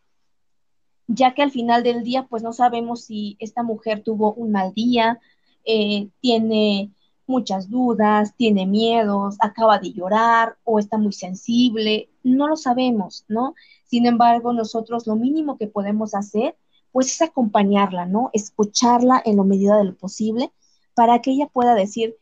ya 1.07 1.33
que 1.33 1.41
al 1.41 1.51
final 1.51 1.81
del 1.81 2.03
día 2.03 2.27
pues 2.29 2.43
no 2.43 2.53
sabemos 2.53 3.05
si 3.05 3.35
esta 3.39 3.63
mujer 3.63 4.03
tuvo 4.03 4.33
un 4.33 4.51
mal 4.51 4.73
día, 4.73 5.19
eh, 5.65 6.09
tiene 6.21 6.91
muchas 7.25 7.69
dudas, 7.71 8.35
tiene 8.35 8.67
miedos, 8.67 9.37
acaba 9.39 9.79
de 9.79 9.91
llorar 9.91 10.57
o 10.63 10.77
está 10.77 10.97
muy 10.97 11.13
sensible, 11.13 12.09
no 12.23 12.47
lo 12.47 12.55
sabemos, 12.55 13.25
¿no? 13.27 13.55
Sin 13.85 14.05
embargo, 14.05 14.53
nosotros 14.53 15.07
lo 15.07 15.15
mínimo 15.15 15.57
que 15.57 15.65
podemos 15.65 16.13
hacer, 16.13 16.55
pues 16.95 17.11
es 17.11 17.21
acompañarla, 17.21 18.05
¿no? 18.05 18.29
Escucharla 18.31 19.21
en 19.25 19.35
la 19.35 19.43
medida 19.43 19.77
de 19.77 19.83
lo 19.83 19.97
posible 19.97 20.53
para 20.93 21.21
que 21.21 21.31
ella 21.31 21.47
pueda 21.47 21.75
decir, 21.75 22.15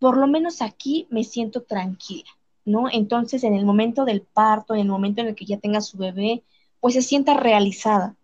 por 0.00 0.16
lo 0.16 0.26
menos 0.26 0.62
aquí 0.62 1.06
me 1.10 1.22
siento 1.22 1.62
tranquila, 1.62 2.28
¿no? 2.64 2.88
Entonces, 2.90 3.44
en 3.44 3.54
el 3.54 3.64
momento 3.64 4.04
del 4.04 4.22
parto, 4.22 4.74
en 4.74 4.80
el 4.80 4.88
momento 4.88 5.20
en 5.20 5.28
el 5.28 5.36
que 5.36 5.44
ya 5.44 5.58
tenga 5.58 5.80
su 5.80 5.96
bebé, 5.96 6.42
pues 6.80 6.94
se 6.94 7.02
sienta 7.02 7.34
realizada, 7.34 8.16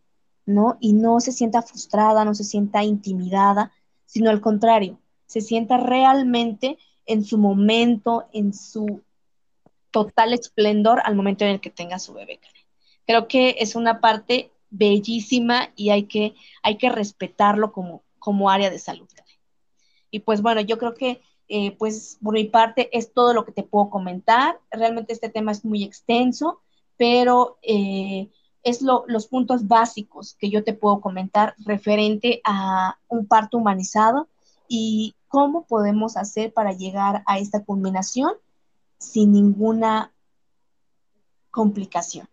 ¿no? 0.45 0.77
Y 0.81 0.93
no 0.93 1.21
se 1.21 1.31
sienta 1.31 1.63
frustrada, 1.63 2.25
no 2.25 2.35
se 2.35 2.43
sienta 2.43 2.83
intimidada, 2.83 3.71
sino 4.07 4.29
al 4.31 4.41
contrario, 4.41 4.99
se 5.27 5.41
sienta 5.41 5.77
realmente 5.77 6.79
en 7.07 7.25
su 7.25 7.39
momento, 7.39 8.27
en 8.33 8.55
su 8.55 9.03
total 9.93 10.33
esplendor 10.33 11.01
al 11.05 11.15
momento 11.15 11.45
en 11.45 11.53
el 11.53 11.61
que 11.61 11.71
tenga 11.71 12.01
su 12.01 12.13
bebé. 12.13 12.41
Creo 13.07 13.29
que 13.29 13.55
es 13.61 13.77
una 13.77 14.01
parte 14.01 14.51
bellísima 14.71 15.71
y 15.77 15.91
hay 15.91 16.05
que, 16.05 16.35
hay 16.63 16.79
que 16.79 16.91
respetarlo 16.91 17.73
como, 17.73 18.03
como 18.19 18.51
área 18.51 18.71
de 18.71 18.79
salud. 18.79 19.09
Y 20.11 20.21
pues 20.21 20.43
bueno, 20.43 20.61
yo 20.61 20.79
creo 20.79 20.95
que 20.95 21.23
eh, 21.53 21.77
pues 21.79 22.17
por 22.23 22.35
mi 22.35 22.45
parte 22.45 22.97
es 22.97 23.13
todo 23.13 23.35
lo 23.35 23.45
que 23.45 23.53
te 23.53 23.65
puedo 23.65 23.91
comentar. 23.91 24.61
Realmente 24.71 25.13
este 25.13 25.29
tema 25.29 25.53
es 25.53 25.65
muy 25.65 25.83
extenso, 25.83 26.61
pero 26.97 27.59
eh, 27.63 28.31
es 28.63 28.83
los 28.83 29.27
puntos 29.27 29.67
básicos 29.67 30.35
que 30.35 30.49
yo 30.49 30.63
te 30.63 30.75
puedo 30.75 31.01
comentar 31.01 31.55
referente 31.59 32.41
a 32.45 32.99
un 33.09 33.27
parto 33.27 33.59
humanizado 33.59 34.29
y 34.69 35.17
cómo 35.27 35.65
podemos 35.67 36.17
hacer 36.17 36.53
para 36.53 36.73
llegar 36.73 37.25
a 37.27 37.39
esta 37.39 37.65
culminación 37.65 38.33
sin 38.99 39.33
ninguna 39.33 40.13
complicación. 41.51 42.29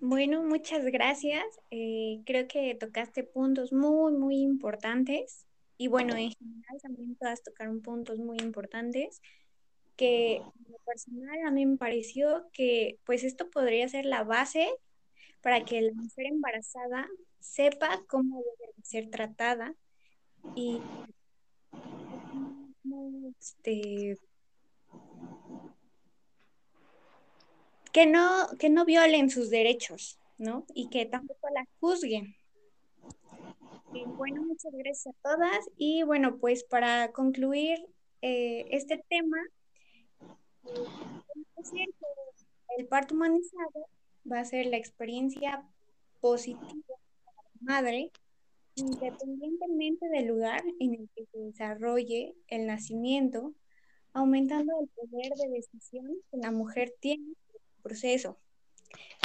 Bueno, 0.00 0.42
muchas 0.42 0.84
gracias. 0.84 1.44
Eh, 1.70 2.20
creo 2.24 2.46
que 2.46 2.74
tocaste 2.74 3.24
puntos 3.24 3.72
muy, 3.72 4.12
muy 4.12 4.36
importantes. 4.36 5.46
Y 5.76 5.88
bueno, 5.88 6.16
en 6.16 6.32
general 6.32 6.80
también 6.82 7.14
puedas 7.14 7.42
tocar 7.42 7.70
puntos 7.82 8.18
muy 8.18 8.36
importantes 8.38 9.20
que 9.96 10.40
lo 10.68 10.78
personal 10.86 11.38
a 11.44 11.50
mí 11.50 11.66
me 11.66 11.76
pareció 11.76 12.48
que 12.52 12.98
pues 13.04 13.24
esto 13.24 13.50
podría 13.50 13.88
ser 13.88 14.04
la 14.04 14.22
base 14.22 14.68
para 15.40 15.64
que 15.64 15.82
la 15.82 15.92
mujer 15.92 16.26
embarazada 16.26 17.08
sepa 17.40 18.00
cómo 18.06 18.36
debe 18.60 18.72
ser 18.82 19.10
tratada 19.10 19.74
y 20.54 20.80
este, 23.38 24.16
que 27.92 28.06
no, 28.06 28.48
que 28.58 28.70
no 28.70 28.84
violen 28.84 29.30
sus 29.30 29.50
derechos, 29.50 30.18
¿no? 30.38 30.66
Y 30.74 30.88
que 30.90 31.06
tampoco 31.06 31.48
la 31.54 31.66
juzguen. 31.80 32.36
bueno, 34.16 34.42
muchas 34.42 34.72
gracias 34.72 35.14
a 35.14 35.18
todas. 35.22 35.70
Y 35.76 36.02
bueno, 36.02 36.38
pues 36.38 36.64
para 36.64 37.12
concluir 37.12 37.78
eh, 38.22 38.66
este 38.70 39.02
tema, 39.08 39.38
el 42.76 42.86
parto 42.86 43.14
humanizado 43.14 43.88
va 44.30 44.40
a 44.40 44.44
ser 44.44 44.66
la 44.66 44.76
experiencia 44.76 45.64
positiva 46.20 46.74
para 47.24 47.42
la 47.42 47.72
madre 47.74 48.12
independientemente 48.80 50.08
del 50.08 50.26
lugar 50.26 50.62
en 50.78 50.94
el 50.94 51.08
que 51.14 51.26
se 51.26 51.38
desarrolle 51.38 52.34
el 52.48 52.66
nacimiento, 52.66 53.54
aumentando 54.12 54.72
el 54.80 54.88
poder 54.88 55.32
de 55.34 55.48
decisión 55.48 56.16
que 56.30 56.38
la 56.38 56.50
mujer 56.50 56.94
tiene 57.00 57.34
proceso, 57.88 58.38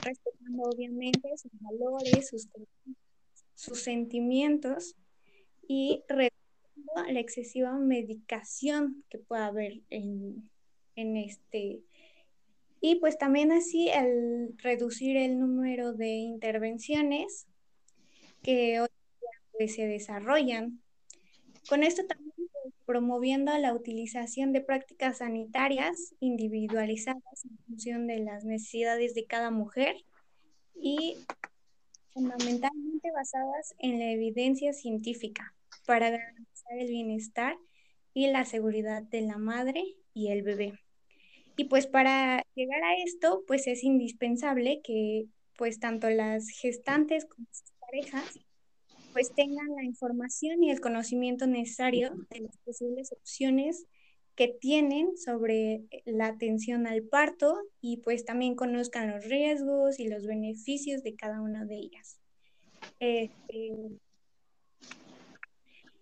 respetando 0.04 0.64
obviamente 0.64 1.30
sus 1.38 1.52
valores, 1.60 2.30
sus, 2.30 2.48
sus 3.54 3.80
sentimientos 3.82 4.96
y 5.68 6.04
reduciendo 6.08 7.12
la 7.12 7.20
excesiva 7.20 7.78
medicación 7.78 9.04
que 9.10 9.20
pueda 9.20 9.48
haber 9.48 9.82
en, 9.90 10.50
en 10.96 11.18
este 11.18 11.84
y 12.86 12.96
pues 12.96 13.18
también 13.18 13.54
así 13.54 13.88
el 13.88 14.58
reducir 14.58 15.16
el 15.16 15.40
número 15.40 15.94
de 15.94 16.16
intervenciones 16.16 17.48
que 18.42 18.82
hoy 18.82 19.70
se 19.70 19.88
desarrollan. 19.88 20.82
Con 21.70 21.84
esto 21.84 22.06
también 22.06 22.23
pues, 22.23 22.23
promoviendo 22.86 23.58
la 23.58 23.74
utilización 23.74 24.52
de 24.54 24.62
prácticas 24.62 25.20
sanitarias 25.20 26.16
individualizadas 26.20 27.46
en 27.46 27.58
función 27.66 28.08
de 28.08 28.20
las 28.20 28.44
necesidades 28.44 29.14
de 29.14 29.26
cada 29.26 29.52
mujer 29.52 29.96
y 30.76 31.16
fundamentalmente 32.12 33.12
basadas 33.12 33.74
en 33.80 34.00
la 34.00 34.12
evidencia 34.12 34.74
científica 34.74 35.56
para 35.86 36.10
garantizar 36.10 36.78
el 36.78 36.88
bienestar 36.88 37.58
y 38.14 38.28
la 38.28 38.46
seguridad 38.46 39.04
de 39.04 39.22
la 39.22 39.38
madre 39.38 39.84
y 40.14 40.30
el 40.30 40.44
bebé. 40.44 40.74
Y 41.56 41.66
pues 41.66 41.88
para 41.88 42.44
llegar 42.56 42.84
a 42.84 42.96
esto, 43.04 43.44
pues 43.48 43.68
es 43.68 43.84
indispensable 43.84 44.82
que 44.84 45.26
pues 45.58 45.80
tanto 45.80 46.10
las 46.10 46.50
gestantes 46.50 47.26
como 47.26 47.48
sus 47.52 47.72
parejas 47.80 48.40
pues 49.14 49.34
tengan 49.34 49.76
la 49.76 49.84
información 49.84 50.64
y 50.64 50.72
el 50.72 50.82
conocimiento 50.82 51.48
necesario 51.48 52.12
de 52.32 52.42
las 52.42 52.58
posibles 52.58 53.12
opciones 53.14 53.86
que 54.36 54.48
tienen 54.48 55.16
sobre 55.18 55.84
la 56.06 56.26
atención 56.28 56.88
al 56.88 57.04
parto 57.04 57.56
y 57.82 57.98
pues 57.98 58.26
también 58.26 58.56
conozcan 58.56 59.12
los 59.12 59.24
riesgos 59.26 60.00
y 60.00 60.08
los 60.08 60.26
beneficios 60.26 61.04
de 61.04 61.16
cada 61.16 61.40
una 61.40 61.66
de 61.66 61.76
ellas. 61.76 62.20
Este, 63.00 63.74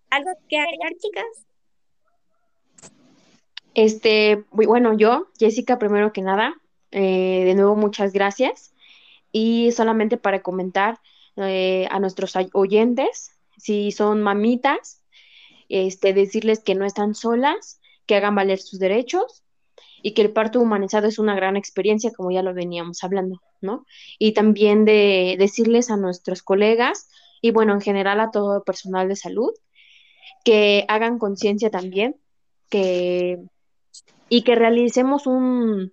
¿Algo 0.10 0.32
que 0.48 0.58
agregar, 0.58 0.94
chicas? 0.98 1.46
Este, 3.74 4.44
bueno, 4.52 4.94
yo, 4.98 5.28
Jessica, 5.38 5.78
primero 5.78 6.14
que 6.14 6.22
nada, 6.22 6.56
eh, 6.92 7.44
de 7.46 7.56
nuevo 7.56 7.76
muchas 7.76 8.14
gracias. 8.14 8.74
Y 9.34 9.72
solamente 9.72 10.18
para 10.18 10.42
comentar, 10.42 11.00
eh, 11.44 11.88
a 11.90 12.00
nuestros 12.00 12.34
oyentes, 12.54 13.32
si 13.58 13.92
son 13.92 14.22
mamitas, 14.22 15.04
este, 15.70 16.14
decirles 16.14 16.60
que 16.60 16.76
no 16.76 16.86
están 16.86 17.16
solas, 17.16 17.80
que 18.06 18.16
hagan 18.16 18.36
valer 18.36 18.60
sus 18.60 18.80
derechos 18.80 19.44
y 20.02 20.14
que 20.14 20.22
el 20.22 20.32
parto 20.32 20.60
humanizado 20.60 21.08
es 21.08 21.20
una 21.20 21.36
gran 21.36 21.56
experiencia, 21.56 22.12
como 22.12 22.32
ya 22.32 22.42
lo 22.42 22.54
veníamos 22.54 23.04
hablando, 23.04 23.42
¿no? 23.62 23.86
Y 24.20 24.34
también 24.34 24.86
de 24.86 25.36
decirles 25.38 25.92
a 25.92 25.98
nuestros 25.98 26.42
colegas 26.42 27.10
y 27.42 27.52
bueno, 27.52 27.74
en 27.74 27.82
general 27.82 28.20
a 28.20 28.32
todo 28.32 28.64
personal 28.64 29.08
de 29.08 29.16
salud, 29.16 29.52
que 30.44 30.86
hagan 30.88 31.20
conciencia 31.20 31.70
también, 31.70 32.16
que 32.70 33.40
y 34.30 34.44
que 34.44 34.56
realicemos 34.56 35.28
un, 35.28 35.92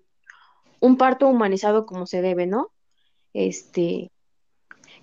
un 0.80 0.96
parto 0.96 1.26
humanizado 1.26 1.86
como 1.86 2.06
se 2.06 2.22
debe, 2.22 2.46
¿no? 2.46 2.70
Este, 3.32 4.12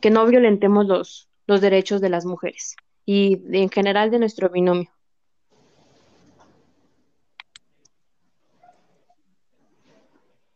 que 0.01 0.09
no 0.09 0.25
violentemos 0.25 0.85
los, 0.85 1.29
los 1.47 1.61
derechos 1.61 2.01
de 2.01 2.09
las 2.09 2.25
mujeres 2.25 2.75
y 3.05 3.41
en 3.55 3.69
general 3.69 4.11
de 4.11 4.19
nuestro 4.19 4.49
binomio. 4.49 4.89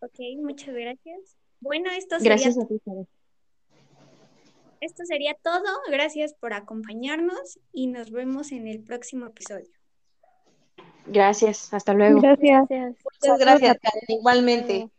Ok, 0.02 0.20
muchas 0.42 0.74
gracias. 0.74 1.38
Bueno, 1.60 1.92
esto 1.92 2.18
sería, 2.18 2.36
Gracias 2.36 2.58
a 2.58 2.66
ti, 2.66 2.82
esto 4.82 5.06
sería 5.06 5.34
todo. 5.44 5.82
Gracias 5.90 6.34
por 6.34 6.54
acompañarnos 6.54 7.60
y 7.74 7.88
nos 7.88 8.12
vemos 8.12 8.52
en 8.52 8.68
el 8.68 8.82
próximo 8.82 9.28
episodio. 9.28 9.70
Gracias, 11.06 11.74
hasta 11.74 11.94
luego. 11.94 12.22
Gracias. 12.22 12.68
Gracias. 12.70 12.96
Muchas 13.04 13.40
gracias, 13.40 13.78
Karen. 13.82 14.04
Igualmente. 14.08 14.90